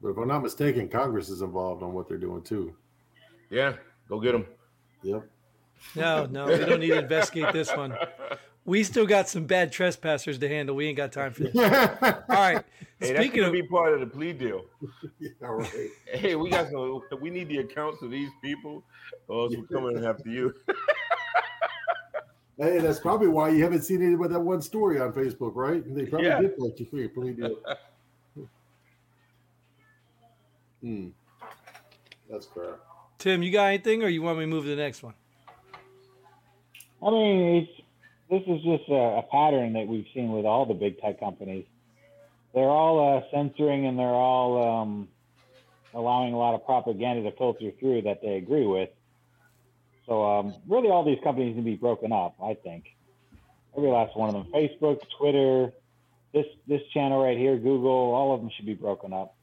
but 0.00 0.10
if 0.10 0.16
I'm 0.18 0.28
not 0.28 0.42
mistaken, 0.42 0.88
Congress 0.88 1.28
is 1.30 1.42
involved 1.42 1.82
on 1.82 1.92
what 1.92 2.06
they're 2.06 2.18
doing 2.18 2.42
too. 2.42 2.76
yeah, 3.48 3.72
go 4.08 4.20
get 4.20 4.32
them. 4.32 4.46
Yep. 5.02 5.24
no, 5.96 6.26
no, 6.26 6.46
we 6.46 6.58
don't 6.58 6.80
need 6.80 6.88
to 6.88 6.98
investigate 6.98 7.52
this 7.52 7.74
one. 7.74 7.96
We 8.66 8.84
still 8.84 9.06
got 9.06 9.28
some 9.28 9.46
bad 9.46 9.72
trespassers 9.72 10.38
to 10.38 10.48
handle. 10.48 10.76
We 10.76 10.86
ain't 10.86 10.96
got 10.96 11.12
time 11.12 11.32
for 11.32 11.44
this. 11.44 11.56
All 11.56 11.64
right. 12.28 12.62
Hey, 13.00 13.12
that's 13.14 13.18
Speaking 13.18 13.36
gonna 13.40 13.46
of, 13.46 13.52
be 13.54 13.62
part 13.62 13.94
of 13.94 14.00
the 14.00 14.06
plea 14.06 14.34
deal. 14.34 14.66
All 15.42 15.54
right. 15.54 15.88
Hey, 16.12 16.34
we 16.36 16.50
got 16.50 16.68
some. 16.70 17.00
We 17.20 17.30
need 17.30 17.48
the 17.48 17.58
accounts 17.58 18.02
of 18.02 18.10
these 18.10 18.28
people, 18.42 18.84
or 19.28 19.44
else 19.44 19.56
we're 19.56 19.64
coming 19.66 20.04
after 20.04 20.28
you. 20.28 20.54
Hey, 22.58 22.78
that's 22.78 23.00
probably 23.00 23.28
why 23.28 23.48
you 23.48 23.62
haven't 23.62 23.82
seen 23.84 24.02
any 24.02 24.12
about 24.12 24.28
that 24.30 24.40
one 24.40 24.60
story 24.60 25.00
on 25.00 25.14
Facebook, 25.14 25.52
right? 25.54 25.82
They 25.94 26.04
probably 26.04 26.28
Yeah. 26.28 26.42
did 26.42 26.52
let 26.58 26.78
you 26.78 26.84
free. 26.86 27.08
Plea 27.08 27.32
deal. 27.32 27.56
Hmm. 30.82 31.08
That's 32.30 32.46
crap. 32.46 32.78
Tim, 33.20 33.42
you 33.42 33.52
got 33.52 33.66
anything, 33.66 34.02
or 34.02 34.08
you 34.08 34.22
want 34.22 34.38
me 34.38 34.44
to 34.44 34.48
move 34.48 34.64
to 34.64 34.70
the 34.70 34.76
next 34.76 35.02
one? 35.02 35.12
I 37.06 37.10
mean, 37.10 37.56
it's, 37.56 37.82
this 38.30 38.42
is 38.46 38.62
just 38.62 38.88
a, 38.88 39.18
a 39.18 39.22
pattern 39.30 39.74
that 39.74 39.86
we've 39.86 40.06
seen 40.14 40.32
with 40.32 40.46
all 40.46 40.64
the 40.64 40.72
big 40.72 40.98
tech 41.02 41.20
companies. 41.20 41.66
They're 42.54 42.70
all 42.70 43.18
uh, 43.18 43.22
censoring 43.30 43.84
and 43.84 43.98
they're 43.98 44.06
all 44.06 44.80
um, 44.80 45.08
allowing 45.92 46.32
a 46.32 46.38
lot 46.38 46.54
of 46.54 46.64
propaganda 46.64 47.30
to 47.30 47.36
filter 47.36 47.70
through 47.78 48.02
that 48.02 48.22
they 48.22 48.36
agree 48.36 48.64
with. 48.64 48.88
So, 50.06 50.24
um, 50.24 50.54
really, 50.66 50.88
all 50.88 51.04
these 51.04 51.20
companies 51.22 51.54
need 51.54 51.62
to 51.62 51.70
be 51.70 51.76
broken 51.76 52.12
up. 52.12 52.36
I 52.42 52.54
think 52.54 52.86
every 53.76 53.90
last 53.90 54.16
one 54.16 54.34
of 54.34 54.34
them: 54.34 54.50
Facebook, 54.50 54.98
Twitter, 55.18 55.72
this 56.32 56.46
this 56.66 56.80
channel 56.92 57.22
right 57.22 57.36
here, 57.36 57.56
Google. 57.56 58.14
All 58.14 58.34
of 58.34 58.40
them 58.40 58.50
should 58.56 58.66
be 58.66 58.74
broken 58.74 59.12
up. 59.12 59.36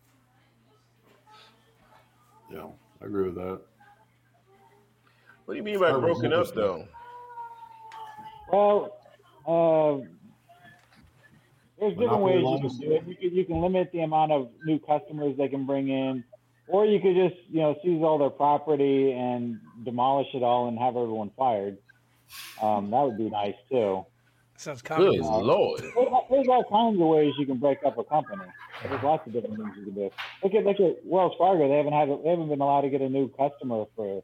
Yeah, 2.51 2.65
I 3.01 3.05
agree 3.05 3.25
with 3.25 3.35
that. 3.35 3.61
What 5.45 5.53
do 5.53 5.57
you 5.57 5.63
mean 5.63 5.79
by 5.79 5.89
Sorry, 5.89 6.01
broken 6.01 6.33
up, 6.33 6.53
though? 6.53 6.87
Well, 8.51 8.97
uh, 9.47 10.05
there's 11.79 11.97
different 11.97 12.21
ways 12.21 12.41
you 12.41 12.69
can 12.69 12.77
do 12.77 12.91
it. 12.93 13.07
You 13.07 13.15
can, 13.15 13.35
you 13.37 13.45
can 13.45 13.61
limit 13.61 13.91
the 13.91 14.01
amount 14.01 14.31
of 14.31 14.49
new 14.65 14.79
customers 14.79 15.37
they 15.37 15.47
can 15.47 15.65
bring 15.65 15.89
in, 15.89 16.23
or 16.67 16.85
you 16.85 16.99
could 16.99 17.15
just 17.15 17.35
you 17.49 17.61
know 17.61 17.75
seize 17.83 18.01
all 18.01 18.17
their 18.17 18.29
property 18.29 19.11
and 19.11 19.59
demolish 19.83 20.27
it 20.33 20.43
all 20.43 20.67
and 20.67 20.77
have 20.79 20.97
everyone 20.97 21.31
fired. 21.37 21.77
Um, 22.61 22.91
that 22.91 23.01
would 23.03 23.17
be 23.17 23.29
nice 23.29 23.55
too. 23.69 24.05
Sounds 24.57 24.81
Good 24.81 24.95
communist. 24.95 25.29
lord. 25.29 25.81
There's, 25.81 26.07
there's 26.31 26.47
all 26.49 26.63
kinds 26.69 26.99
of 26.99 27.07
ways 27.07 27.31
you 27.37 27.45
can 27.45 27.57
break 27.57 27.77
up 27.85 27.97
a 27.97 28.03
company. 28.03 28.43
There's 28.83 29.03
lots 29.03 29.25
of 29.27 29.33
different 29.33 29.57
things 29.57 29.73
you 29.77 29.85
can 29.85 29.93
do. 29.93 30.09
Look 30.43 30.53
at 30.53 30.63
look 30.65 30.79
at 30.79 31.05
Wells 31.05 31.33
Fargo. 31.37 31.67
They 31.67 31.77
haven't 31.77 31.93
had 31.93 32.09
they 32.23 32.29
haven't 32.29 32.49
been 32.49 32.61
allowed 32.61 32.81
to 32.81 32.89
get 32.89 33.01
a 33.01 33.09
new 33.09 33.29
customer 33.29 33.85
for 33.95 34.23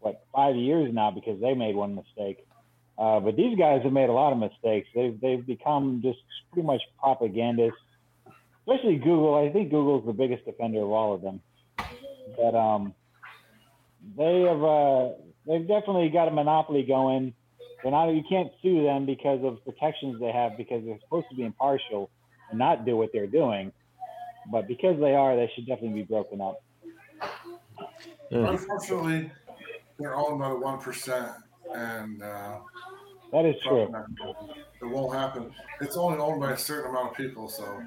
what 0.00 0.24
five 0.34 0.56
years 0.56 0.92
now 0.92 1.10
because 1.10 1.40
they 1.40 1.54
made 1.54 1.74
one 1.74 1.94
mistake. 1.94 2.46
Uh, 2.98 3.18
but 3.20 3.36
these 3.36 3.58
guys 3.58 3.82
have 3.82 3.92
made 3.92 4.08
a 4.08 4.12
lot 4.12 4.32
of 4.32 4.38
mistakes. 4.38 4.88
They've 4.94 5.18
they've 5.20 5.44
become 5.44 6.00
just 6.02 6.18
pretty 6.52 6.66
much 6.66 6.82
propagandists. 7.00 7.78
Especially 8.66 8.96
Google. 8.96 9.34
I 9.34 9.52
think 9.52 9.70
Google's 9.70 10.06
the 10.06 10.12
biggest 10.12 10.46
offender 10.46 10.82
of 10.82 10.90
all 10.90 11.14
of 11.14 11.22
them. 11.22 11.40
But 12.36 12.54
um, 12.54 12.94
they 14.16 14.42
have 14.42 14.62
uh, 14.62 15.10
they've 15.46 15.66
definitely 15.66 16.10
got 16.10 16.28
a 16.28 16.30
monopoly 16.30 16.82
going. 16.82 17.34
They're 17.82 17.92
not. 17.92 18.08
You 18.08 18.22
can't 18.28 18.50
sue 18.62 18.82
them 18.84 19.06
because 19.06 19.40
of 19.44 19.64
protections 19.64 20.20
they 20.20 20.32
have 20.32 20.56
because 20.56 20.84
they're 20.84 21.00
supposed 21.00 21.26
to 21.30 21.36
be 21.36 21.42
impartial 21.42 22.10
and 22.50 22.58
not 22.58 22.84
do 22.84 22.96
what 22.96 23.10
they're 23.12 23.26
doing. 23.26 23.72
But 24.50 24.66
because 24.68 24.98
they 25.00 25.14
are, 25.14 25.36
they 25.36 25.50
should 25.54 25.66
definitely 25.66 26.02
be 26.02 26.06
broken 26.06 26.40
up. 26.40 26.62
Unfortunately, 28.30 29.30
they're 29.98 30.14
owned 30.16 30.38
by 30.38 30.48
the 30.50 30.56
one 30.56 30.80
percent, 30.80 31.30
and 31.74 32.22
uh, 32.22 32.60
That 33.32 33.44
is 33.46 33.56
true. 33.62 33.88
it 34.80 34.84
won't 34.86 35.14
happen. 35.14 35.54
It's 35.80 35.96
only 35.96 36.18
owned 36.18 36.40
by 36.40 36.52
a 36.52 36.58
certain 36.58 36.90
amount 36.90 37.10
of 37.12 37.16
people, 37.16 37.48
so 37.48 37.84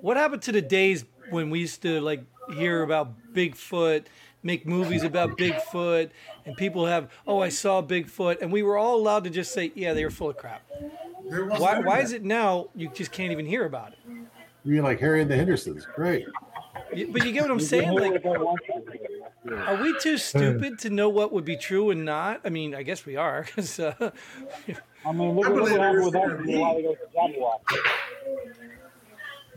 What 0.00 0.16
happened 0.16 0.42
to 0.42 0.52
the 0.52 0.62
days 0.62 1.04
when 1.30 1.50
we 1.50 1.60
used 1.60 1.82
to 1.82 2.00
like 2.00 2.24
hear 2.52 2.82
about 2.82 3.14
Bigfoot, 3.34 4.06
make 4.42 4.66
movies 4.66 5.02
about 5.02 5.36
Bigfoot, 5.36 6.10
and 6.44 6.56
people 6.56 6.86
have, 6.86 7.10
oh, 7.26 7.40
I 7.40 7.50
saw 7.50 7.82
Bigfoot, 7.82 8.40
and 8.40 8.50
we 8.50 8.62
were 8.62 8.76
all 8.78 8.96
allowed 8.96 9.24
to 9.24 9.30
just 9.30 9.52
say, 9.52 9.72
yeah, 9.74 9.92
they 9.92 10.04
were 10.04 10.10
full 10.10 10.30
of 10.30 10.36
crap. 10.36 10.62
Why, 11.48 11.78
why 11.78 12.00
is 12.00 12.12
it 12.12 12.22
now 12.24 12.70
you 12.74 12.88
just 12.88 13.12
can't 13.12 13.30
even 13.32 13.46
hear 13.46 13.64
about 13.64 13.92
it? 13.92 13.98
You 14.64 14.72
mean 14.74 14.82
like 14.82 15.00
Harry 15.00 15.22
and 15.22 15.30
the 15.30 15.36
Hendersons? 15.36 15.86
Great. 15.94 16.26
But 16.90 17.24
you 17.24 17.32
get 17.32 17.42
what 17.42 17.50
I'm 17.50 17.60
saying? 17.60 17.92
Like, 17.92 18.12
what 18.12 18.22
they 18.22 18.28
want 18.30 18.60
you 18.68 18.84
to 18.84 18.98
hear. 19.48 19.58
are 19.58 19.82
we 19.82 19.96
too 20.00 20.18
stupid 20.18 20.78
to 20.80 20.90
know 20.90 21.08
what 21.08 21.32
would 21.32 21.44
be 21.44 21.56
true 21.56 21.90
and 21.90 22.04
not? 22.04 22.40
I 22.44 22.50
mean, 22.50 22.74
I 22.74 22.82
guess 22.82 23.06
we 23.06 23.16
are, 23.16 23.42
because 23.46 23.78
uh, 23.78 24.10
I 25.06 25.12
mean, 25.12 25.34
look, 25.34 25.46
I 25.46 25.50
at 25.50 25.54
look 25.56 25.70
what 25.70 25.80
happened 25.80 26.04
with 26.04 26.14
is 26.14 26.20
us 26.20 26.28
gonna 26.28 26.34
a 26.34 26.42
be. 26.42 26.56
while 26.58 26.76
ago 26.76 26.90
with 26.90 27.14
Jabberwocky. 27.14 27.90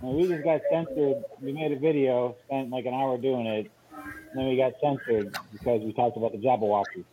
I 0.01 0.05
mean, 0.05 0.15
we 0.15 0.27
just 0.27 0.43
got 0.43 0.61
censored. 0.71 1.23
We 1.41 1.53
made 1.53 1.71
a 1.71 1.79
video, 1.79 2.35
spent 2.45 2.69
like 2.69 2.85
an 2.85 2.93
hour 2.93 3.17
doing 3.17 3.47
it, 3.47 3.71
and 3.91 4.39
then 4.39 4.47
we 4.47 4.57
got 4.57 4.73
censored 4.81 5.35
because 5.51 5.81
we 5.81 5.91
talked 5.93 6.17
about 6.17 6.31
the 6.33 6.37
Jabberwocky. 6.37 7.03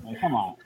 I 0.00 0.04
mean, 0.04 0.18
come 0.20 0.34
on. 0.34 0.56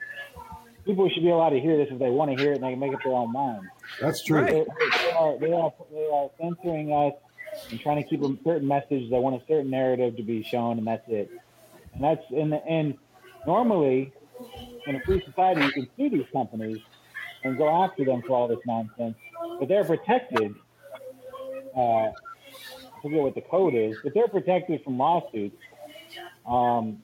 People 0.87 1.11
should 1.11 1.23
be 1.23 1.31
allowed 1.31 1.51
to 1.51 1.61
hear 1.61 1.77
this 1.77 1.89
if 1.91 1.99
they 1.99 2.11
want 2.11 2.31
to 2.31 2.43
hear 2.43 2.53
it 2.53 2.57
and 2.57 2.65
they 2.65 2.71
can 2.71 2.79
make 2.79 2.95
up 2.95 3.01
their 3.03 3.13
own 3.13 3.33
mind. 3.33 3.63
That's 4.01 4.23
true. 4.23 4.45
They, 4.45 4.53
they, 4.53 5.11
are, 5.11 5.39
they, 5.39 5.53
are, 5.53 5.73
they 5.93 6.09
are 6.13 6.31
censoring 6.41 6.93
us 6.93 7.15
and 7.71 7.81
trying 7.81 8.03
to 8.03 8.09
keep 8.09 8.23
a 8.23 8.37
certain 8.45 8.69
message. 8.69 9.11
They 9.11 9.19
want 9.19 9.41
a 9.41 9.45
certain 9.47 9.71
narrative 9.71 10.17
to 10.17 10.23
be 10.23 10.43
shown, 10.43 10.79
and 10.79 10.87
that's 10.87 11.09
it. 11.09 11.31
And 11.95 12.05
that's 12.05 12.23
and 12.31 12.55
and 12.69 12.95
normally 13.47 14.13
in 14.87 14.97
a 14.97 15.01
free 15.01 15.23
society, 15.25 15.63
you 15.63 15.73
can 15.73 15.89
sue 15.97 16.11
these 16.11 16.27
companies 16.33 16.79
and 17.43 17.57
go 17.57 17.69
after 17.69 18.05
them 18.05 18.23
for 18.23 18.37
all 18.37 18.49
this 18.49 18.59
nonsense, 18.67 19.17
but 19.59 19.69
they're 19.69 19.85
protected. 19.85 20.55
Uh, 21.77 21.81
I 21.81 22.13
forget 23.03 23.23
what 23.23 23.35
the 23.35 23.43
code 23.43 23.75
is, 23.75 23.97
but 24.03 24.15
they're 24.15 24.29
protected 24.29 24.83
from 24.85 24.99
lawsuits. 24.99 25.57
Um, 26.47 27.03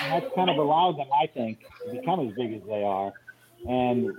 that's 0.00 0.26
kind 0.34 0.50
of 0.50 0.56
allowed 0.56 0.98
them, 0.98 1.08
I 1.12 1.26
think, 1.26 1.60
to 1.84 1.92
become 1.92 2.20
as 2.28 2.34
big 2.34 2.52
as 2.54 2.62
they 2.68 2.82
are. 2.82 3.12
And 3.66 4.12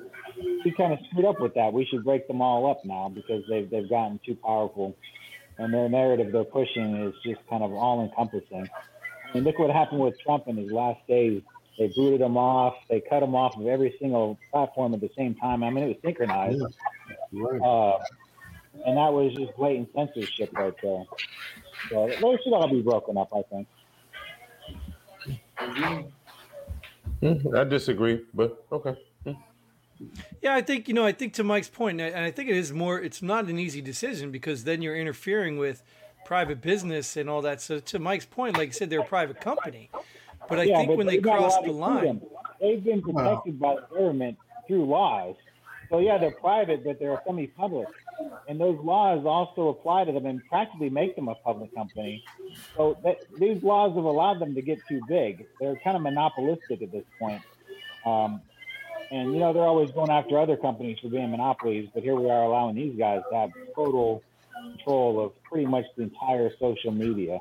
we 0.65 0.71
kind 0.71 0.93
of 0.93 0.99
screwed 1.09 1.25
up 1.25 1.39
with 1.39 1.53
that. 1.55 1.71
We 1.73 1.85
should 1.85 2.03
break 2.03 2.27
them 2.27 2.41
all 2.41 2.69
up 2.69 2.83
now 2.85 3.09
because 3.09 3.43
they've 3.49 3.69
they've 3.69 3.89
gotten 3.89 4.19
too 4.25 4.35
powerful, 4.35 4.95
and 5.57 5.73
their 5.73 5.87
narrative 5.89 6.31
they're 6.31 6.43
pushing 6.43 6.95
is 7.07 7.13
just 7.25 7.39
kind 7.49 7.63
of 7.63 7.71
all 7.73 8.03
encompassing. 8.03 8.69
And 9.33 9.43
look 9.43 9.57
what 9.59 9.69
happened 9.69 10.01
with 10.01 10.19
Trump 10.19 10.47
in 10.47 10.57
his 10.57 10.71
last 10.71 11.05
days. 11.07 11.41
They 11.77 11.87
booted 11.95 12.19
him 12.19 12.35
off. 12.35 12.75
They 12.89 12.99
cut 12.99 13.23
him 13.23 13.35
off 13.35 13.55
of 13.55 13.65
every 13.65 13.95
single 14.01 14.37
platform 14.51 14.93
at 14.93 14.99
the 15.01 15.09
same 15.17 15.35
time. 15.35 15.63
I 15.63 15.69
mean, 15.69 15.85
it 15.85 15.87
was 15.87 15.97
synchronized, 16.03 16.61
Right. 17.31 17.61
uh, 17.61 17.99
and 18.85 18.97
that 18.97 19.13
was 19.13 19.33
just 19.33 19.55
blatant 19.55 19.89
censorship 19.95 20.51
right 20.57 20.73
there. 20.83 21.03
So 21.89 22.07
they 22.07 22.37
should 22.43 22.53
all 22.53 22.69
be 22.69 22.81
broken 22.81 23.17
up. 23.17 23.29
I 23.33 23.43
think. 23.43 23.67
Mm-hmm. 25.59 27.55
I 27.55 27.63
disagree, 27.65 28.21
but 28.33 28.65
okay. 28.71 28.95
Mm. 29.25 29.37
Yeah, 30.41 30.55
I 30.55 30.61
think 30.61 30.87
you 30.87 30.93
know. 30.93 31.05
I 31.05 31.11
think 31.11 31.33
to 31.33 31.43
Mike's 31.43 31.67
point, 31.69 31.99
and 31.99 32.23
I 32.23 32.31
think 32.31 32.49
it 32.49 32.55
is 32.55 32.71
more. 32.71 32.99
It's 32.99 33.21
not 33.21 33.45
an 33.45 33.59
easy 33.59 33.81
decision 33.81 34.31
because 34.31 34.63
then 34.63 34.81
you're 34.81 34.95
interfering 34.95 35.57
with 35.57 35.83
private 36.25 36.61
business 36.61 37.17
and 37.17 37.29
all 37.29 37.41
that. 37.41 37.61
So 37.61 37.79
to 37.79 37.99
Mike's 37.99 38.25
point, 38.25 38.57
like 38.57 38.69
I 38.69 38.71
said, 38.71 38.89
they're 38.89 39.01
a 39.01 39.05
private 39.05 39.41
company, 39.41 39.89
but 40.47 40.59
I 40.59 40.63
yeah, 40.63 40.77
think 40.77 40.89
but 40.89 40.97
when 40.97 41.07
they 41.07 41.17
cross 41.17 41.57
the 41.63 41.71
line, 41.71 42.05
them. 42.05 42.21
they've 42.61 42.83
been 42.83 43.01
protected 43.01 43.59
by 43.59 43.75
the 43.75 43.81
government 43.93 44.37
through 44.67 44.85
laws. 44.85 45.35
So 45.89 45.99
yeah, 45.99 46.17
they're 46.17 46.31
private, 46.31 46.85
but 46.85 46.99
they're 46.99 47.19
semi-public, 47.25 47.87
and 48.47 48.59
those 48.59 48.79
laws 48.83 49.25
also 49.25 49.69
apply 49.69 50.05
to 50.05 50.11
them 50.11 50.25
and 50.25 50.41
practically 50.47 50.89
make 50.89 51.15
them 51.15 51.27
a 51.27 51.35
public 51.35 51.73
company. 51.73 52.23
So 52.75 52.97
that, 53.03 53.19
these 53.37 53.61
laws 53.63 53.95
have 53.95 54.03
allowed 54.03 54.39
them 54.39 54.55
to 54.55 54.61
get 54.61 54.79
too 54.87 55.01
big. 55.07 55.45
They're 55.59 55.79
kind 55.83 55.95
of 55.95 56.03
monopolistic 56.03 56.81
at 56.81 56.91
this 56.91 57.05
point. 57.19 57.41
Um, 58.05 58.41
and 59.11 59.33
you 59.33 59.39
know 59.39 59.53
they're 59.53 59.63
always 59.63 59.91
going 59.91 60.09
after 60.09 60.39
other 60.39 60.55
companies 60.55 60.97
for 61.01 61.09
being 61.09 61.31
monopolies, 61.31 61.89
but 61.93 62.03
here 62.03 62.15
we 62.15 62.29
are 62.29 62.43
allowing 62.43 62.75
these 62.75 62.97
guys 62.97 63.21
to 63.31 63.37
have 63.37 63.51
total 63.75 64.23
control 64.61 65.23
of 65.23 65.43
pretty 65.43 65.65
much 65.65 65.85
the 65.95 66.03
entire 66.03 66.51
social 66.59 66.91
media. 66.91 67.39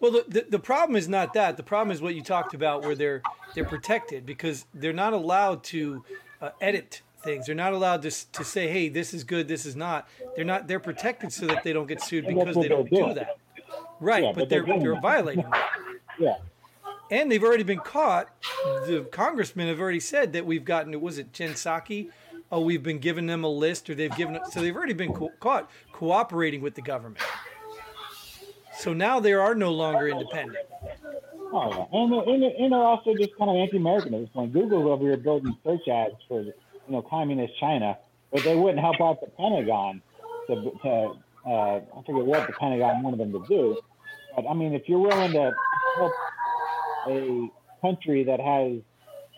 Well, 0.00 0.12
the, 0.12 0.24
the, 0.28 0.46
the 0.50 0.58
problem 0.58 0.96
is 0.96 1.08
not 1.08 1.32
that. 1.34 1.56
The 1.56 1.62
problem 1.62 1.92
is 1.92 2.00
what 2.00 2.14
you 2.14 2.22
talked 2.22 2.54
about, 2.54 2.82
where 2.82 2.94
they're 2.94 3.22
they're 3.54 3.64
protected 3.64 4.26
because 4.26 4.66
they're 4.74 4.92
not 4.92 5.12
allowed 5.12 5.64
to 5.64 6.04
uh, 6.40 6.50
edit 6.60 7.02
things. 7.28 7.46
They're 7.46 7.54
not 7.54 7.72
allowed 7.74 8.02
to 8.02 8.10
to 8.32 8.44
say, 8.44 8.68
"Hey, 8.68 8.88
this 8.88 9.12
is 9.12 9.22
good, 9.24 9.48
this 9.48 9.66
is 9.66 9.76
not." 9.76 10.08
They're 10.34 10.44
not. 10.44 10.66
They're 10.66 10.80
protected 10.80 11.32
so 11.32 11.46
that 11.46 11.62
they 11.62 11.72
don't 11.72 11.86
get 11.86 12.00
sued 12.02 12.26
because 12.26 12.54
they 12.56 12.68
don't 12.68 12.88
do 12.88 13.14
that. 13.14 13.36
Right, 14.00 14.22
Yeah, 14.24 14.30
but, 14.32 14.40
but 14.42 14.48
they're 14.48 14.64
they're 14.64 14.80
they're 14.80 15.00
violating 15.00 15.44
that. 15.50 15.70
Yeah. 16.18 16.36
And 17.10 17.30
they've 17.32 17.42
already 17.42 17.62
been 17.64 17.78
caught. 17.80 18.28
The 18.86 19.06
congressmen 19.10 19.68
have 19.68 19.80
already 19.80 20.00
said 20.00 20.32
that 20.34 20.44
we've 20.46 20.64
gotten. 20.64 20.98
Was 21.00 21.18
it 21.18 21.32
Jen 21.32 21.50
Psaki? 21.52 22.10
Oh, 22.50 22.60
we've 22.60 22.82
been 22.82 22.98
giving 22.98 23.26
them 23.26 23.44
a 23.44 23.48
list, 23.48 23.90
or 23.90 23.94
they've 23.94 24.14
given. 24.16 24.38
So 24.50 24.60
they've 24.62 24.74
already 24.76 24.94
been 24.94 25.12
co- 25.12 25.32
caught 25.40 25.70
cooperating 25.92 26.60
with 26.62 26.74
the 26.74 26.82
government. 26.82 27.18
So 28.78 28.92
now 28.92 29.20
they 29.20 29.32
are 29.32 29.54
no 29.54 29.72
longer 29.72 30.08
independent. 30.08 30.58
Oh, 31.50 31.70
yeah. 31.70 31.98
and, 31.98 32.12
they're- 32.12 32.22
and, 32.34 32.42
they're- 32.42 32.54
and 32.58 32.72
they're 32.72 32.78
also 32.78 33.14
just 33.14 33.36
kind 33.36 33.50
of 33.50 33.56
anti-American 33.56 34.14
at 34.14 34.20
this 34.20 34.28
point. 34.30 34.52
Google's 34.52 34.86
over 34.86 35.02
here 35.04 35.16
building 35.16 35.56
search 35.64 35.88
ads 35.88 36.14
for 36.28 36.44
you 36.88 36.94
know 36.94 37.02
communist 37.02 37.52
China, 37.60 37.98
but 38.32 38.42
they 38.42 38.56
wouldn't 38.56 38.80
help 38.80 39.00
out 39.00 39.20
the 39.20 39.28
Pentagon 39.28 40.02
to, 40.48 40.54
to 40.82 41.12
uh, 41.46 41.80
I 41.80 42.02
forget 42.06 42.24
what 42.24 42.46
the 42.46 42.52
Pentagon 42.54 43.02
wanted 43.02 43.20
them 43.20 43.32
to 43.32 43.44
do. 43.48 43.78
But 44.34 44.46
I 44.48 44.54
mean, 44.54 44.74
if 44.74 44.88
you're 44.88 44.98
willing 44.98 45.32
to 45.32 45.52
help 45.96 46.12
a 47.08 47.50
country 47.80 48.24
that 48.24 48.40
has 48.40 48.80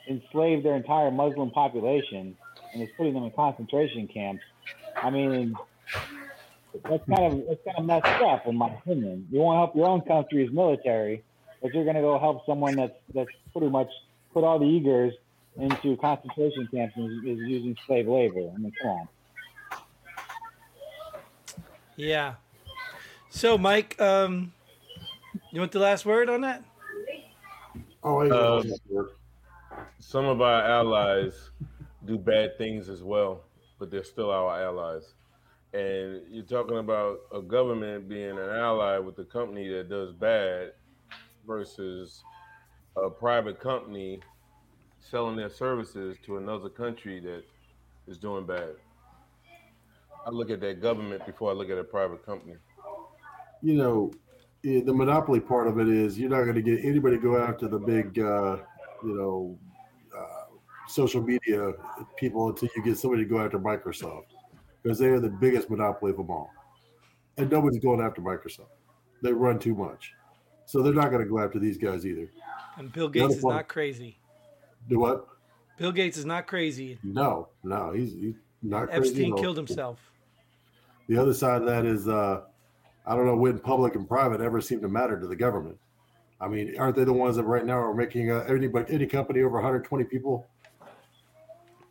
enslaved 0.09 0.65
their 0.65 0.77
entire 0.77 1.11
Muslim 1.11 1.51
population 1.51 2.37
and 2.73 2.83
is 2.83 2.89
putting 2.97 3.15
them 3.15 3.25
in 3.25 3.31
concentration 3.33 4.09
camps, 4.09 4.43
I 4.97 5.11
mean, 5.11 5.55
that's 6.89 7.05
kind 7.07 7.33
of 7.33 7.47
that's 7.49 7.61
kind 7.65 7.79
of 7.79 7.85
messed 7.85 8.23
up, 8.23 8.47
in 8.47 8.57
my 8.57 8.69
opinion. 8.75 9.27
You 9.31 9.41
want 9.41 9.57
to 9.57 9.59
help 9.59 9.77
your 9.77 9.87
own 9.87 10.03
country's 10.03 10.51
military, 10.53 11.23
but 11.63 11.75
you're 11.75 11.85
going 11.85 11.97
to 11.97 12.03
go 12.03 12.19
help 12.19 12.47
someone 12.47 12.77
that's 12.77 12.97
that's 13.15 13.31
pretty 13.53 13.69
much 13.69 13.89
put 14.33 14.45
all 14.45 14.59
the 14.59 14.67
Uyghurs 14.67 15.13
into 15.63 15.97
concentration 15.97 16.69
camps 16.73 16.97
is, 16.97 17.11
is 17.25 17.39
using 17.39 17.77
slave 17.87 18.09
labor. 18.09 18.51
I 18.55 18.59
mean, 18.59 18.73
come 18.81 18.91
on. 18.91 19.09
Yeah. 21.97 22.35
So, 23.29 23.59
Mike, 23.59 24.01
um, 24.01 24.53
you 25.53 25.61
want 25.61 25.73
the 25.73 25.79
last 25.79 26.07
word 26.07 26.29
on 26.31 26.41
that? 26.41 26.65
Oh, 28.03 28.19
I 28.19 28.29
Um, 28.31 29.09
Some 29.99 30.25
of 30.25 30.41
our 30.41 30.63
allies 30.63 31.51
do 32.07 32.17
bad 32.19 32.57
things 32.57 32.89
as 32.89 33.03
well, 33.03 33.45
but 33.79 33.91
they're 33.91 34.05
still 34.05 34.31
our 34.31 34.61
allies. 34.63 35.15
And 35.73 36.23
you're 36.31 36.45
talking 36.45 36.79
about 36.79 37.21
a 37.33 37.41
government 37.41 38.09
being 38.09 38.31
an 38.31 38.51
ally 38.51 38.99
with 38.99 39.19
a 39.19 39.25
company 39.25 39.69
that 39.69 39.89
does 39.89 40.13
bad 40.13 40.73
versus 41.47 42.25
a 42.97 43.11
private 43.11 43.61
company 43.61 44.21
selling 45.01 45.37
their 45.37 45.51
services 45.51 46.17
to 46.25 46.37
another 46.37 46.69
country 46.69 47.21
that 47.21 47.43
is 48.07 48.19
doing 48.19 48.47
bad. 48.47 48.75
I 50.27 50.31
look 50.31 50.51
at 50.51 50.61
that 50.61 50.83
government 50.83 51.25
before 51.27 51.51
I 51.51 51.55
look 51.55 51.71
at 51.71 51.79
a 51.79 51.85
private 51.85 52.25
company. 52.25 52.57
you 53.63 53.75
know, 53.75 54.13
the 54.63 54.93
monopoly 54.93 55.41
part 55.41 55.67
of 55.67 55.79
it 55.79 55.89
is 55.89 56.19
you're 56.19 56.31
not 56.31 56.43
going 56.43 56.55
to 56.55 56.63
get 56.63 56.85
anybody 56.85 57.17
to 57.17 57.23
go 57.23 57.39
after 57.39 57.69
the 57.69 57.79
big, 57.79 58.19
uh, 58.19 58.59
you 59.03 59.17
know, 59.17 59.59
uh, 60.17 60.57
social 60.89 61.23
media 61.23 61.73
people 62.17 62.49
until 62.49 62.69
you 62.77 62.83
get 62.83 62.99
somebody 62.99 63.25
to 63.25 63.29
go 63.29 63.41
after 63.43 63.59
Microsoft 63.59 64.27
because 64.83 64.99
they 64.99 65.07
are 65.07 65.21
the 65.21 65.31
biggest 65.31 65.71
monopoly 65.71 66.11
of 66.11 66.19
them 66.19 66.31
all. 66.31 66.51
And 67.39 67.51
nobody's 67.51 67.81
going 67.81 68.01
after 68.01 68.21
Microsoft. 68.21 68.69
They 69.23 69.33
run 69.33 69.59
too 69.59 69.75
much. 69.75 70.13
So 70.67 70.83
they're 70.83 70.93
not 70.93 71.11
going 71.11 71.23
to 71.23 71.29
go 71.29 71.39
after 71.39 71.59
these 71.59 71.79
guys 71.79 72.07
either. 72.07 72.31
And 72.77 72.93
Bill 72.93 73.09
Gates 73.09 73.37
is 73.37 73.45
not 73.45 73.69
crazy. 73.69 74.20
Do 74.89 74.99
what? 74.99 75.27
Bill 75.79 75.93
Gates 75.93 76.19
is 76.19 76.27
not 76.27 76.47
crazy. 76.47 76.99
No, 77.03 77.49
no, 77.65 77.93
he's, 77.93 78.13
he's 78.13 78.35
not 78.63 78.89
crazy. 78.89 79.11
Epstein 79.11 79.37
killed 79.37 79.57
himself. 79.57 79.99
The 81.09 81.17
other 81.17 81.35
side 81.35 81.63
of 81.63 81.67
that 81.67 81.87
is, 81.87 82.07
uh, 82.07 82.43
I 83.07 83.17
don't 83.17 83.27
know 83.27 83.37
when 83.37 83.59
public 83.59 83.95
and 83.95 84.07
private 84.07 84.41
ever 84.41 84.61
seem 84.61 84.81
to 84.83 84.89
matter 84.89 85.19
to 85.19 85.27
the 85.27 85.37
government. 85.37 85.79
I 86.41 86.49
mean, 86.49 86.79
aren't 86.79 86.97
they 86.97 87.05
the 87.05 87.13
ones 87.13 87.37
that 87.37 87.45
right 87.45 87.65
now 87.65 87.79
are 87.79 87.95
making 87.95 88.31
uh, 88.31 88.45
anybody, 88.49 88.93
any 88.93 89.07
company 89.07 89.41
over 89.41 89.55
120 89.55 90.05
people 90.05 90.47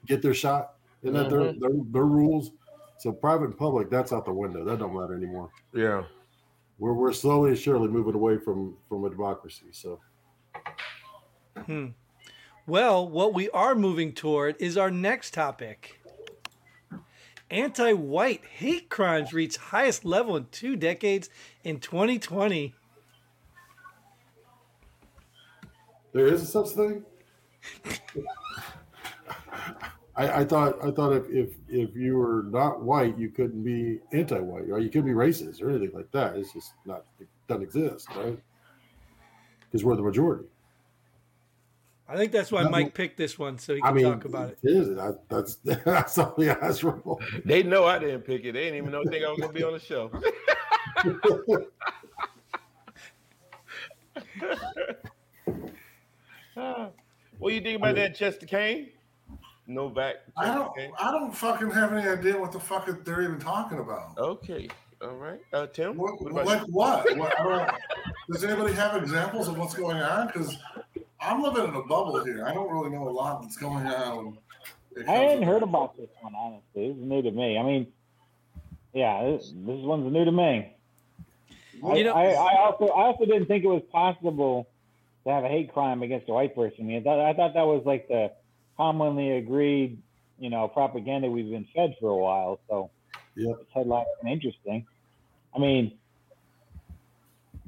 get 0.05 0.21
their 0.21 0.33
shot? 0.33 0.75
Isn't 1.03 1.15
that 1.15 1.29
their, 1.29 1.53
their, 1.53 1.71
their 1.91 2.05
rules? 2.05 2.51
So 2.97 3.11
private 3.11 3.45
and 3.45 3.57
public, 3.57 3.89
that's 3.89 4.11
out 4.11 4.25
the 4.25 4.33
window. 4.33 4.65
That 4.65 4.79
don't 4.79 4.93
matter 4.93 5.15
anymore. 5.15 5.49
Yeah. 5.73 6.03
We're, 6.79 6.93
we're 6.93 7.13
slowly 7.13 7.51
and 7.51 7.57
surely 7.57 7.87
moving 7.87 8.15
away 8.15 8.37
from 8.37 8.75
from 8.87 9.05
a 9.05 9.09
democracy. 9.09 9.67
So 9.71 9.99
Well, 12.69 13.09
what 13.09 13.33
we 13.33 13.49
are 13.49 13.73
moving 13.73 14.13
toward 14.13 14.55
is 14.59 14.77
our 14.77 14.91
next 14.91 15.33
topic. 15.33 15.99
Anti 17.49 17.93
white 17.93 18.43
hate 18.45 18.89
crimes 18.89 19.33
reach 19.33 19.57
highest 19.57 20.05
level 20.05 20.37
in 20.37 20.45
two 20.51 20.75
decades 20.75 21.31
in 21.63 21.79
2020. 21.79 22.75
There 26.13 26.27
is 26.27 26.43
a 26.43 26.45
such 26.45 26.69
thing. 26.69 27.03
I, 30.15 30.41
I 30.41 30.45
thought 30.45 30.75
I 30.85 30.91
thought 30.91 31.13
if, 31.13 31.27
if 31.31 31.49
if 31.69 31.95
you 31.95 32.17
were 32.17 32.43
not 32.51 32.83
white, 32.83 33.17
you 33.17 33.29
couldn't 33.29 33.63
be 33.63 33.99
anti-white, 34.13 34.69
or 34.69 34.77
you 34.77 34.89
couldn't 34.89 35.07
be 35.07 35.15
racist 35.15 35.59
or 35.63 35.71
anything 35.71 35.95
like 35.95 36.11
that. 36.11 36.35
It's 36.35 36.53
just 36.53 36.73
not 36.85 37.05
it 37.19 37.27
doesn't 37.47 37.63
exist, 37.63 38.09
right? 38.15 38.37
Because 39.61 39.83
we're 39.83 39.95
the 39.95 40.03
majority. 40.03 40.45
I 42.09 42.17
think 42.17 42.31
that's 42.31 42.51
why 42.51 42.63
Mike 42.63 42.95
picked 42.95 43.17
this 43.17 43.37
one 43.37 43.59
so 43.59 43.75
he 43.75 43.81
I 43.83 43.87
can 43.87 43.95
mean, 43.97 44.05
talk 44.05 44.25
about 44.25 44.49
it. 44.49 44.57
is. 44.63 44.89
That, 44.95 45.19
that's 45.29 45.55
that's 45.85 46.13
something 46.13 46.47
that's 46.47 46.83
wrong. 46.83 47.19
They 47.45 47.61
know 47.61 47.85
I 47.85 47.99
didn't 47.99 48.21
pick 48.21 48.45
it. 48.45 48.53
They 48.53 48.63
didn't 48.63 48.77
even 48.77 48.91
know 48.91 49.03
think 49.03 49.23
I 49.23 49.29
was 49.29 49.39
gonna 49.39 49.53
be 49.53 49.63
on 49.63 49.73
the 49.73 49.79
show. 49.79 50.09
what 56.55 57.49
do 57.49 57.53
you 57.55 57.61
think 57.61 57.77
about 57.77 57.95
that, 57.95 58.15
Chester 58.15 58.45
Kane? 58.45 58.89
Novak. 59.67 60.15
I 60.35 60.53
don't. 60.55 60.75
Kane? 60.75 60.91
I 60.99 61.11
don't 61.11 61.31
fucking 61.31 61.69
have 61.71 61.93
any 61.93 62.07
idea 62.07 62.39
what 62.39 62.51
the 62.51 62.59
fuck 62.59 62.89
they're 63.05 63.21
even 63.21 63.39
talking 63.39 63.79
about. 63.79 64.17
Okay, 64.17 64.67
all 65.01 65.09
right. 65.15 65.39
Uh, 65.53 65.67
Tim, 65.67 65.95
What, 65.95 66.19
what 66.21 66.45
like 66.45 66.61
you? 66.67 66.73
what? 66.73 67.17
what 67.17 67.75
does 68.31 68.43
anybody 68.43 68.73
have 68.73 68.95
examples 69.01 69.47
of 69.47 69.57
what's 69.57 69.75
going 69.75 69.97
on? 69.97 70.27
Because 70.27 70.57
I'm 71.21 71.41
living 71.41 71.65
in 71.65 71.75
a 71.75 71.81
bubble 71.81 72.23
here. 72.23 72.45
I 72.45 72.53
don't 72.53 72.71
really 72.71 72.89
know 72.89 73.07
a 73.07 73.11
lot 73.11 73.41
that's 73.41 73.57
going 73.57 73.85
on. 73.87 74.37
I 75.07 75.11
hadn't 75.11 75.41
to- 75.41 75.45
heard 75.45 75.63
about 75.63 75.97
this 75.97 76.09
one 76.21 76.33
honestly. 76.35 76.87
This 76.89 76.97
is 76.97 77.03
new 77.03 77.21
to 77.21 77.31
me. 77.31 77.57
I 77.57 77.63
mean, 77.63 77.87
yeah, 78.93 79.23
this, 79.23 79.47
this 79.55 79.79
one's 79.81 80.11
new 80.11 80.25
to 80.25 80.31
me. 80.31 80.73
I, 81.85 81.95
You 81.95 82.03
know- 82.05 82.13
I, 82.13 82.31
I 82.31 82.57
also 82.65 82.87
I 82.87 83.03
also 83.07 83.25
didn't 83.25 83.45
think 83.47 83.63
it 83.63 83.67
was 83.67 83.83
possible 83.91 84.67
to 85.25 85.31
have 85.31 85.43
a 85.43 85.47
hate 85.49 85.73
crime 85.73 86.01
against 86.03 86.29
a 86.29 86.33
white 86.33 86.55
person. 86.55 86.77
I 86.81 86.83
mean, 86.83 86.97
I 86.97 87.03
thought, 87.03 87.19
I 87.19 87.33
thought 87.33 87.53
that 87.53 87.65
was 87.67 87.83
like 87.85 88.07
the 88.07 88.31
commonly 88.77 89.31
agreed, 89.31 90.01
you 90.39 90.49
know, 90.49 90.67
propaganda 90.69 91.29
we've 91.29 91.49
been 91.49 91.67
fed 91.75 91.95
for 91.99 92.09
a 92.09 92.17
while. 92.17 92.59
So 92.69 92.89
Yep. 93.35 93.57
this 93.57 93.67
headline 93.73 94.05
is 94.23 94.27
interesting. 94.31 94.85
I 95.55 95.59
mean, 95.59 95.93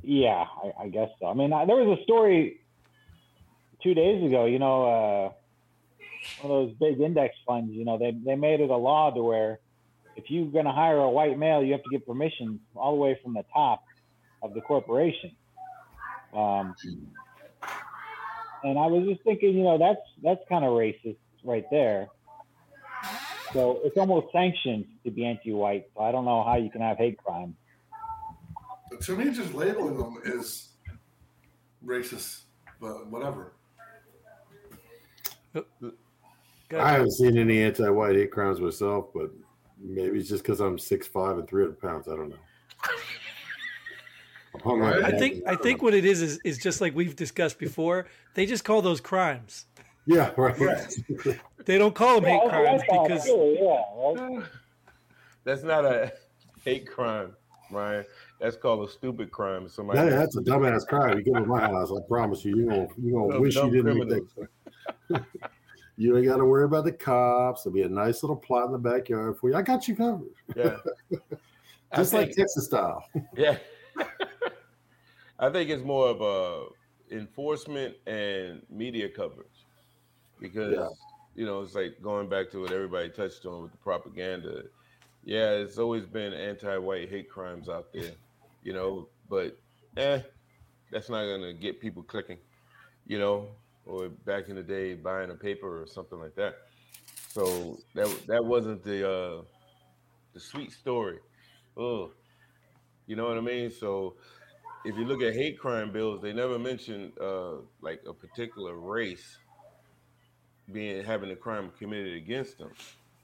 yeah, 0.03 0.45
I, 0.63 0.83
I 0.83 0.87
guess 0.89 1.09
so. 1.19 1.27
I 1.27 1.33
mean, 1.33 1.53
I, 1.53 1.65
there 1.65 1.75
was 1.75 1.99
a 1.99 2.03
story 2.03 2.60
two 3.83 3.93
days 3.93 4.23
ago. 4.23 4.45
You 4.45 4.59
know, 4.59 4.85
uh, 4.85 5.31
one 6.41 6.51
of 6.51 6.67
those 6.67 6.75
big 6.77 6.99
index 6.99 7.35
funds. 7.45 7.73
You 7.73 7.85
know, 7.85 7.97
they 7.97 8.11
they 8.11 8.35
made 8.35 8.59
it 8.59 8.69
a 8.69 8.75
law 8.75 9.11
to 9.11 9.21
where 9.21 9.59
if 10.15 10.29
you're 10.29 10.51
going 10.51 10.65
to 10.65 10.71
hire 10.71 10.97
a 10.97 11.09
white 11.09 11.37
male, 11.37 11.63
you 11.63 11.71
have 11.73 11.83
to 11.83 11.89
get 11.89 12.05
permission 12.05 12.59
all 12.75 12.95
the 12.95 13.01
way 13.01 13.19
from 13.23 13.33
the 13.33 13.45
top 13.53 13.83
of 14.41 14.53
the 14.53 14.61
corporation. 14.61 15.31
Um, 16.33 16.75
and 18.63 18.77
I 18.77 18.87
was 18.87 19.07
just 19.07 19.23
thinking, 19.23 19.55
you 19.55 19.63
know, 19.63 19.77
that's 19.77 20.01
that's 20.23 20.41
kind 20.49 20.65
of 20.65 20.71
racist 20.71 21.17
right 21.43 21.65
there. 21.71 22.07
So 23.53 23.81
it's 23.83 23.97
almost 23.97 24.27
sanctioned 24.31 24.85
to 25.03 25.11
be 25.11 25.25
anti-white. 25.25 25.87
So 25.95 26.01
I 26.01 26.11
don't 26.11 26.23
know 26.23 26.43
how 26.43 26.55
you 26.55 26.69
can 26.69 26.81
have 26.81 26.97
hate 26.97 27.17
crime. 27.17 27.55
To 29.01 29.15
me, 29.15 29.31
just 29.31 29.53
labeling 29.53 29.97
them 29.97 30.19
is 30.23 30.69
racist, 31.85 32.41
but 32.79 33.07
whatever. 33.07 33.53
I 35.55 36.91
haven't 36.93 37.11
seen 37.11 37.37
any 37.37 37.61
anti-white 37.63 38.15
hate 38.15 38.31
crimes 38.31 38.59
myself, 38.61 39.07
but 39.13 39.29
maybe 39.79 40.19
it's 40.19 40.29
just 40.29 40.43
because 40.43 40.59
I'm 40.61 40.77
six 40.79 41.07
five 41.07 41.37
and 41.37 41.47
three 41.47 41.63
hundred 41.63 41.81
pounds. 41.81 42.07
I 42.07 42.15
don't 42.15 42.29
know. 42.29 42.35
I'm 44.53 44.59
hung 44.61 44.79
like 44.81 44.95
I 45.03 45.11
that. 45.11 45.19
think 45.19 45.43
I 45.47 45.55
think 45.55 45.81
what 45.81 45.93
it 45.93 46.05
is 46.05 46.21
is 46.21 46.39
is 46.43 46.57
just 46.57 46.81
like 46.81 46.95
we've 46.95 47.15
discussed 47.15 47.57
before. 47.59 48.07
They 48.33 48.45
just 48.45 48.63
call 48.63 48.81
those 48.81 49.01
crimes. 49.01 49.65
Yeah, 50.05 50.31
right. 50.37 50.57
Right. 50.59 51.39
They 51.65 51.77
don't 51.77 51.93
call 51.93 52.19
them 52.19 52.27
hate 52.27 52.49
crimes 52.49 52.81
like 52.89 53.07
because 53.07 53.27
yeah. 53.27 54.41
That's 55.43 55.61
not 55.61 55.85
a 55.85 56.11
hate 56.65 56.87
crime, 56.89 57.33
Ryan. 57.69 58.03
That's 58.39 58.55
called 58.55 58.89
a 58.89 58.91
stupid 58.91 59.29
crime. 59.31 59.69
Somebody 59.69 59.99
That- 59.99 60.09
that's 60.17 60.35
a 60.37 60.41
dumbass 60.41 60.87
crime. 60.87 61.19
You 61.19 61.31
come 61.33 61.43
to 61.43 61.47
my 61.49 61.59
house, 61.61 61.91
I 61.91 62.01
promise 62.07 62.43
you, 62.43 62.55
you 62.57 62.65
gonna 62.65 62.87
you 62.99 63.13
gonna 63.13 63.33
Dumb- 63.33 63.41
wish 63.41 63.55
you 63.55 63.69
didn't 63.69 63.85
make 63.85 64.07
criminals. 64.07 64.29
that. 64.37 64.47
you 65.97 66.17
ain't 66.17 66.25
got 66.27 66.37
to 66.37 66.45
worry 66.45 66.63
about 66.65 66.85
the 66.85 66.91
cops. 66.91 67.63
There'll 67.63 67.73
be 67.73 67.83
a 67.83 67.89
nice 67.89 68.23
little 68.23 68.35
plot 68.35 68.65
in 68.67 68.71
the 68.71 68.77
backyard 68.77 69.37
for 69.37 69.49
you. 69.49 69.55
I 69.55 69.61
got 69.61 69.87
you 69.87 69.95
covered, 69.95 70.29
Yeah. 70.55 70.77
Just 71.95 72.13
like 72.13 72.31
Texas 72.31 72.65
style. 72.65 73.03
Yeah. 73.35 73.57
I 75.39 75.49
think 75.49 75.69
it's 75.69 75.83
more 75.83 76.07
of 76.07 76.21
a 76.21 77.15
enforcement 77.15 77.95
and 78.07 78.61
media 78.69 79.09
coverage 79.09 79.65
because 80.39 80.73
Yeah. 80.73 80.87
you 81.35 81.45
know 81.45 81.61
it's 81.61 81.75
like 81.75 81.97
going 82.01 82.29
back 82.29 82.49
to 82.51 82.61
what 82.61 82.71
everybody 82.71 83.09
touched 83.09 83.45
on 83.45 83.63
with 83.63 83.71
the 83.71 83.77
propaganda. 83.79 84.63
Yeah, 85.23 85.51
it's 85.51 85.77
always 85.77 86.05
been 86.05 86.33
anti-white 86.33 87.09
hate 87.09 87.29
crimes 87.29 87.69
out 87.69 87.91
there, 87.93 88.11
you 88.63 88.73
know, 88.73 89.07
but 89.29 89.57
eh, 89.97 90.21
that's 90.91 91.09
not 91.09 91.25
gonna 91.25 91.53
get 91.53 91.79
people 91.81 92.03
clicking, 92.03 92.37
you 93.07 93.19
know, 93.19 93.47
or 93.91 94.09
back 94.09 94.49
in 94.49 94.55
the 94.55 94.63
day 94.63 94.93
buying 94.95 95.31
a 95.31 95.35
paper 95.35 95.81
or 95.81 95.87
something 95.87 96.19
like 96.19 96.35
that. 96.35 96.55
So 97.27 97.79
that 97.95 98.07
that 98.27 98.43
wasn't 98.45 98.83
the 98.83 99.09
uh 99.09 99.41
the 100.33 100.39
sweet 100.39 100.71
story. 100.71 101.19
Oh, 101.77 102.11
you 103.07 103.15
know 103.15 103.27
what 103.27 103.37
I 103.37 103.41
mean? 103.41 103.71
So 103.71 104.15
if 104.85 104.97
you 104.97 105.05
look 105.05 105.21
at 105.21 105.33
hate 105.33 105.59
crime 105.59 105.91
bills, 105.91 106.21
they 106.21 106.33
never 106.33 106.57
mention 106.59 107.13
uh, 107.21 107.57
like 107.81 108.01
a 108.07 108.13
particular 108.13 108.75
race 108.75 109.39
being 110.71 111.03
having 111.03 111.31
a 111.31 111.35
crime 111.35 111.71
committed 111.77 112.15
against 112.15 112.57
them. 112.57 112.71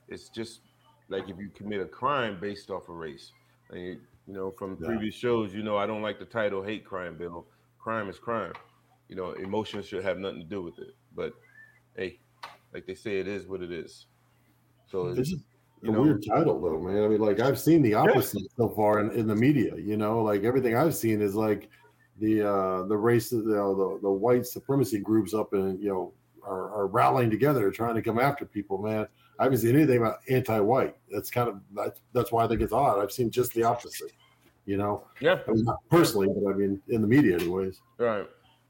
It's 0.08 0.30
just 0.30 0.62
like 1.10 1.30
if 1.30 1.38
you 1.38 1.50
commit 1.56 1.82
a 1.82 1.86
crime 1.86 2.40
based 2.40 2.70
off 2.70 2.90
of 2.90 2.96
race. 2.96 3.34
And 3.70 3.82
you, 3.82 4.02
you 4.28 4.34
know, 4.34 4.52
from 4.52 4.78
Yeah. 4.80 4.88
previous 4.88 5.16
shows, 5.16 5.54
you 5.54 5.64
know, 5.64 5.78
I 5.78 5.86
don't 5.88 6.02
like 6.02 6.20
the 6.20 6.26
title 6.26 6.64
hate 6.64 6.86
crime 6.86 7.18
bill. 7.18 7.48
Crime 7.80 8.10
is 8.10 8.20
crime. 8.20 8.54
You 9.10 9.16
know, 9.16 9.32
emotions 9.32 9.88
should 9.88 10.04
have 10.04 10.18
nothing 10.18 10.40
to 10.40 10.46
do 10.46 10.62
with 10.62 10.80
it. 10.80 10.96
But 11.16 11.34
hey, 11.96 12.20
like 12.74 12.86
they 12.86 12.96
say, 12.96 13.20
it 13.20 13.28
is 13.28 13.48
what 13.48 13.62
it 13.62 13.72
is. 13.72 14.08
So 14.88 15.08
It's 15.08 15.30
just 15.30 15.44
you 15.82 15.90
a 15.90 15.94
know, 15.94 16.02
weird 16.02 16.26
title 16.26 16.60
though, 16.62 16.80
man. 16.80 17.04
I 17.04 17.08
mean, 17.08 17.20
like 17.20 17.40
I've 17.40 17.60
seen 17.60 17.82
the 17.82 17.94
opposite 17.94 18.44
so 18.58 18.70
far 18.70 19.00
in, 19.00 19.12
in 19.12 19.28
the 19.28 19.36
media. 19.36 19.76
You 19.76 19.98
know, 19.98 20.22
like 20.22 20.44
everything 20.44 20.76
I've 20.76 20.96
seen 20.96 21.22
is 21.22 21.36
like 21.36 21.70
the 22.20 22.42
uh 22.42 22.84
the 22.84 22.98
race, 22.98 23.32
you 23.32 23.44
know, 23.44 23.76
the 23.76 24.02
the 24.02 24.12
white 24.12 24.46
supremacy 24.46 25.00
groups 25.00 25.34
up 25.34 25.54
and 25.54 25.82
you 25.82 25.90
know 25.90 26.14
are, 26.44 26.72
are 26.74 26.88
rallying 26.88 27.30
together 27.30 27.70
trying 27.72 27.96
to 27.96 28.02
come 28.02 28.20
after 28.20 28.46
people. 28.46 28.78
Man, 28.78 29.08
I 29.40 29.44
haven't 29.44 29.60
seen 29.60 29.76
anything 29.76 29.98
about 29.98 30.20
anti-white. 30.30 30.96
That's 31.12 31.30
kind 31.30 31.50
of 31.50 31.60
that's 31.76 32.02
that's 32.14 32.32
why 32.32 32.46
I 32.46 32.48
think 32.48 32.62
it's 32.62 32.74
odd. 32.74 33.00
I've 33.00 33.12
seen 33.12 33.30
just 33.30 33.54
the 33.54 33.64
opposite. 33.64 34.12
You 34.66 34.78
know, 34.78 35.06
yeah, 35.22 35.40
I 35.48 35.52
mean, 35.52 35.64
not 35.64 35.80
personally, 35.90 36.28
but 36.28 36.50
I 36.50 36.54
mean 36.54 36.82
in 36.90 37.02
the 37.02 37.08
media, 37.08 37.36
anyways. 37.36 37.80
right. 37.98 38.28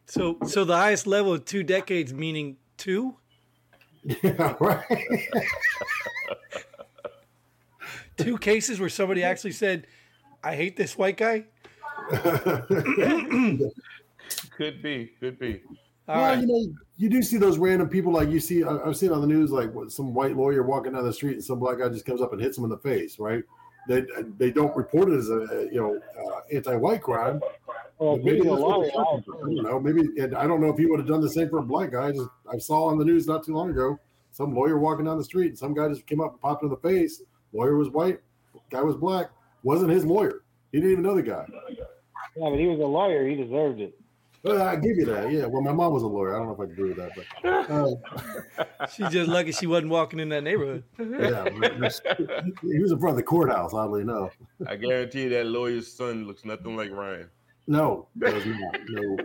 So 0.07 0.37
so 0.47 0.65
the 0.65 0.75
highest 0.75 1.05
level 1.07 1.33
of 1.33 1.45
two 1.45 1.63
decades 1.63 2.13
meaning 2.13 2.57
two. 2.77 3.15
Yeah, 4.23 4.55
right. 4.61 4.85
Two 8.15 8.37
cases 8.37 8.79
where 8.79 8.87
somebody 8.89 9.21
actually 9.21 9.51
said, 9.51 9.85
"I 10.43 10.55
hate 10.55 10.77
this 10.77 10.97
white 10.97 11.17
guy." 11.17 11.45
Could 14.57 14.81
be, 14.81 15.11
could 15.19 15.39
be. 15.39 15.61
All 16.07 16.15
well, 16.21 16.25
right. 16.33 16.39
you 16.39 16.47
know, 16.47 16.73
you 16.97 17.09
do 17.09 17.21
see 17.21 17.37
those 17.37 17.57
random 17.57 17.87
people 17.89 18.11
like 18.11 18.29
you 18.29 18.39
see. 18.39 18.63
I- 18.63 18.77
I've 18.85 18.97
seen 18.97 19.11
on 19.11 19.21
the 19.21 19.27
news 19.27 19.51
like 19.51 19.73
what, 19.73 19.91
some 19.91 20.13
white 20.13 20.35
lawyer 20.35 20.63
walking 20.63 20.93
down 20.93 21.05
the 21.05 21.13
street 21.13 21.33
and 21.33 21.43
some 21.43 21.59
black 21.59 21.79
guy 21.79 21.89
just 21.89 22.05
comes 22.05 22.21
up 22.21 22.33
and 22.33 22.41
hits 22.41 22.57
him 22.57 22.63
in 22.63 22.69
the 22.69 22.77
face. 22.77 23.19
Right? 23.19 23.43
They 23.87 24.03
they 24.37 24.51
don't 24.51 24.75
report 24.75 25.09
it 25.09 25.17
as 25.17 25.29
a, 25.29 25.39
a, 25.39 25.63
you 25.65 25.79
know 25.81 25.99
uh, 26.19 26.39
anti-white 26.51 27.01
crime. 27.01 27.39
Well, 27.99 28.17
maybe 28.17 28.37
maybe 28.37 28.39
a 28.47 28.51
that's 28.51 28.61
what 28.61 28.69
lawyer. 28.69 28.83
they're 28.83 28.91
talking 28.91 29.23
about. 29.27 29.37
I 29.37 29.55
don't 29.55 29.63
know. 29.63 29.79
Maybe 29.79 30.21
and 30.21 30.35
I 30.35 30.47
don't 30.47 30.61
know 30.61 30.69
if 30.69 30.77
he 30.77 30.85
would 30.85 30.99
have 30.99 31.07
done 31.07 31.21
the 31.21 31.29
same 31.29 31.49
for 31.49 31.59
a 31.59 31.63
black 31.63 31.91
guy. 31.91 32.07
I 32.07 32.11
just 32.11 32.29
I 32.51 32.57
saw 32.57 32.85
on 32.85 32.97
the 32.97 33.05
news 33.05 33.27
not 33.27 33.43
too 33.43 33.53
long 33.53 33.69
ago 33.69 33.99
some 34.31 34.53
lawyer 34.53 34.77
walking 34.77 35.05
down 35.05 35.17
the 35.17 35.23
street 35.23 35.47
and 35.47 35.57
some 35.57 35.73
guy 35.73 35.87
just 35.89 36.05
came 36.05 36.21
up 36.21 36.33
and 36.33 36.41
popped 36.41 36.61
him 36.61 36.69
in 36.69 36.75
the 36.79 36.87
face. 36.87 37.23
Lawyer 37.53 37.75
was 37.75 37.89
white, 37.89 38.19
guy 38.69 38.81
was 38.81 38.95
black. 38.95 39.31
Wasn't 39.63 39.89
his 39.89 40.05
lawyer. 40.05 40.43
He 40.71 40.77
didn't 40.79 40.91
even 40.91 41.03
know 41.03 41.15
the 41.15 41.23
guy. 41.23 41.45
Yeah, 41.69 41.83
but 42.35 42.59
he 42.59 42.67
was 42.67 42.79
a 42.79 42.85
lawyer. 42.85 43.27
He 43.27 43.35
deserved 43.35 43.79
it. 43.79 43.99
Well, 44.43 44.61
I 44.61 44.75
give 44.75 44.95
you 44.95 45.05
that. 45.05 45.31
Yeah. 45.31 45.47
Well, 45.47 45.63
my 45.63 45.73
mom 45.73 45.91
was 45.91 46.03
a 46.03 46.07
lawyer. 46.07 46.35
I 46.35 46.39
don't 46.39 46.47
know 46.47 46.53
if 46.53 46.59
I 46.59 46.63
can 46.65 46.73
agree 46.73 46.93
with 46.93 46.97
that, 46.97 47.11
but 47.15 48.65
uh, 48.79 48.85
She's 48.95 49.09
just 49.09 49.27
lucky 49.29 49.51
she 49.51 49.65
wasn't 49.65 49.89
walking 49.89 50.19
in 50.19 50.29
that 50.29 50.43
neighborhood. 50.43 50.83
yeah, 50.99 51.49
he 52.61 52.79
was 52.79 52.91
in 52.91 52.99
front 52.99 53.13
of 53.13 53.17
the 53.17 53.23
courthouse. 53.23 53.73
Oddly 53.73 54.01
enough. 54.01 54.37
I 54.67 54.75
guarantee 54.75 55.23
you 55.23 55.29
that 55.29 55.47
lawyer's 55.47 55.91
son 55.91 56.25
looks 56.27 56.45
nothing 56.45 56.77
like 56.77 56.91
Ryan. 56.91 57.29
No, 57.68 58.07
it 58.22 58.34
was 58.34 58.45
not. 58.45 58.80
No, 58.89 59.18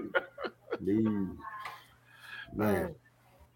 no. 0.80 1.36
Man. 2.54 2.94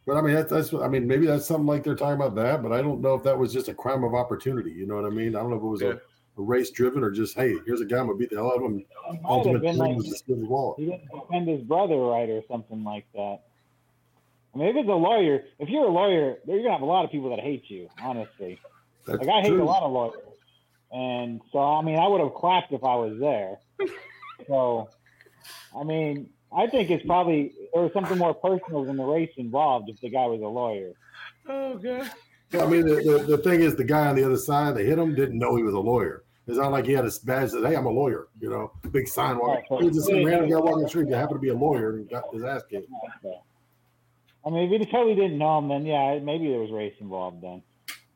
But 0.06 0.16
I 0.16 0.20
mean, 0.22 0.34
that's, 0.34 0.50
that's 0.50 0.72
I 0.72 0.86
mean, 0.88 1.06
maybe 1.08 1.26
that's 1.26 1.44
something 1.46 1.66
like 1.66 1.82
they're 1.82 1.96
talking 1.96 2.14
about 2.14 2.36
that, 2.36 2.62
but 2.62 2.72
I 2.72 2.80
don't 2.80 3.00
know 3.00 3.14
if 3.14 3.24
that 3.24 3.36
was 3.36 3.52
just 3.52 3.68
a 3.68 3.74
crime 3.74 4.04
of 4.04 4.14
opportunity. 4.14 4.70
You 4.70 4.86
know 4.86 4.94
what 4.94 5.04
I 5.04 5.08
mean? 5.10 5.34
I 5.34 5.40
don't 5.40 5.50
know 5.50 5.56
if 5.56 5.62
it 5.62 5.66
was 5.66 5.82
Yeah. 5.82 5.88
a, 5.88 6.40
a 6.40 6.44
race 6.44 6.70
driven 6.70 7.02
or 7.02 7.10
just, 7.10 7.34
hey, 7.34 7.56
here's 7.66 7.80
a 7.80 7.84
guy, 7.84 7.98
I'm 7.98 8.06
gonna 8.06 8.16
beat 8.18 8.30
the 8.30 8.36
hell 8.36 8.52
out 8.52 8.58
of 8.58 8.62
him. 8.62 8.78
It 8.78 8.86
might 9.08 9.14
have 9.14 9.24
Ultimate 9.24 9.62
been 9.62 9.76
like 9.76 9.96
was 9.96 10.06
just 10.08 10.26
his 10.26 10.38
wallet. 10.38 10.78
he 10.78 10.86
didn't 10.86 11.08
defend 11.10 11.48
his 11.48 11.62
brother 11.62 11.96
right 11.96 12.28
or 12.30 12.42
something 12.48 12.84
like 12.84 13.06
that. 13.14 13.40
I 14.54 14.58
mean, 14.58 14.68
if 14.68 14.76
it's 14.76 14.88
a 14.88 14.92
lawyer, 14.92 15.42
if 15.58 15.68
you're 15.68 15.86
a 15.86 15.90
lawyer, 15.92 16.36
you're 16.46 16.58
gonna 16.62 16.72
have 16.72 16.82
a 16.82 16.86
lot 16.86 17.04
of 17.04 17.10
people 17.10 17.28
that 17.30 17.40
hate 17.40 17.64
you. 17.68 17.88
Honestly, 18.00 18.60
That's 19.06 19.18
like 19.18 19.28
I 19.28 19.40
hate 19.42 19.48
true. 19.48 19.62
a 19.62 19.64
lot 19.64 19.82
of 19.82 19.90
lawyers, 19.90 20.14
and 20.92 21.40
so 21.52 21.58
I 21.58 21.82
mean, 21.82 21.98
I 21.98 22.06
would 22.06 22.20
have 22.20 22.32
clapped 22.34 22.72
if 22.72 22.84
I 22.84 22.94
was 22.94 23.18
there. 23.18 23.58
So, 24.46 24.88
I 25.78 25.84
mean, 25.84 26.28
I 26.56 26.66
think 26.66 26.90
it's 26.90 27.04
probably 27.04 27.52
there 27.72 27.82
was 27.82 27.92
something 27.92 28.18
more 28.18 28.34
personal 28.34 28.84
than 28.84 28.96
the 28.96 29.04
race 29.04 29.32
involved 29.36 29.88
if 29.88 30.00
the 30.00 30.10
guy 30.10 30.26
was 30.26 30.40
a 30.40 30.46
lawyer. 30.46 30.92
Oh 31.48 31.76
god. 31.76 32.10
Yeah, 32.52 32.62
I 32.64 32.66
mean, 32.66 32.86
the, 32.86 32.94
the, 32.96 33.36
the 33.36 33.38
thing 33.38 33.60
is, 33.60 33.74
the 33.74 33.84
guy 33.84 34.06
on 34.06 34.14
the 34.14 34.24
other 34.24 34.36
side, 34.36 34.76
they 34.76 34.86
hit 34.86 34.98
him, 34.98 35.14
didn't 35.14 35.38
know 35.38 35.56
he 35.56 35.64
was 35.64 35.74
a 35.74 35.80
lawyer. 35.80 36.22
It's 36.46 36.58
not 36.58 36.70
like 36.70 36.86
he 36.86 36.92
had 36.92 37.04
a 37.04 37.10
badge 37.24 37.50
that, 37.50 37.66
hey, 37.66 37.74
I'm 37.74 37.86
a 37.86 37.90
lawyer, 37.90 38.28
you 38.40 38.48
know, 38.48 38.70
big 38.92 39.08
sign. 39.08 39.36
Walking. 39.38 39.64
Right, 39.68 39.80
He 39.80 39.88
was 39.88 39.96
just 39.96 40.06
some 40.06 40.24
random 40.24 40.48
guy 40.48 40.58
walking 40.58 40.84
the 40.84 40.88
street 40.88 41.10
that 41.10 41.16
happened 41.16 41.38
to 41.38 41.42
be 41.42 41.48
a 41.48 41.54
lawyer 41.54 41.96
and 41.96 42.08
got 42.08 42.32
his 42.32 42.44
ass 42.44 42.62
kicked. 42.70 42.88
I 44.44 44.50
mean, 44.50 44.72
if 44.72 44.80
he 44.80 44.86
totally 44.86 45.16
didn't 45.16 45.38
know 45.38 45.58
him, 45.58 45.68
then 45.68 45.84
yeah, 45.84 46.20
maybe 46.20 46.48
there 46.48 46.60
was 46.60 46.70
race 46.70 46.94
involved 47.00 47.42
then. 47.42 47.62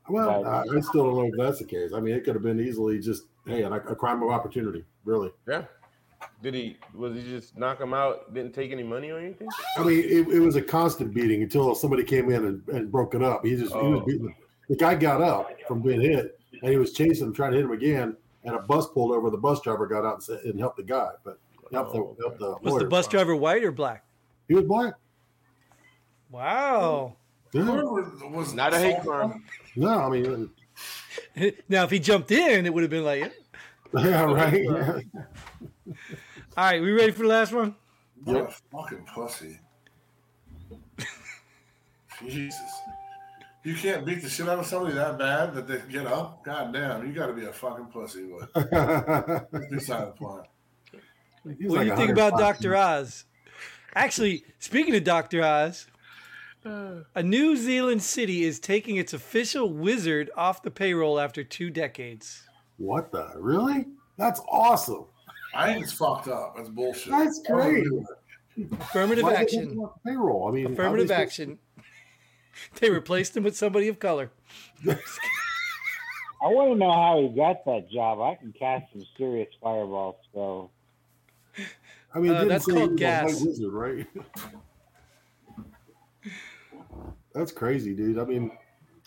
Well, 0.09 0.45
Right. 0.45 0.69
I, 0.71 0.77
I 0.77 0.81
still 0.81 1.07
don't 1.07 1.17
know 1.17 1.25
if 1.25 1.35
that's 1.37 1.59
the 1.59 1.65
case. 1.65 1.93
I 1.93 1.99
mean, 1.99 2.15
it 2.15 2.25
could 2.25 2.35
have 2.35 2.45
been 2.45 2.61
easily 2.61 3.01
just, 3.01 3.25
hey, 3.47 3.63
a, 3.63 3.73
a 3.73 3.97
crime 3.97 4.23
of 4.23 4.31
opportunity, 4.31 4.85
really. 5.05 5.33
Yeah. 5.49 5.65
Did 6.43 6.55
he 6.55 6.77
was 6.95 7.15
he 7.15 7.23
just 7.23 7.57
knock 7.57 7.81
him 7.81 7.93
out? 7.93 8.33
Didn't 8.33 8.55
take 8.55 8.73
any 8.73 8.83
money 8.83 9.11
or 9.11 9.19
anything? 9.19 9.49
I 9.77 9.85
mean, 9.85 9.99
it, 9.99 10.29
it 10.29 10.41
was 10.41 10.57
a 10.57 10.63
constant 10.63 11.13
beating 11.13 11.43
until 11.43 11.75
somebody 11.75 12.03
came 12.03 12.31
in 12.31 12.45
and, 12.45 12.69
and 12.69 12.91
broke 12.91 13.15
it 13.15 13.23
up. 13.23 13.45
He 13.45 13.57
just 13.57 13.73
he 13.75 13.79
was 13.79 14.01
Oh. 14.03 14.07
beating. 14.07 14.35
The 14.69 14.77
guy 14.77 14.95
got 14.95 15.21
up 15.21 15.51
from 15.67 15.81
being 15.83 16.01
hit, 16.01 16.39
and 16.63 16.71
he 16.71 16.77
was 16.79 16.93
chasing 16.93 17.27
him, 17.27 17.33
trying 17.35 17.51
to 17.53 17.57
hit 17.57 17.65
him 17.67 17.73
again. 17.73 18.17
And 18.45 18.55
a 18.55 18.61
bus 18.61 18.87
pulled 18.89 19.13
over. 19.13 19.29
The 19.29 19.37
bus 19.37 19.61
driver 19.61 19.87
got 19.87 20.07
out 20.07 20.15
and, 20.15 20.23
said, 20.23 20.41
and 20.45 20.59
helped 20.59 20.79
the 20.79 20.83
guy, 20.83 21.11
but 21.25 21.39
helped 21.73 21.93
the, 21.93 21.99
Oh, 21.99 22.17
helped 22.21 22.39
the 22.39 22.57
Was 22.63 22.79
the 22.81 22.89
bus 22.89 23.07
driver 23.07 23.37
white 23.37 23.63
or 23.65 23.73
black? 23.73 24.05
He 24.49 24.55
was 24.55 24.65
black. 24.65 24.95
Wow. 26.31 27.17
Yeah. 27.53 27.83
Was 27.83 28.55
Not 28.55 28.73
a 28.73 28.79
hate 28.79 29.01
crime. 29.03 29.43
No, 29.77 29.99
I 30.01 30.09
mean, 30.09 30.51
uh, 31.37 31.51
now, 31.69 31.85
if 31.85 31.91
he 31.91 31.99
jumped 31.99 32.31
in, 32.31 32.65
it 32.65 32.73
would 32.73 32.83
have 32.83 32.91
been 32.91 33.05
like, 33.05 33.33
yeah, 33.95 34.25
right. 34.25 34.65
Yeah. 34.65 35.01
all 36.57 36.65
right, 36.65 36.81
we 36.81 36.93
ready 36.93 37.13
for 37.13 37.23
the 37.23 37.29
last 37.29 37.53
one? 37.53 37.75
What 38.25 38.37
Yep. 38.37 38.49
a 38.49 38.77
fucking 38.77 39.07
pussy. 39.15 39.59
Jesus. 42.29 42.61
You 43.63 43.75
can't 43.75 44.07
beat 44.07 44.23
the 44.23 44.29
shit 44.29 44.49
out 44.49 44.59
of 44.59 44.67
somebody 44.67 44.95
that 44.95 45.19
bad 45.19 45.55
that 45.55 45.69
they 45.69 45.81
get 45.91 46.07
up? 46.07 46.43
God 46.45 46.73
damn, 46.73 47.07
you 47.07 47.13
gotta 47.13 47.33
be 47.33 47.45
a 47.45 47.53
fucking 47.53 47.87
pussy. 47.87 48.27
But 48.53 48.71
beside 49.71 50.09
the 50.09 50.13
point. 50.17 50.47
He's 51.59 51.71
what 51.71 51.79
like 51.79 51.87
do 51.87 51.91
you 51.91 51.97
think 51.97 52.11
about 52.11 52.39
Dr. 52.39 52.77
Oz? 52.77 53.25
Actually, 53.95 54.45
speaking 54.59 54.95
of 54.95 55.05
Dr. 55.05 55.43
Oz, 55.43 55.87
uh. 56.65 57.01
a 57.15 57.23
New 57.23 57.57
Zealand 57.57 58.03
city 58.03 58.45
is 58.45 58.61
taking 58.61 58.97
its 58.97 59.13
official 59.13 59.73
wizard 59.73 60.31
off 60.37 60.63
the 60.63 60.71
payroll 60.71 61.19
after 61.19 61.43
two 61.43 61.71
decades. 61.71 62.43
What 62.77 63.13
the? 63.13 63.31
Really? 63.37 63.87
That's 64.17 64.41
awesome. 64.49 65.07
I 65.55 65.73
think 65.73 65.85
it's 65.85 65.93
fucked 65.93 66.29
up. 66.29 66.55
That's 66.57 66.69
bullshit. 66.69 67.11
That's 67.13 67.41
I 67.49 67.53
great. 67.53 67.87
Affirmative 68.81 69.25
Why 69.25 69.31
did 69.31 69.39
they 69.41 69.45
take 69.47 69.59
action. 69.61 69.71
him 69.73 69.81
off 69.81 69.95
the 70.05 70.11
Payroll. 70.11 70.49
I 70.49 70.51
mean, 70.53 70.67
Affirmative 70.73 71.11
obviously- 71.11 71.15
action. 71.15 71.59
They 72.81 72.91
replaced 72.91 73.37
him 73.37 73.45
with 73.45 73.57
somebody 73.57 73.87
of 73.89 73.99
color. 74.01 74.31
I 74.87 74.97
want 76.49 76.73
to 76.73 76.75
know 76.77 76.91
how 76.93 77.21
he 77.23 77.29
got 77.29 77.65
that 77.65 77.89
job. 77.91 78.21
I 78.21 78.35
can 78.35 78.53
cast 78.53 78.93
some 78.93 79.03
serious 79.17 79.49
fireballs. 79.63 80.17
So 80.35 80.71
I 82.15 82.19
mean, 82.19 82.33
Uh, 82.33 82.45
that's 82.47 82.67
called 82.67 82.91
he 82.91 82.95
a 82.97 82.99
gas. 82.99 83.41
wizard, 83.41 83.73
right? 83.73 84.07
that's 87.35 87.53
crazy, 87.53 87.95
dude. 87.95 88.19
I 88.19 88.25
mean, 88.25 88.51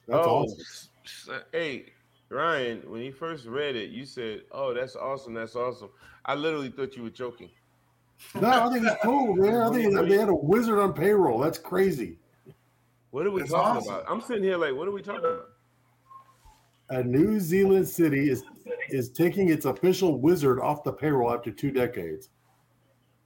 that's 0.08 0.26
oh, 0.26 0.44
awesome. 0.46 0.60
s- 0.62 0.90
s- 1.06 1.30
hey, 1.52 1.86
Ryan, 2.34 2.82
when 2.88 3.02
you 3.02 3.12
first 3.14 3.46
read 3.46 3.76
it, 3.76 3.92
you 3.92 4.06
said, 4.06 4.42
"Oh, 4.52 4.74
that's 4.74 4.96
awesome. 4.96 5.34
That's 5.34 5.56
awesome." 5.56 5.90
I 6.26 6.36
literally 6.36 6.70
thought 6.70 6.96
you 6.96 7.04
were 7.04 7.10
joking. 7.10 7.50
No, 8.40 8.48
I 8.50 8.72
think 8.72 8.86
it's 8.86 8.96
cool, 9.04 9.36
man. 9.36 9.56
I 9.62 9.70
think 9.72 9.94
they 10.10 10.18
had 10.18 10.30
a 10.30 10.36
wizard 10.36 10.80
on 10.80 10.94
payroll. 10.94 11.40
That's 11.40 11.58
crazy. 11.58 12.18
What 13.12 13.26
are 13.28 13.32
we 13.32 13.42
It's 13.42 13.52
talking 13.52 13.78
awesome. 13.78 13.94
about? 13.96 14.06
I'm 14.10 14.22
sitting 14.22 14.44
here 14.44 14.58
like, 14.58 14.74
what 14.76 14.88
are 14.88 14.92
we 14.92 15.02
talking 15.02 15.20
about? 15.26 15.50
A 16.90 17.04
New 17.04 17.40
Zealand 17.40 17.88
city 17.88 18.30
is 18.30 18.44
is 18.90 19.10
taking 19.10 19.50
its 19.50 19.66
official 19.66 20.20
wizard 20.20 20.60
off 20.60 20.84
the 20.84 20.92
payroll 20.94 21.34
after 21.34 21.52
two 21.52 21.72
decades. 21.72 22.30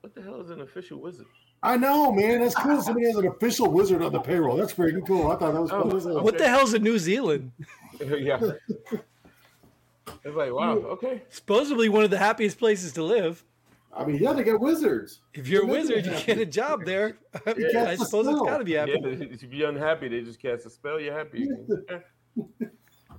What 0.01 0.13
the 0.15 0.21
hell 0.21 0.41
is 0.41 0.49
an 0.49 0.61
official 0.61 0.99
wizard? 0.99 1.25
I 1.63 1.75
know, 1.75 2.11
man. 2.11 2.41
That's 2.41 2.53
cool. 2.55 2.81
Somebody 2.81 3.07
has 3.07 3.15
an 3.17 3.27
official 3.27 3.69
wizard 3.71 4.01
on 4.03 4.11
the 4.13 4.19
payroll. 4.19 4.55
That's 4.57 4.73
freaking 4.73 5.05
cool. 5.05 5.31
I 5.31 5.35
thought 5.37 5.53
that 5.53 5.61
was 5.61 5.71
Oh, 5.71 5.81
cool. 5.83 5.95
as 5.97 6.03
hell. 6.05 6.23
What 6.23 6.37
the 6.37 6.47
hell's 6.47 6.73
in 6.75 6.83
New 6.83 6.99
Zealand? 6.99 7.51
yeah. 8.19 8.39
It's 10.23 10.35
like, 10.35 10.53
wow, 10.53 10.73
okay. 10.77 11.23
Supposedly 11.29 11.89
one 11.89 12.03
of 12.03 12.09
the 12.09 12.17
happiest 12.17 12.57
places 12.59 12.93
to 12.93 13.03
live. 13.03 13.43
I 13.93 14.05
mean, 14.05 14.17
yeah, 14.17 14.33
they 14.33 14.43
got 14.43 14.59
wizards. 14.59 15.21
If 15.33 15.47
you're 15.47 15.63
a 15.63 15.65
wizard, 15.65 16.05
you 16.05 16.11
it 16.11 16.25
get 16.25 16.37
a 16.37 16.45
job 16.45 16.85
there. 16.85 17.17
I 17.45 17.95
suppose 17.95 18.27
it's 18.27 18.39
got 18.41 18.59
to 18.59 18.63
be 18.63 18.73
Yeah, 18.73 18.81
happy. 18.85 19.29
if 19.31 19.51
you're 19.51 19.69
unhappy, 19.69 20.07
they 20.07 20.21
just 20.21 20.39
cast 20.39 20.65
a 20.65 20.69
spell. 20.69 20.99
You're 20.99 21.17
happy. 21.17 21.49
Yeah. 21.89 21.99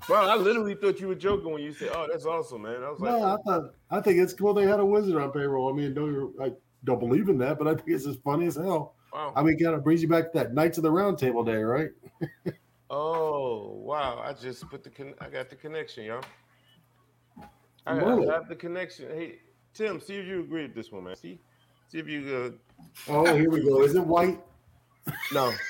Bro, 0.07 0.17
I 0.29 0.37
literally 0.37 0.77
thought 0.77 1.01
you 1.01 1.09
were 1.09 1.17
joking 1.17 1.51
when 1.53 1.61
you 1.63 1.73
said, 1.73 1.91
"Oh, 1.93 2.07
that's 2.09 2.25
awesome, 2.25 2.63
man." 2.63 2.85
I 2.85 2.91
was 2.91 3.01
like, 3.01 3.11
No, 3.11 3.25
I 3.25 3.37
thought 3.45 3.75
I 3.91 4.01
think 4.01 4.19
it's 4.21 4.33
cool 4.33 4.55
they 4.55 4.65
had 4.65 4.79
a 4.79 4.85
wizard 4.87 5.17
on 5.21 5.33
payroll. 5.33 5.69
I 5.69 5.73
mean, 5.77 5.93
don't 5.93 6.33
I 6.41 6.53
don't 6.85 7.01
believe 7.01 7.29
in 7.29 7.39
that, 7.39 7.59
but 7.59 7.67
I 7.67 7.75
think 7.75 7.89
it's 7.89 8.07
as 8.07 8.15
funny 8.25 8.47
as 8.47 8.55
hell. 8.55 8.95
"Wow." 9.13 9.33
I 9.35 9.43
mean, 9.43 9.59
kind 9.59 9.75
of 9.75 9.83
brings 9.83 10.01
you 10.01 10.07
back 10.09 10.31
to 10.33 10.39
that 10.39 10.55
Knights 10.55 10.79
of 10.79 10.85
the 10.85 10.91
Round 10.93 11.19
Table 11.19 11.43
day, 11.43 11.57
right? 11.57 11.89
Oh, 12.91 13.75
wow! 13.75 14.23
I 14.25 14.33
just 14.33 14.69
put 14.71 14.83
the 14.83 14.91
con- 14.91 15.15
I 15.21 15.29
got 15.29 15.51
the 15.51 15.57
connection, 15.57 16.05
y'all. 16.05 16.23
I, 17.87 17.95
Love 17.95 18.29
I 18.29 18.33
have 18.33 18.49
the 18.49 18.57
connection. 18.57 19.09
Hey, 19.09 19.41
Tim, 19.75 20.01
see 20.01 20.15
if 20.15 20.27
you 20.27 20.41
agree 20.41 20.63
with 20.63 20.75
this 20.75 20.91
one, 20.91 21.05
man. 21.05 21.17
See, 21.17 21.39
see 21.89 21.99
if 21.99 22.09
you. 22.09 22.59
Oh, 23.09 23.35
here 23.35 23.51
we 23.51 23.63
go. 23.63 23.83
Is 23.83 23.95
it 23.95 24.05
white? 24.07 24.41
Uh, 25.07 25.13
no. 25.33 25.53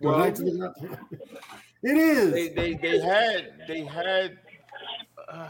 The 0.00 0.08
Well, 0.08 0.18
Knights 0.18 0.40
of 0.40 0.46
the 0.46 0.58
Round 0.58 0.74
Table. 0.80 0.98
It 1.82 1.96
is. 1.96 2.32
they 2.32 2.48
they 2.48 2.74
they 2.74 3.00
had 3.00 3.52
they 3.66 3.84
had 3.84 4.38
uh, 5.28 5.48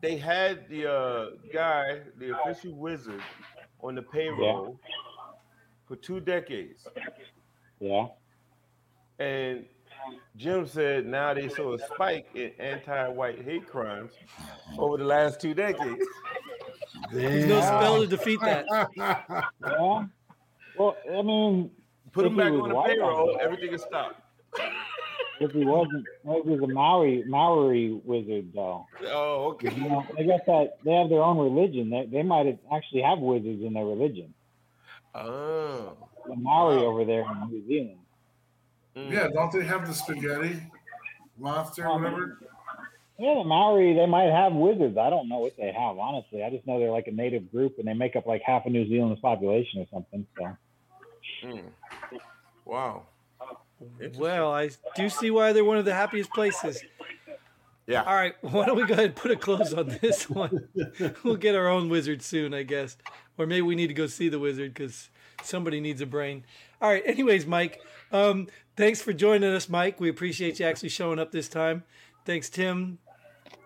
they 0.00 0.16
had 0.16 0.68
the 0.68 0.90
uh, 0.90 1.26
guy, 1.52 2.00
the 2.18 2.38
official 2.38 2.72
wizard, 2.74 3.22
on 3.80 3.94
the 3.94 4.02
payroll 4.02 4.78
for 5.86 5.96
two 5.96 6.20
decades, 6.20 6.86
yeah, 7.80 8.06
and 9.18 9.66
Jim 10.36 10.66
said 10.66 11.06
now 11.06 11.34
they 11.34 11.48
saw 11.48 11.74
a 11.74 11.78
spike 11.78 12.26
in 12.34 12.52
anti-white 12.58 13.42
hate 13.42 13.66
crimes 13.66 14.12
over 14.78 14.96
the 14.98 15.04
last 15.04 15.40
two 15.40 15.54
decades. 15.54 16.04
There's 17.12 17.46
no 17.46 17.60
spell 17.60 18.00
to 18.00 18.06
defeat 18.06 18.40
that. 18.42 18.64
yeah. 18.96 19.44
Well, 20.78 20.96
I 21.10 21.22
mean, 21.22 21.70
Put 22.12 22.24
If 22.24 22.30
him 22.32 22.36
back 22.38 22.52
on 22.52 22.68
the 22.68 22.74
white, 22.74 22.88
payroll, 22.90 23.38
everything 23.40 23.74
is 23.74 23.82
stopped. 23.82 24.20
if 25.38 25.52
he 25.52 25.64
wasn't, 25.66 26.06
if 26.24 26.44
he 26.44 26.50
was 26.50 26.62
a 26.62 26.66
Maori 26.72 27.24
Maori 27.26 28.00
wizard 28.04 28.52
though. 28.54 28.86
Oh, 29.06 29.50
okay. 29.52 29.74
You 29.74 29.88
know, 29.88 30.06
they 30.16 30.24
got 30.24 30.46
that. 30.46 30.78
They 30.82 30.92
have 30.94 31.10
their 31.10 31.22
own 31.22 31.36
religion. 31.36 31.90
They 31.90 32.06
they 32.06 32.22
might 32.22 32.46
have 32.46 32.58
actually 32.74 33.02
have 33.02 33.18
wizards 33.18 33.62
in 33.62 33.74
their 33.74 33.84
religion. 33.84 34.32
Oh. 35.14 35.96
The 36.26 36.36
Maori 36.36 36.76
Wow. 36.78 36.84
over 36.84 37.04
there 37.04 37.20
in 37.20 37.50
New 37.50 37.66
Zealand. 37.66 37.98
Mm. 38.96 39.12
Yeah, 39.12 39.28
don't 39.28 39.52
they 39.52 39.64
have 39.64 39.86
the 39.86 39.92
spaghetti 39.94 40.62
monster 41.38 41.86
or 41.86 41.98
whatever? 41.98 42.38
Yeah, 43.18 43.34
the 43.34 43.44
Maori, 43.44 43.94
they 43.94 44.06
might 44.06 44.30
have 44.30 44.52
wizards. 44.52 44.98
I 44.98 45.08
don't 45.10 45.28
know 45.28 45.38
what 45.38 45.56
they 45.56 45.72
have, 45.72 45.98
honestly. 45.98 46.42
I 46.42 46.50
just 46.50 46.66
know 46.66 46.78
they're 46.78 46.90
like 46.90 47.06
a 47.06 47.12
native 47.12 47.50
group 47.50 47.78
and 47.78 47.88
they 47.88 47.94
make 47.94 48.14
up 48.14 48.26
like 48.26 48.42
half 48.42 48.66
of 48.66 48.72
New 48.72 48.86
Zealand's 48.88 49.20
population 49.20 49.80
or 49.80 49.86
something. 49.92 50.26
So, 50.38 50.56
Mm. 51.44 51.62
Wow. 52.64 53.02
Well, 54.16 54.52
I 54.52 54.70
do 54.94 55.08
see 55.08 55.30
why 55.30 55.52
they're 55.52 55.64
one 55.64 55.76
of 55.76 55.84
the 55.84 55.94
happiest 55.94 56.30
places. 56.30 56.82
Yeah. 57.86 58.02
All 58.02 58.14
right, 58.14 58.34
why 58.40 58.66
don't 58.66 58.76
we 58.76 58.84
go 58.84 58.94
ahead 58.94 59.06
and 59.06 59.14
put 59.14 59.30
a 59.30 59.36
close 59.36 59.72
on 59.72 59.98
this 60.00 60.28
one? 60.28 60.68
We'll 61.22 61.36
get 61.36 61.54
our 61.54 61.68
own 61.68 61.88
wizard 61.88 62.22
soon, 62.22 62.52
I 62.54 62.62
guess. 62.62 62.96
Or 63.38 63.46
maybe 63.46 63.62
we 63.62 63.74
need 63.74 63.88
to 63.88 63.94
go 63.94 64.06
see 64.06 64.28
the 64.28 64.38
wizard 64.38 64.74
because 64.74 65.10
somebody 65.42 65.80
needs 65.80 66.00
a 66.00 66.06
brain. 66.06 66.44
All 66.80 66.90
right, 66.90 67.02
anyways, 67.06 67.46
Mike, 67.46 67.80
um, 68.12 68.48
thanks 68.76 69.00
for 69.00 69.12
joining 69.12 69.52
us, 69.52 69.68
Mike. 69.68 70.00
We 70.00 70.08
appreciate 70.08 70.60
you 70.60 70.66
actually 70.66 70.90
showing 70.90 71.18
up 71.18 71.32
this 71.32 71.48
time. 71.48 71.84
Thanks, 72.24 72.50
Tim. 72.50 72.98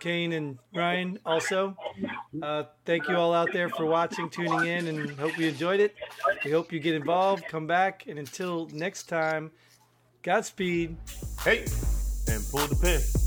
Kane 0.00 0.32
and 0.32 0.58
Ryan 0.74 1.18
also. 1.24 1.76
Uh, 2.42 2.64
thank 2.86 3.06
you 3.06 3.16
all 3.16 3.34
out 3.34 3.52
there 3.52 3.68
for 3.68 3.84
watching, 3.84 4.30
tuning 4.30 4.66
in, 4.66 4.86
and 4.86 5.10
hope 5.18 5.38
you 5.38 5.46
enjoyed 5.48 5.78
it. 5.78 5.94
We 6.44 6.50
hope 6.50 6.72
you 6.72 6.80
get 6.80 6.94
involved, 6.94 7.44
come 7.48 7.66
back, 7.66 8.06
and 8.06 8.18
until 8.18 8.68
next 8.72 9.04
time, 9.08 9.50
Godspeed. 10.22 10.96
Hey, 11.42 11.64
and 12.28 12.42
pull 12.50 12.66
the 12.66 12.76
pin. 12.76 13.19